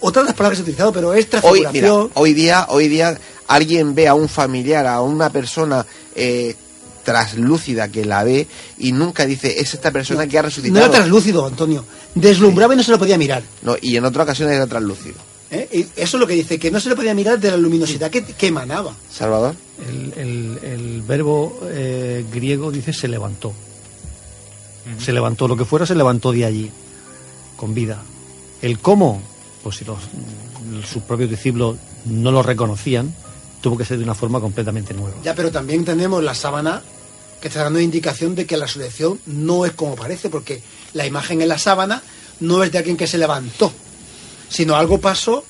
[0.00, 2.02] otra de las palabras que se ha utilizado, pero es hoy, transfiguración.
[2.02, 6.56] mira, hoy día, hoy día alguien ve a un familiar, a una persona eh,
[7.04, 8.46] traslúcida que la ve
[8.78, 10.84] y nunca dice es esta persona que ha no resucitado.
[10.84, 11.84] era translúcido, Antonio.
[12.14, 13.42] Deslumbraba y no se lo podía mirar.
[13.62, 15.16] No, y en otra ocasión era translúcido.
[15.50, 15.68] ¿eh?
[15.72, 18.10] Y eso es lo que dice, que no se le podía mirar de la luminosidad
[18.10, 18.94] que, que emanaba.
[19.10, 19.54] Salvador.
[19.88, 23.52] El, el- el verbo eh, griego dice se levantó.
[24.98, 26.70] Se levantó, lo que fuera se levantó de allí,
[27.56, 28.02] con vida.
[28.62, 29.22] El cómo,
[29.62, 29.98] pues si los,
[30.90, 33.14] sus propios discípulos no lo reconocían,
[33.62, 35.16] tuvo que ser de una forma completamente nueva.
[35.22, 36.82] Ya, pero también tenemos la sábana
[37.40, 40.62] que está dando indicación de que la resurrección no es como parece, porque
[40.92, 42.02] la imagen en la sábana
[42.40, 43.72] no es de alguien que se levantó,
[44.48, 45.44] sino algo pasó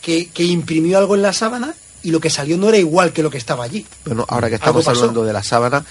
[0.00, 3.22] que, que imprimió algo en la sábana y lo que salió no era igual que
[3.22, 3.84] lo que estaba allí.
[4.04, 5.84] Bueno, ahora que estamos hablando de la sábana,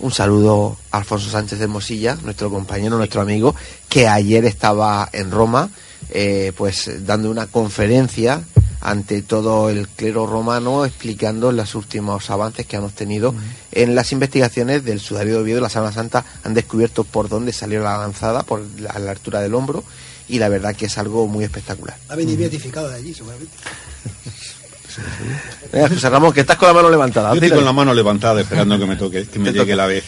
[0.00, 3.54] un saludo a Alfonso Sánchez de Mosilla, nuestro compañero, nuestro amigo,
[3.88, 5.70] que ayer estaba en Roma,
[6.10, 8.42] eh, pues dando una conferencia
[8.80, 13.34] ante todo el clero romano explicando los últimos avances que han obtenido
[13.72, 17.52] en las investigaciones del sudario de Oviedo y la Sábana Santa han descubierto por dónde
[17.52, 19.84] salió la lanzada, por la, a la altura del hombro
[20.28, 21.96] y la verdad que es algo muy espectacular.
[22.08, 23.54] Ha venido beatificado de allí, seguramente.
[25.72, 27.30] Venga, José Ramón, que estás con la mano levantada.
[27.30, 30.04] Yo estoy con la mano levantada esperando que me toque, que me llegue la vez.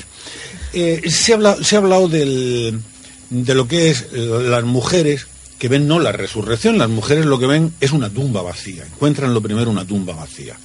[0.72, 2.80] Eh, se, ha hablado, se ha hablado del,
[3.30, 5.26] de lo que es eh, las mujeres
[5.60, 9.34] que ven no la resurrección, las mujeres lo que ven es una tumba vacía, encuentran
[9.34, 10.56] lo primero una tumba vacía.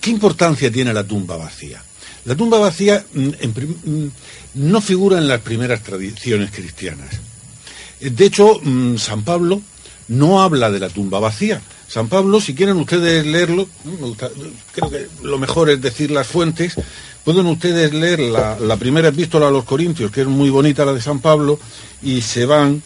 [0.00, 1.82] ¿Qué importancia tiene la tumba vacía?
[2.24, 4.10] La tumba vacía mm, mm,
[4.54, 7.18] no figura en las primeras tradiciones cristianas.
[7.98, 9.60] De hecho, mm, San Pablo
[10.06, 11.60] no habla de la tumba vacía.
[11.88, 13.66] San Pablo, si quieren ustedes leerlo,
[14.72, 16.74] creo que lo mejor es decir las fuentes,
[17.24, 20.92] pueden ustedes leer la, la primera epístola a los Corintios, que es muy bonita la
[20.92, 21.58] de San Pablo,
[22.02, 22.82] y se van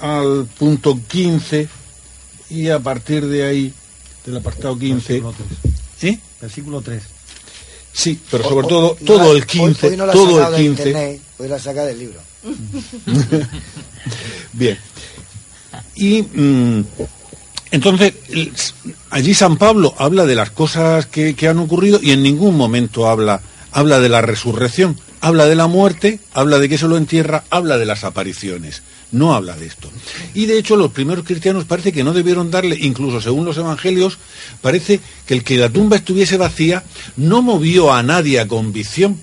[0.00, 1.68] al punto 15
[2.50, 3.72] y a partir de ahí,
[4.26, 5.22] del apartado 15...
[5.98, 6.20] ¿Sí?
[6.40, 7.02] Versículo 3.
[7.92, 10.56] Sí, pero sobre todo, todo el 15, hoy- hoy no la ha todo el de
[10.62, 10.88] 15...
[10.88, 12.20] internet, hoy la saca del libro.
[14.52, 14.78] Bien.
[15.94, 16.84] Y mm,
[17.70, 18.14] entonces,
[19.10, 23.08] allí San Pablo habla de las cosas que, que han ocurrido y en ningún momento
[23.08, 23.40] habla,
[23.72, 27.78] habla de la resurrección, habla de la muerte, habla de que se lo entierra, habla
[27.78, 28.82] de las apariciones.
[29.14, 29.90] No habla de esto.
[30.34, 34.18] Y de hecho los primeros cristianos parece que no debieron darle, incluso según los evangelios,
[34.60, 36.84] parece que el que la tumba estuviese vacía
[37.16, 39.18] no movió a nadie a convicción.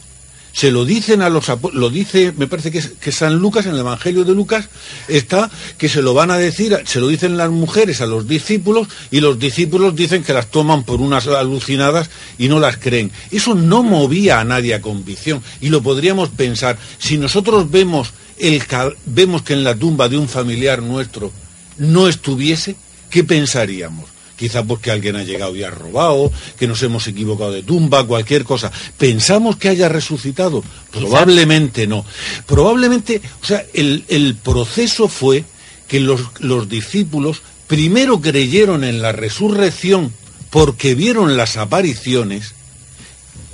[0.53, 3.79] Se lo dicen a los lo dice, me parece que, que San Lucas, en el
[3.79, 4.67] Evangelio de Lucas,
[5.07, 8.89] está que se lo van a decir, se lo dicen las mujeres a los discípulos
[9.11, 13.11] y los discípulos dicen que las toman por unas alucinadas y no las creen.
[13.31, 16.77] Eso no movía a nadie a convicción y lo podríamos pensar.
[16.97, 18.11] Si nosotros vemos,
[18.41, 18.63] el,
[19.05, 21.31] vemos que en la tumba de un familiar nuestro
[21.77, 22.75] no estuviese,
[23.09, 24.09] ¿qué pensaríamos?
[24.35, 28.43] Quizá porque alguien ha llegado y ha robado, que nos hemos equivocado de tumba, cualquier
[28.43, 28.71] cosa.
[28.97, 30.63] ¿Pensamos que haya resucitado?
[30.91, 32.03] Probablemente no.
[32.47, 35.43] Probablemente, o sea, el, el proceso fue
[35.87, 40.11] que los, los discípulos primero creyeron en la resurrección
[40.49, 42.53] porque vieron las apariciones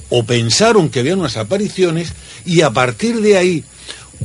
[0.09, 2.13] o pensaron que habían unas apariciones
[2.45, 3.63] y a partir de ahí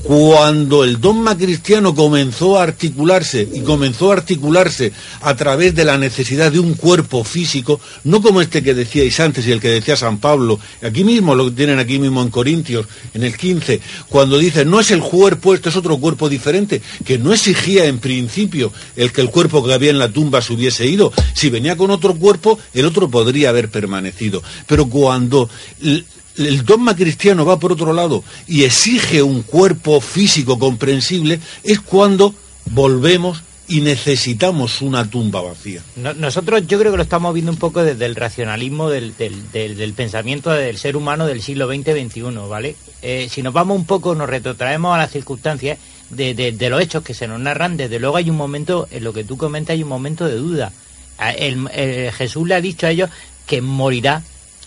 [0.03, 5.99] cuando el dogma cristiano comenzó a articularse y comenzó a articularse a través de la
[5.99, 9.97] necesidad de un cuerpo físico, no como este que decíais antes y el que decía
[9.97, 14.65] San Pablo, aquí mismo lo tienen aquí mismo en Corintios, en el 15, cuando dice
[14.65, 19.13] no es el cuerpo, esto es otro cuerpo diferente, que no exigía en principio el
[19.13, 22.15] que el cuerpo que había en la tumba se hubiese ido, si venía con otro
[22.15, 25.49] cuerpo, el otro podría haber permanecido, pero cuando
[26.37, 32.35] el dogma cristiano va por otro lado y exige un cuerpo físico comprensible, es cuando
[32.71, 35.83] volvemos y necesitamos una tumba vacía.
[35.97, 39.93] No- nosotros yo creo que lo estamos viendo un poco desde el racionalismo del, del-
[39.95, 42.77] pensamiento del ser humano del siglo XX-XXI, ¿vale?
[43.03, 45.79] Eh, si nos vamos un poco, nos retrotraemos a las circunstancias
[46.11, 49.13] de, de- los hechos que se nos narran, desde luego hay un momento, en lo
[49.13, 50.73] que tú comentas, hay un momento de duda.
[51.39, 51.69] El-
[52.13, 53.11] Jesús le ha dicho a ellos
[53.47, 54.23] que morirá,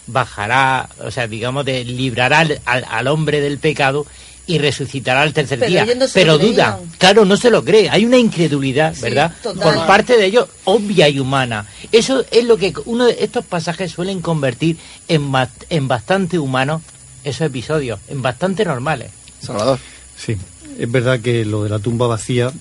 [0.07, 4.05] bajará, o sea, digamos, de, librará al, al- al hombre del pecado
[4.47, 5.85] y resucitará al tercer Pero día.
[5.95, 6.91] no Pero duda, creían.
[6.99, 7.89] claro, no se lo cree.
[7.89, 9.33] Hay una incredulidad, Sí, ¿verdad?
[9.41, 9.63] total.
[9.73, 11.65] Por parte de ellos, obvia y humana.
[11.91, 14.77] Eso es lo que uno de estos pasajes suelen convertir
[15.07, 15.31] en,
[15.69, 16.83] en bastante humanos
[17.23, 19.09] esos episodios, en bastante normales.
[19.41, 19.79] Salvador.
[20.15, 20.37] Sí,
[20.77, 22.51] es verdad que lo de la tumba vacía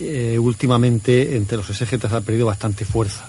[0.00, 3.26] eh, últimamente entre los exégetas ha perdido bastante fuerza.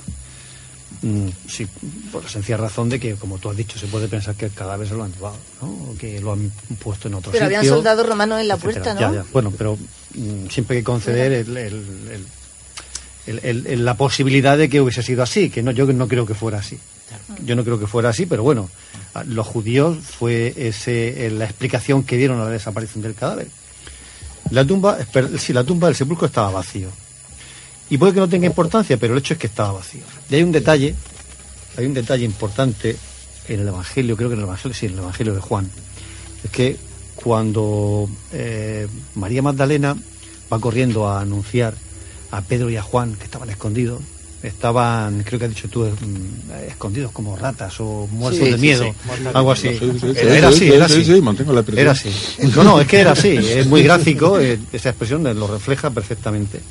[1.04, 1.68] Mm, sí,
[2.12, 4.52] por la sencilla razón de que, como tú has dicho, se puede pensar que el
[4.54, 5.68] cadáver se lo han llevado, ¿no?
[5.68, 6.52] O que lo han
[6.84, 7.58] puesto en otro Pero sitio.
[7.58, 8.84] habían soldados romanos en la etcétera.
[8.84, 9.14] puerta, ¿no?
[9.16, 9.26] Ya, ya.
[9.34, 9.78] Bueno, pero
[10.14, 11.76] mm, siempre hay que conceder el- el-
[12.12, 12.26] el-
[13.26, 16.26] el- el- el- la posibilidad de que hubiese sido así, que no, yo no creo
[16.28, 16.78] que fuera así.
[17.44, 18.70] Yo no creo que fuera así, pero bueno,
[19.26, 23.48] los judíos fue ese, eh, la explicación que dieron a la desaparición del cadáver.
[24.52, 26.90] La tumba, esper- sí, la tumba del sepulcro estaba vacío.
[27.92, 30.02] Y puede que no tenga importancia, pero el hecho es que estaba vacío.
[30.30, 30.96] Y hay un detalle,
[31.78, 32.96] hay un detalle importante
[33.50, 35.70] en el Evangelio, creo que en el Evangelio, sí, en el Evangelio de Juan.
[36.44, 36.78] Es que
[37.16, 39.96] cuando eh, María Magdalena
[40.52, 41.74] va corriendo a anunciar
[42.32, 44.02] a Pedro y a Juan que estaban escondidos,
[44.42, 48.62] estaban, creo que has dicho tú, mm, escondidos como ratas o muertos Sí, de sí,
[48.62, 49.24] miedo, sí.
[49.34, 49.68] algo así.
[49.78, 51.14] Sí, sí, sí, Era, era sí, así, sí, era sí, así.
[51.14, 51.82] sí, mantengo la expresión.
[51.82, 52.10] Era así.
[52.56, 56.62] No, no, es que era así, es muy gráfico, eh, esa expresión lo refleja perfectamente.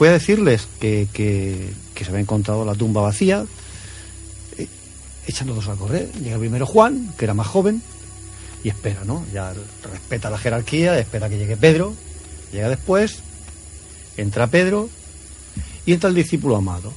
[0.00, 3.44] Fue a decirles que, que, se había encontrado la tumba vacía,
[4.56, 4.66] eh,
[5.26, 6.10] echan los dos a correr.
[6.22, 7.82] Llega primero Juan, que era más joven,
[8.64, 9.26] y espera, ¿no?
[9.30, 9.52] Ya
[9.92, 11.92] respeta la jerarquía, espera que llegue Pedro,
[12.50, 13.18] llega después,
[14.16, 14.88] entra Pedro,
[15.84, 16.94] y entra el discípulo amado.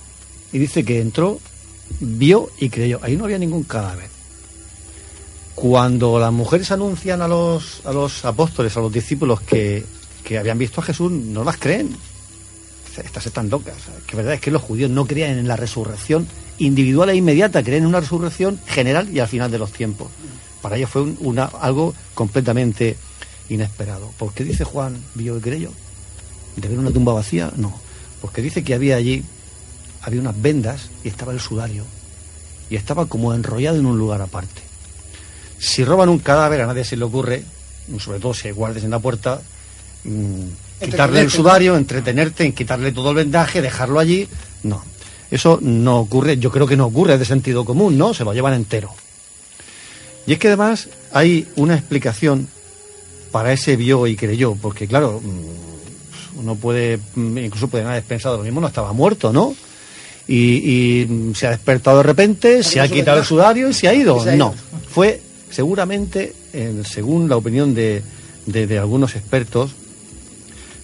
[0.53, 1.41] Y dice que entró,
[1.99, 3.01] vio y creyó.
[3.03, 4.07] Ahí no había ningún cadáver.
[5.55, 9.83] Cuando las mujeres anuncian a los, a los apóstoles, a los discípulos que,
[10.23, 11.97] que habían visto a Jesús, no las creen.
[12.97, 13.75] Estas están locas.
[14.07, 16.27] Que verdad es que los judíos no creían en la resurrección
[16.59, 20.09] individual e inmediata, creen en una resurrección general y al final de los tiempos.
[20.61, 22.95] Para ellos fue un- una, algo completamente
[23.49, 24.11] inesperado.
[24.17, 25.71] ¿Por qué dice Juan, vio y creyó?
[26.55, 27.51] ¿De ver una tumba vacía?
[27.55, 27.73] No.
[28.21, 29.23] Porque dice que había allí,
[30.01, 31.83] había unas vendas y estaba el sudario.
[32.69, 34.61] Y estaba como enrollado en un lugar aparte.
[35.59, 37.43] Si roban un cadáver, a nadie se le ocurre,
[37.99, 39.41] sobre todo si hay guardias en la puerta,
[40.05, 40.45] mm,
[40.83, 44.27] quitarle el sudario, entretenerte en quitarle todo el vendaje, dejarlo allí.
[44.63, 44.83] No.
[45.31, 48.13] Eso no ocurre, yo creo que no ocurre, es de sentido común, ¿no?
[48.13, 48.91] Se lo llevan entero.
[50.27, 52.47] Y es que además hay una explicación
[53.31, 58.37] para ese vio y creyó, porque claro, mm, uno puede, mm, incluso puede haber pensado
[58.37, 59.55] lo mismo, no estaba muerto, ¿no?
[60.27, 63.87] Y, y, mm, se ha despertado de repente, se ha quitado el sudario y se
[63.87, 64.23] ha ido.
[64.37, 64.53] No,
[64.89, 65.19] fue
[65.49, 68.01] seguramente, eh, según la opinión de,
[68.45, 69.71] de- de algunos expertos,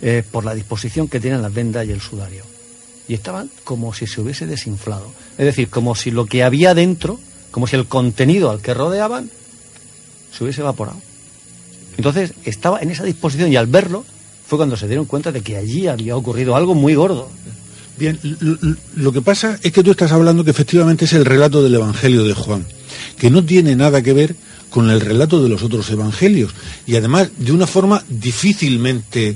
[0.01, 2.43] eh, por la disposición que tienen las vendas y el sudario.
[3.07, 5.11] Y estaban como si se hubiese desinflado.
[5.38, 7.19] Es decir, como si lo que había dentro,
[7.51, 9.30] como si el contenido al que rodeaban,
[10.31, 11.01] se hubiese evaporado.
[11.97, 14.05] Entonces estaba en esa disposición y al verlo
[14.47, 17.30] fue cuando se dieron cuenta de que allí había ocurrido algo muy gordo.
[17.97, 18.17] Bien,
[18.95, 22.23] lo, que pasa es que tú estás hablando que efectivamente es el relato del Evangelio
[22.23, 22.65] de Juan,
[23.17, 24.35] que no tiene nada que ver
[24.69, 26.53] con el relato de los otros evangelios
[26.88, 29.35] y además de una forma difícilmente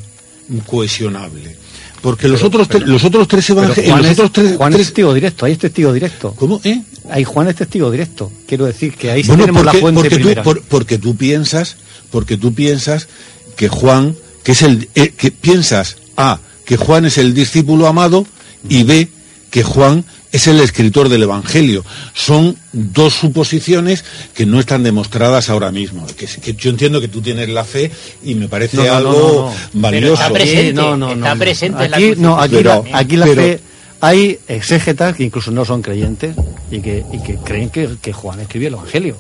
[0.66, 1.56] cohesionable.
[2.02, 3.90] Porque los, otros, tre- los otros tres Pero evangelios...
[3.92, 6.34] Juan, los es, otros tres, Juan es testigo directo, ahí es testigo directo.
[6.38, 6.60] ¿Cómo?
[6.66, 6.82] ¿Eh?
[7.10, 8.30] Ahí Juan es testigo directo.
[8.46, 10.44] Quiero decir que ahí sí Bueno, tenemos porque, la fuente porque tú, primera.
[10.44, 11.78] por- porque tú piensas,
[12.12, 13.08] porque tú piensas
[13.56, 18.26] que Juan, que es el, eh, que piensas a que Juan es el discípulo amado
[18.68, 19.08] y b
[19.54, 21.86] que Juan es el escritor del Evangelio.
[22.16, 24.04] Son dos suposiciones
[24.34, 26.08] que no están demostradas ahora mismo.
[26.08, 27.92] Que, que yo entiendo que tú tienes la fe
[28.24, 29.82] y me parece No, no, algo no, no, no.
[29.82, 30.02] valioso.
[30.02, 31.40] Pero está presente, Sí, no, no, está no.
[31.40, 33.60] presente en la aquí, no, aquí, Pero- la, aquí la pero- fe,
[34.02, 36.36] hay exégetas que incluso no son creyentes
[36.72, 39.18] y que, y que creen que, que Juan escribió el Evangelio.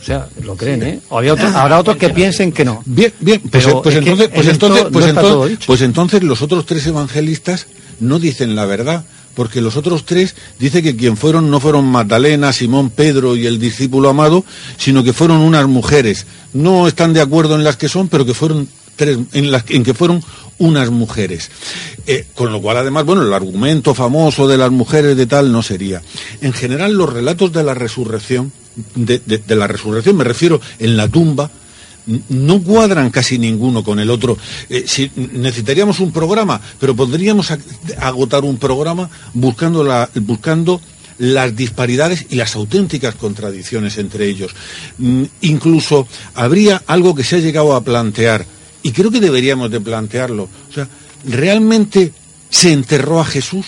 [0.00, 1.00] O sea, lo creen, ¿eh?
[1.10, 2.82] O había otros- habrá otros que piensen que no.
[2.86, 6.86] Bien, bien, pues, Pero pues entonces, pues entonces, pues, entonces, pues entonces los otros tres
[6.86, 7.66] evangelistas
[8.00, 9.04] no dicen la verdad,
[9.38, 13.60] porque los otros tres dice que quien fueron no fueron Magdalena, Simón, Pedro y el
[13.60, 14.44] discípulo amado,
[14.78, 16.26] sino que fueron unas mujeres.
[16.52, 19.84] No están de acuerdo en las que son, pero que fueron tres, en las en
[19.84, 20.20] que fueron
[20.58, 21.52] unas mujeres.
[22.08, 25.62] Eh, con lo cual, además, bueno, el argumento famoso de las mujeres de tal no
[25.62, 26.02] sería.
[26.40, 28.50] En general, los relatos de la resurrección,
[28.96, 31.48] de, de- la resurrección, me refiero en la tumba,
[32.28, 34.36] no cuadran casi ninguno con el otro.
[34.68, 37.60] Eh, si necesitaríamos un programa, pero podríamos ag-
[38.00, 39.84] agotar un programa buscando
[40.16, 40.80] buscando
[41.18, 44.52] las disparidades y las auténticas contradicciones entre ellos.
[44.98, 48.46] Mm, incluso habría algo que se ha llegado a plantear,
[48.82, 50.44] y creo que deberíamos de plantearlo.
[50.70, 50.88] O sea,
[51.24, 52.12] ¿realmente
[52.50, 53.66] se enterró a Jesús?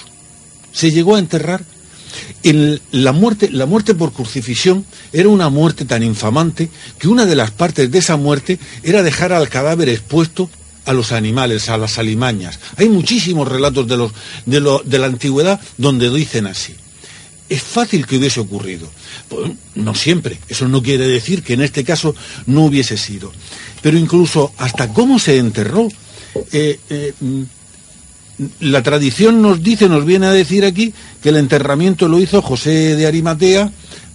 [0.72, 1.64] ¿Se llegó a enterrar?
[2.92, 7.50] La, muerte, la muerte por crucifixión era una muerte tan infamante que una de las
[7.50, 10.50] partes de esa muerte era dejar al cadáver expuesto
[10.86, 12.58] a los animales, a las alimañas.
[12.76, 14.12] Hay muchísimos relatos de, los,
[14.46, 16.74] de, lo- de la antigüedad donde dicen así.
[17.48, 18.88] Es fácil que hubiese ocurrido.
[19.28, 20.38] Pues, no siempre.
[20.48, 22.14] Eso no quiere decir que en este caso
[22.46, 23.32] no hubiese sido.
[23.82, 25.88] Pero incluso hasta cómo se enterró.
[26.52, 27.12] eh, eh,
[28.60, 30.92] la tradición nos dice, nos viene a decir aquí,
[31.22, 33.70] que el enterramiento lo hizo José de Arimatea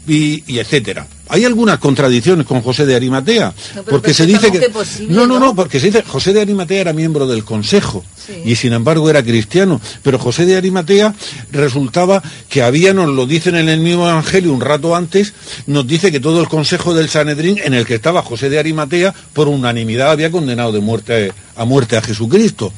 [0.07, 1.07] y, etcétera.
[1.27, 3.53] Hay algunas contradicciones con José de Arimatea,
[3.89, 4.69] porque se dice que...
[4.69, 5.56] posible, no, no, ¿no?
[5.56, 8.41] porque se dice, José de Arimatea era miembro del Consejo Sí.
[8.43, 11.14] y sin embargo era cristiano, pero José de Arimatea
[11.52, 15.34] resultaba que había, nos lo dicen en el mismo Evangelio un rato antes,
[15.68, 19.14] nos dice que todo el Consejo del Sanedrín, en el que estaba José de Arimatea,
[19.34, 22.73] por unanimidad había condenado de muerte a muerte a Jesucristo.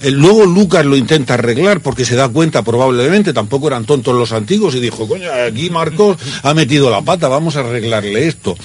[0.00, 4.32] Eh, Luego Lucas lo intenta arreglar porque se da cuenta probablemente, tampoco eran tontos los
[4.32, 8.56] antiguos y dijo, coño, aquí Marcos ha metido la pata, vamos a arreglarle esto.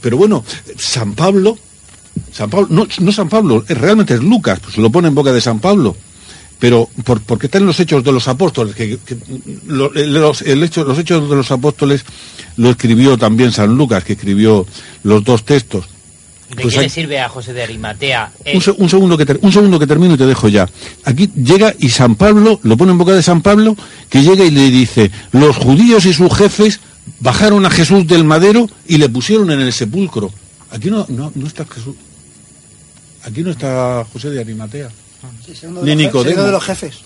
[0.00, 0.44] Pero bueno,
[0.76, 1.58] San Pablo,
[2.32, 5.32] San Pablo, no, no San Pablo, eh, realmente es Lucas, pues lo pone en boca
[5.32, 5.96] de San Pablo.
[6.58, 8.98] Pero por- porque está en los hechos de los apóstoles, que, eh,
[9.66, 12.04] los, el hecho- los hechos de los apóstoles
[12.56, 14.66] lo escribió también San Lucas, que escribió
[15.02, 15.86] los dos textos.
[16.54, 18.32] ¿De Pues qué hay- le sirve a José de Arimatea?
[18.44, 20.68] Eh, un, se- un segundo que ter- un segundo que termino y te dejo ya.
[21.04, 23.74] Aquí llega y San Pablo, lo pone en boca de San Pablo,
[24.10, 26.80] que llega y le dice, los judíos y sus jefes
[27.18, 30.30] bajaron a Jesús del madero y le pusieron en el sepulcro.
[30.70, 31.96] Aquí no, no, no está Jesús.
[33.24, 34.88] Aquí no está José de Arimatea.
[35.44, 36.36] Sí, uno Ni de los, Nicodemo.
[36.36, 36.98] uno de los jefes.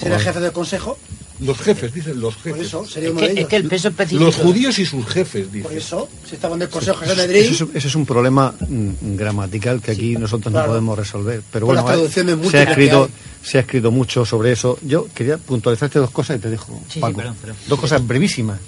[0.00, 0.20] El Joder.
[0.20, 0.98] jefe del consejo.
[1.40, 2.66] Los jefes, dicen los Por jefes.
[2.68, 4.24] eso, sería es, uno que, de es que el peso específico...
[4.24, 5.64] Los judíos y sus jefes, dice.
[5.64, 9.16] Por eso, si estaban del consejo de Eso Sanedrín, es, ese es un problema mm,
[9.16, 10.66] gramatical que aquí nosotros claro.
[10.68, 11.42] no podemos resolver.
[11.50, 13.08] Pero bueno, se ha que escrito
[13.42, 14.78] se ha escrito mucho sobre eso.
[14.82, 17.16] Yo quería puntualizarte dos cosas y te dejo, Sí, sí, Paco.
[17.16, 17.56] perdón, perdón.
[17.68, 18.58] Dos cosas brevísimas.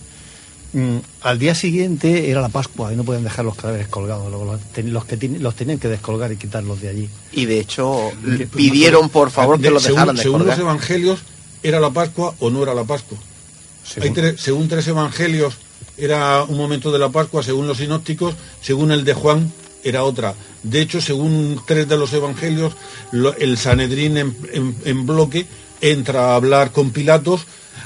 [0.75, 4.31] Mm, al día siguiente era la Pascua y no podían dejar los cadáveres colgados.
[4.77, 7.09] Los, que ten- los tenían que descolgar y quitarlos de allí.
[7.33, 10.59] Y de hecho, Que- pidieron por favor que De- los según, dejaran de según los
[10.59, 11.21] evangelios,
[11.63, 13.17] ¿era la Pascua o no era la Pascua?
[14.01, 15.55] Hay tres- según tres evangelios
[15.97, 19.53] era un momento de la Pascua, según los sinópticos, según el de Juan
[19.85, 20.35] era otra.
[20.65, 22.73] De hecho, según tres de los evangelios,
[23.13, 25.47] lo- el Sanedrín en, en- en bloque
[25.81, 27.43] entra a hablar con Pilatos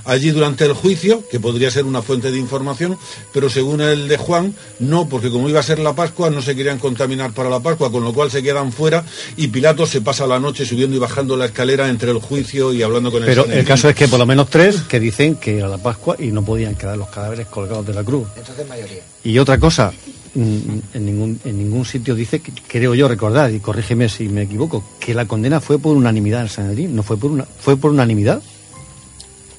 [0.08, 2.98] allí durante el juicio, que podría ser una fuente de información,
[3.32, 6.56] pero según el de Juan, no, porque como iba a ser la Pascua, no se
[6.56, 9.04] querían contaminar para la Pascua, con lo cual se quedan fuera
[9.36, 12.82] y Pilatos se pasa la noche subiendo y bajando la escalera entre el juicio y
[12.82, 15.58] hablando con el Pero el caso es que por lo menos tres que dicen que
[15.58, 18.28] era la Pascua y no podían quedar los cadáveres colgados de la cruz.
[18.34, 19.02] Entonces mayoría.
[19.24, 19.92] Y otra cosa,
[20.34, 24.42] mm, en ningún, en ningún sitio dice, que, creo yo recordar, y corrígeme si me
[24.42, 27.76] equivoco, que la condena fue por unanimidad en el Sanedrín, no fue por una, fue
[27.76, 28.42] por unanimidad.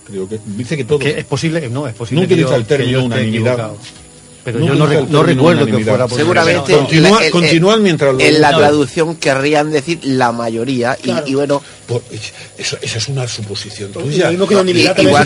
[0.10, 1.00] Creo que dice que todo.
[1.00, 3.72] Que es posible, no, es posible No que utiliza yo- el término unanimidad.
[4.44, 7.84] Pero yo no, re- no recuerdo que fuera por Seguramente Continúa- en la- en- continúan
[7.84, 12.02] mientras lo- en la traducción querrían decir la mayoría y- y, bueno Por-
[12.58, 14.32] eso- esa es una suposición tuya.
[14.32, 14.48] igual es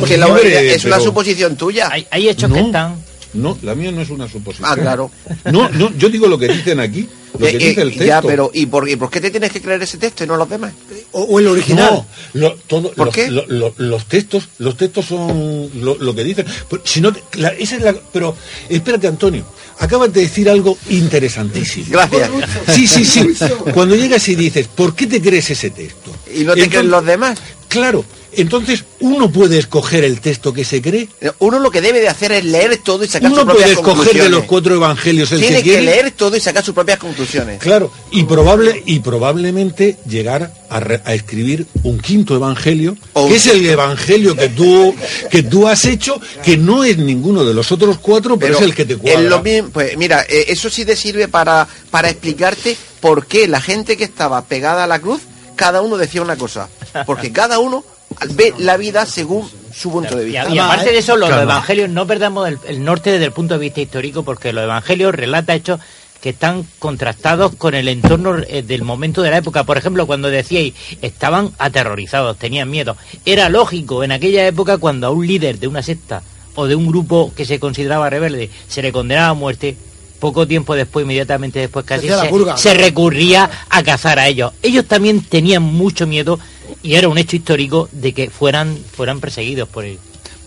[0.10, 0.32] que la suposición.
[0.34, 1.90] mayoría, Es una pero- suposición tuya.
[1.92, 2.96] Hay, hay hechos que están.
[3.36, 4.68] No, la mía no es una suposición.
[4.70, 5.10] Ah, claro.
[5.52, 8.06] No, no, yo digo lo que dicen aquí, lo que Eh, dice eh, el texto.
[8.06, 10.38] ya pero ¿y por, ¿y por qué te tienes que creer ese texto y no
[10.38, 10.74] los demás?
[11.12, 11.46] O, el
[11.76, 13.30] No, lo- todo- ¿Por los, qué?
[13.30, 16.46] lo- lo- los textos, los textos son lo, que dicen.
[16.84, 18.36] Si no, te- la- esa es la, pero
[18.70, 19.46] espérate, Antonio,
[19.80, 21.88] acabas de decir algo interesantísimo.
[21.90, 22.30] Gracias.
[22.74, 23.28] Sí, sí, sí.
[23.74, 26.12] Cuando llegas y dices, ¿por qué te crees ese texto?
[26.34, 27.40] ¿Y no te creen los demás?
[27.68, 28.04] Claro.
[28.38, 31.08] Entonces, uno puede escoger el texto que se cree.
[31.40, 33.74] Uno lo que debe de hacer es leer todo y sacar Uno sus propias puede
[33.74, 34.32] escoger de conclusiones.
[34.32, 35.86] los cuatro evangelios el Tiene que que, quiere.
[35.86, 37.60] leer todo y sacar sus propias conclusiones.
[37.60, 43.48] Claro, y probable y probablemente llegar a, re- a escribir un quinto evangelio, que es
[43.48, 44.96] el evangelio que tú
[45.32, 48.74] que tú has hecho, que no es ninguno de los otros cuatro, pero, es el
[48.76, 49.20] que te cuadra.
[49.22, 53.48] es lo mismo- pues mira, eh, eso sí te sirve para, para explicarte por qué
[53.48, 55.22] la gente que estaba pegada a la cruz,
[55.56, 56.70] cada uno decía una cosa.
[57.06, 57.84] Porque cada uno
[58.32, 60.50] ve la vida según su punto de vista.
[60.50, 61.44] y aparte de eso, los, Claro.
[61.44, 65.14] evangelios no perdamos el, el norte desde el punto de vista histórico, porque los evangelios
[65.16, 65.80] relata hechos
[66.22, 69.66] que están contrastados con el entorno eh, del momento de la época.
[69.66, 72.96] Por ejemplo, cuando decíais, estaban aterrorizados, tenían miedo.
[73.26, 76.24] Era lógico en aquella época cuando a un líder de una secta
[76.56, 79.76] o de un grupo que se consideraba rebelde se le condenaba a muerte,
[80.20, 82.08] poco tiempo después, inmediatamente después casi,
[82.56, 84.54] se recurría a cazar a ellos.
[84.62, 86.40] Ellos también tenían mucho miedo
[86.82, 90.00] y era un hecho histórico de que fueran, fueran perseguidos por él.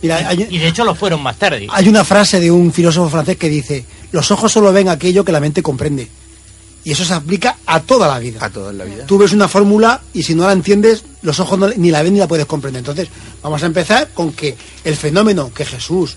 [0.03, 1.67] Mira, hay- y de hecho lo fueron más tarde.
[1.71, 5.33] Hay una frase de un filósofo francés que dice, los ojos solo ven aquello que
[5.33, 6.09] la mente comprende.
[6.85, 8.39] Y eso se aplica a toda la vida.
[8.45, 9.07] A toda la vida.
[9.07, 12.13] Tú ves una fórmula y si no la entiendes, los ojos no- ni la ven
[12.13, 12.79] ni la puedes comprender.
[12.81, 13.09] Entonces,
[13.43, 16.17] vamos a empezar con que el fenómeno que Jesús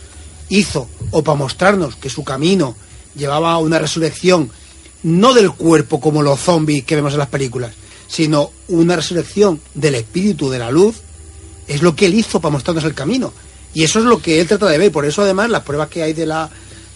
[0.49, 2.76] hizo, o para mostrarnos que su camino
[3.15, 4.51] llevaba a una resurrección,
[5.03, 7.71] no del cuerpo como los zombies que vemos en las películas,
[8.10, 10.95] sino una resurrección del espíritu, de la luz,
[11.68, 13.31] es lo que él hizo para mostrarnos el camino.
[13.73, 14.91] Y eso es lo que él trata de ver.
[14.91, 16.49] Por eso, además, las pruebas que hay de la,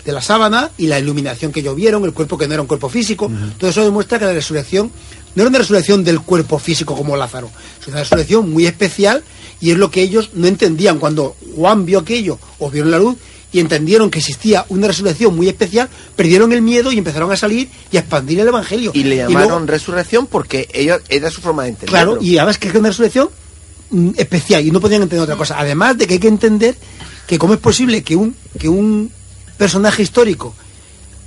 [0.03, 2.67] de la sábana y la iluminación que ellos vieron, el cuerpo que no era un
[2.67, 4.91] cuerpo físico, todo eso demuestra que la resurrección
[5.35, 7.49] no era una resurrección del cuerpo físico como Lázaro,
[7.81, 9.23] es una resurrección muy especial
[9.59, 10.99] y es lo que ellos no entendían.
[10.99, 13.15] Cuando Juan vio aquello o vieron la luz
[13.53, 17.69] y entendieron que existía una resurrección muy especial, perdieron el miedo y empezaron a salir
[17.91, 18.91] y a expandir el Evangelio.
[18.93, 22.13] Y le luego- llamaron resurrección porque ellos era su forma de entenderlo.
[22.13, 23.29] Claro, y además que es una resurrección
[23.91, 25.59] mm, especial y no podían entender otra cosa.
[25.59, 26.75] Además de que hay que entender
[27.27, 29.11] que cómo es posible que un, que un
[29.57, 30.55] personaje histórico,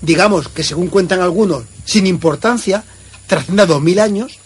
[0.02, 2.82] digamos que según cuentan algunos, sin importancia,
[3.28, 4.38] trascienda dos mil años,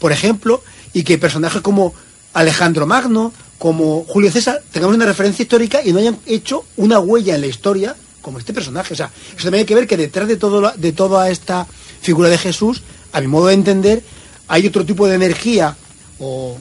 [0.00, 0.62] por ejemplo,
[0.92, 1.94] y que personajes como
[2.34, 7.34] Alejandro Magno, como Julio César, tengamos una referencia histórica y no hayan hecho una huella
[7.34, 8.94] en la historia como este personaje.
[8.94, 11.66] O sea, eso también hay que ver que detrás de, todo la- de toda esta
[12.00, 12.82] figura de Jesús,
[13.12, 14.02] a mi modo de entender,
[14.46, 15.76] hay otro tipo de energía,
[16.20, 16.56] o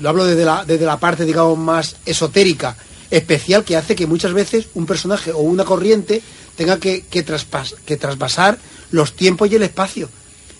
[0.00, 2.76] lo hablo desde la, desde la parte, digamos, más esotérica,
[3.10, 6.22] especial, que hace que muchas veces un personaje o una corriente
[6.56, 8.58] tenga que, que, traspas- que trasvasar
[8.92, 10.08] los tiempos y el espacio.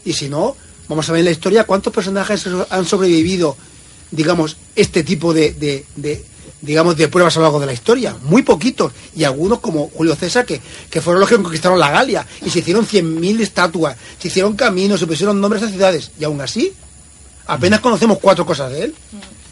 [0.05, 0.57] Y si no,
[0.89, 3.57] vamos a ver en la historia cuántos personajes han sobrevivido,
[4.11, 6.25] digamos, este tipo de, de- de,
[6.61, 8.17] digamos, de pruebas a lo largo de la historia.
[8.25, 8.93] Muy poquitos.
[9.15, 10.61] Y algunos, como Julio César, que,
[10.91, 12.27] que fueron los que conquistaron la Galia.
[12.45, 16.11] Y se hicieron 100.000 estatuas, se hicieron caminos, se pusieron nombres a ciudades.
[16.19, 16.73] Y aún así,
[17.47, 18.95] apenas conocemos cuatro cosas de él.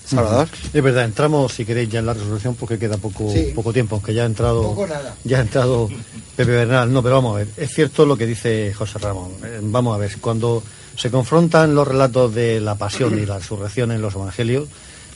[0.05, 0.49] Salvador.
[0.73, 3.51] Es verdad, entramos si queréis ya en la resolución porque queda poco, Sí.
[3.55, 5.17] poco tiempo, aunque ya ha entrado Poco nada.
[5.25, 5.89] ya ha entrado
[6.37, 6.93] Pepe Bernal.
[6.93, 9.33] No, pero vamos a ver, es cierto lo que dice José Ramón.
[9.63, 10.63] Vamos a ver, cuando
[10.97, 14.69] se confrontan los relatos de la pasión y la resurrección en los evangelios,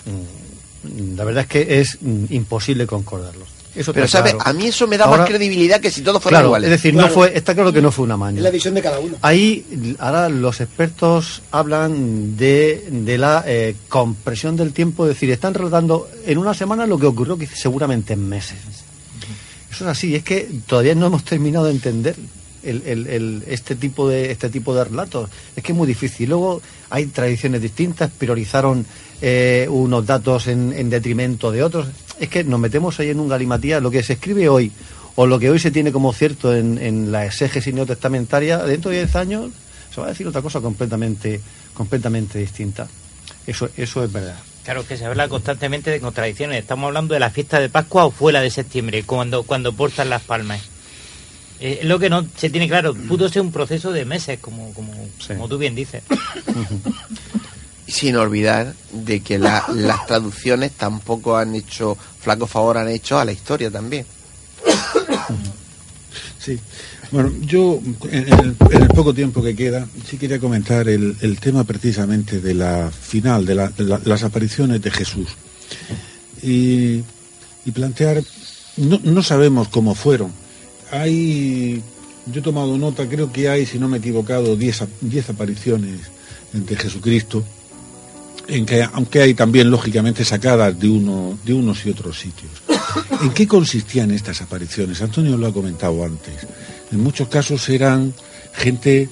[0.07, 3.49] mm, la verdad es que es mm, imposible concordarlos.
[3.73, 4.35] Eso Pero, ¿sabes?
[4.35, 4.51] claro.
[4.51, 6.67] A mí eso me da Ahora- más credibilidad que si todos fueran Claro, iguales.
[6.67, 8.39] es decir, no fue, está claro que no fue una maña.
[8.39, 9.17] Es la visión de cada uno.
[9.23, 15.55] Ahí ahora los expertos hablan de, de la eh, compresión del tiempo, es decir, están
[15.55, 18.59] relatando en una semana lo que ocurrió que seguramente en meses.
[19.71, 22.17] Eso es así, es que todavía no hemos terminado de entender
[22.63, 25.29] el, el- este tipo de este tipo de relatos.
[25.57, 26.29] Es que es muy difícil.
[26.31, 26.61] Luego
[26.91, 28.85] hay tradiciones distintas, priorizaron
[29.23, 31.89] eh, unos datos en, en detrimento de otros.
[32.19, 33.83] Es que nos metemos ahí en un galimatías.
[33.83, 34.71] Lo que se escribe hoy
[35.17, 38.99] o lo que hoy se tiene como cierto en, en la exégesis neotestamentaria, dentro de
[38.99, 39.51] 10 años
[39.93, 41.41] se va a decir otra cosa completamente,
[41.75, 42.87] completamente distinta.
[43.47, 44.37] Eso, eso es verdad.
[44.65, 46.61] Claro que se habla constantemente de contradicciones.
[46.61, 50.11] Estamos hablando de la fiesta de Pascua o fue la de septiembre, cuando, cuando portan
[50.11, 50.61] las palmas.
[51.61, 52.95] Eh, Es lo que no se tiene claro.
[52.95, 54.93] Pudo ser un proceso de meses, como, como,
[55.29, 56.03] como tú bien dices.
[57.87, 63.25] Sin olvidar de que la- las traducciones tampoco han hecho, flaco favor han hecho a
[63.25, 64.07] la historia también.
[66.39, 66.59] Sí.
[67.11, 67.81] Bueno, yo
[68.11, 72.41] en el, en el poco tiempo que queda sí quería comentar el, el tema precisamente
[72.41, 75.29] de la final, de, la- de la- las apariciones de Jesús.
[76.43, 77.03] Y,
[77.67, 78.23] y plantear,
[78.77, 80.33] no, no sabemos cómo fueron.
[80.91, 81.83] Hay,
[82.27, 85.31] yo he tomado nota, creo que hay, si no me he equivocado, 10 ap- 10
[85.31, 86.01] apariciones
[86.53, 87.45] de Jesucristo,
[88.49, 92.51] en que, aunque hay también lógicamente sacadas de, uno, de unos y otros sitios.
[93.23, 95.01] ¿En qué consistían estas apariciones?
[95.03, 96.35] Antonio lo ha comentado antes.
[96.91, 98.13] En muchos casos eran
[98.53, 99.09] gente,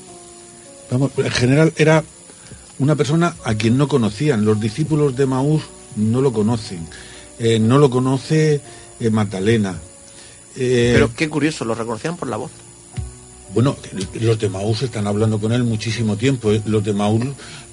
[0.91, 2.03] vamos, en general era
[2.81, 4.45] una persona a quien no conocían.
[4.45, 5.63] Los discípulos de Maús
[5.95, 6.81] no lo conocen.
[7.39, 8.61] Eh, no lo conoce
[8.99, 9.79] eh, Magdalena.
[10.59, 12.51] Eh, Pero qué curioso, lo reconocían por la voz.
[13.55, 13.77] bueno,
[14.21, 16.51] los de Maús están hablando con él muchísimo tiempo.
[16.53, 16.61] ¿eh?
[16.67, 17.25] Los de Maús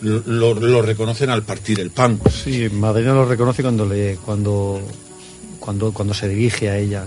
[0.02, 2.20] lo, lo- lo reconocen al partir el pan.
[2.44, 4.80] Sí, Madalena lo reconoce cuando le cuando
[5.60, 7.04] cuando cuando se dirige a ella.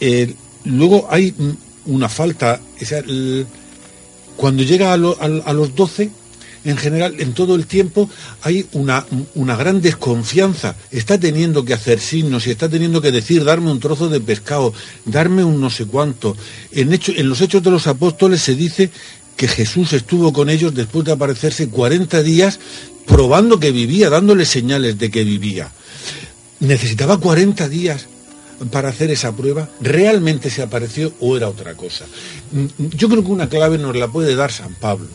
[0.00, 1.34] Eh, luego hay
[1.86, 2.60] una falta.
[2.80, 3.46] o sea, el-
[4.36, 6.10] cuando llega a, lo- al- a los 12,
[6.68, 8.08] en general, en todo el tiempo,
[8.42, 9.04] hay una,
[9.34, 10.76] una gran desconfianza.
[10.90, 14.72] Está teniendo que hacer signos y está teniendo que decir, darme un trozo de pescado,
[15.04, 16.36] darme un no sé cuánto.
[16.72, 18.90] En, hecho, en los Hechos de los Apóstoles se dice
[19.36, 22.58] que Jesús estuvo con ellos después de aparecerse 40 días
[23.06, 25.72] probando que vivía, dándole señales de que vivía
[26.60, 28.06] necesitaba 40 días
[28.72, 32.06] para hacer esa prueba, ¿realmente se apareció o era otra cosa?
[32.50, 35.08] Mm, Yo creo que una clave nos la puede dar San Pablo.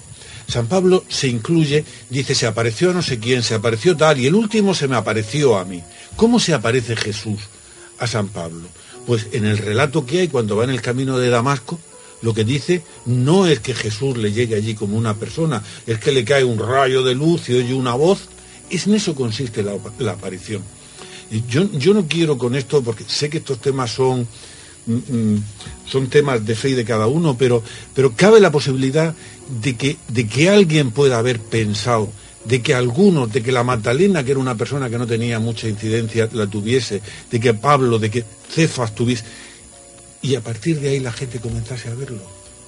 [0.48, 4.28] San Pablo se incluye, dice, se apareció a no sé quién, se apareció tal, y
[4.28, 5.82] el último se me apareció a mí.
[6.16, 7.40] ¿Cómo se aparece Jesús
[8.00, 8.68] a San Pablo?
[9.08, 11.80] Pues en el relato que hay cuando va en el camino de Damasco,
[12.22, 16.12] lo que dice no es que Jesús le llegue allí como una persona, es que
[16.12, 18.30] le cae un rayo de luz y oye una voz.
[18.70, 20.64] Es en eso consiste la, la aparición.
[21.50, 24.28] Yo, yo no quiero con esto, porque sé que estos temas son,
[25.90, 29.14] son temas de fe y de cada uno, pero, pero cabe la posibilidad
[29.62, 32.10] de que, de que alguien pueda haber pensado,
[32.46, 35.68] de que algunos, de que la Magdalena, que era una persona que no tenía mucha
[35.68, 37.02] incidencia, la tuviese,
[37.32, 39.24] de que Pablo, de que Cefas tuviese,
[40.22, 42.20] y a partir de ahí la gente comenzase a verlo.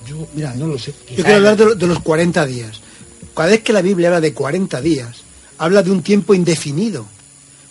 [0.07, 0.93] Yo Mira, no lo sé.
[1.09, 2.79] Yo quiero hablar de, lo- de los 40 días.
[3.35, 5.17] Cada vez que la Biblia habla de 40 días,
[5.57, 7.05] habla de un tiempo indefinido.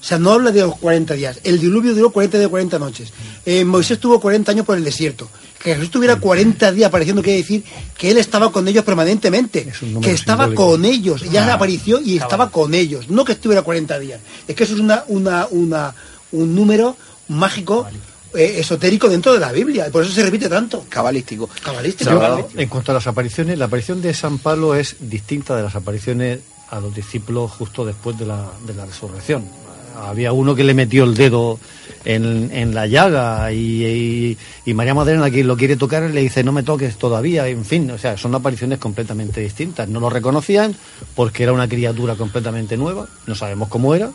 [0.04, 1.38] O sea, no habla de los 40 días.
[1.44, 3.10] El diluvio duró 40 días, 40 noches.
[3.46, 5.30] Eh, Moisés tuvo 40 años por el desierto.
[5.62, 7.64] Que Jesús tuviera 40 días apareciendo quiere decir
[7.96, 9.66] que él estaba con ellos permanentemente.
[10.02, 10.66] Que estaba simbólico.
[10.72, 11.22] con ellos.
[11.30, 11.54] Ya Ah.
[11.54, 13.08] apareció y estaba con ellos.
[13.08, 14.20] No que estuviera 40 días.
[14.46, 15.94] Es que eso es una, una, una,
[16.32, 16.98] un número
[17.28, 17.86] mágico,
[18.34, 19.88] eh, esotérico dentro de la Biblia.
[19.90, 20.84] Por eso se repite tanto.
[20.86, 21.48] Cabalístico.
[21.64, 22.10] Cabalístico.
[22.10, 25.74] Yo, en cuanto a las apariciones, la aparición de San Pablo es distinta de las
[25.76, 29.63] apariciones a los discípulos justo después de la, de la resurrección.
[29.94, 31.58] Había uno que le metió el dedo
[32.04, 36.62] en, en la llaga y, María Madalena, que lo quiere tocar, le dice no me
[36.62, 37.46] toques todavía.
[37.48, 39.88] En fin, o sea, son apariciones completamente distintas.
[39.88, 40.74] No lo reconocían
[41.14, 44.10] porque era una criatura completamente nueva, no sabemos cómo era,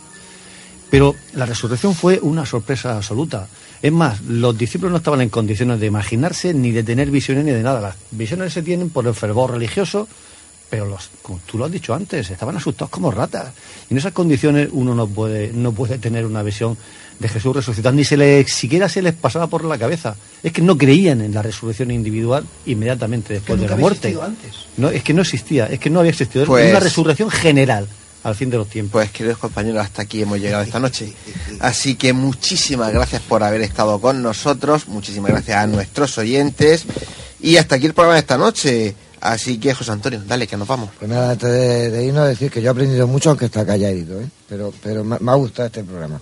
[0.89, 3.47] pero la resurrección fue una sorpresa absoluta.
[3.81, 7.51] Es más, los discípulos no estaban en condiciones de imaginarse ni de tener visiones ni
[7.51, 7.80] de nada.
[7.80, 10.07] Las visiones se tienen por el fervor religioso,
[10.70, 13.54] pero los, como tú lo has dicho antes, estaban asustados como ratas.
[13.90, 16.78] Y en esas condiciones uno no puede, no puede tener una visión
[17.20, 20.16] de Jesús resucitado, ni se les, siquiera se les pasaba por la cabeza.
[20.41, 24.08] Es que no creían en la resurrección individual inmediatamente después de nunca la había muerte.
[24.10, 24.56] existido antes.
[24.78, 26.44] No, es que no existía, es que no había existido.
[26.44, 27.88] Era Pues- una resurrección general
[28.24, 28.91] al fin de los tiempos.
[28.94, 31.12] Pues queridos compañeros, hasta aquí hemos llegado esta noche.
[31.60, 36.86] Así que muchísimas gracias por haber estado con nosotros, muchísimas gracias a nuestros oyentes
[37.41, 38.96] y hasta aquí el programa de esta noche.
[39.22, 40.90] Así que José Antonio, dale, que nos vamos.
[40.98, 44.20] Pues nada, antes de, de irnos, decir que yo he aprendido mucho, aunque está calladito,
[44.20, 44.28] ¿eh?
[44.48, 46.22] pero, pero me, me ha gustado este programa.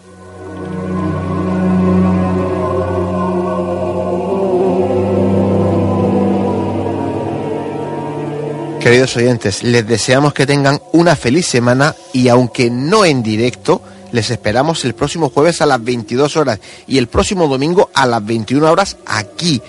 [8.80, 13.82] Queridos oyentes, les deseamos que tengan una feliz semana y aunque no en directo,
[14.12, 18.26] les esperamos el próximo jueves a las 22 horas y el próximo domingo a las
[18.26, 19.62] 21 horas aquí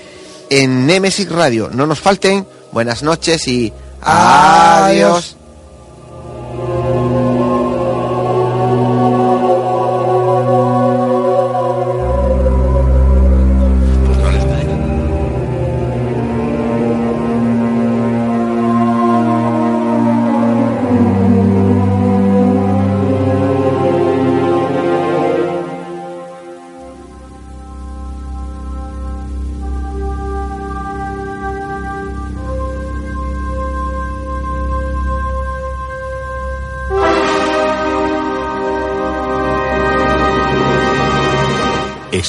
[0.51, 1.70] en Nemesis Radio.
[1.73, 3.73] No nos falten, buenas noches y
[4.05, 5.36] adiós.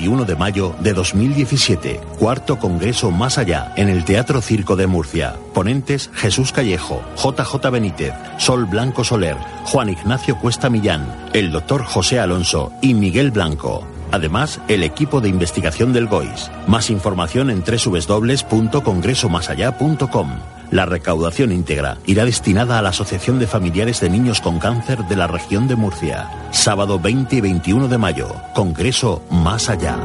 [0.00, 5.36] 21 de mayo de 2017, cuarto Congreso Más Allá, en el Teatro Circo de Murcia.
[5.52, 12.18] Ponentes Jesús Callejo, JJ Benítez, Sol Blanco Soler, Juan Ignacio Cuesta Millán, el doctor José
[12.18, 13.86] Alonso y Miguel Blanco.
[14.10, 16.50] Además, el equipo de investigación del GOIS.
[16.66, 20.59] Más información en www.congresomasallá.com.
[20.70, 25.16] La recaudación íntegra irá destinada a la Asociación de Familiares de Niños con Cáncer de
[25.16, 26.30] la región de Murcia.
[26.52, 28.28] Sábado 20 y 21 de mayo.
[28.54, 29.98] Congreso Más Allá.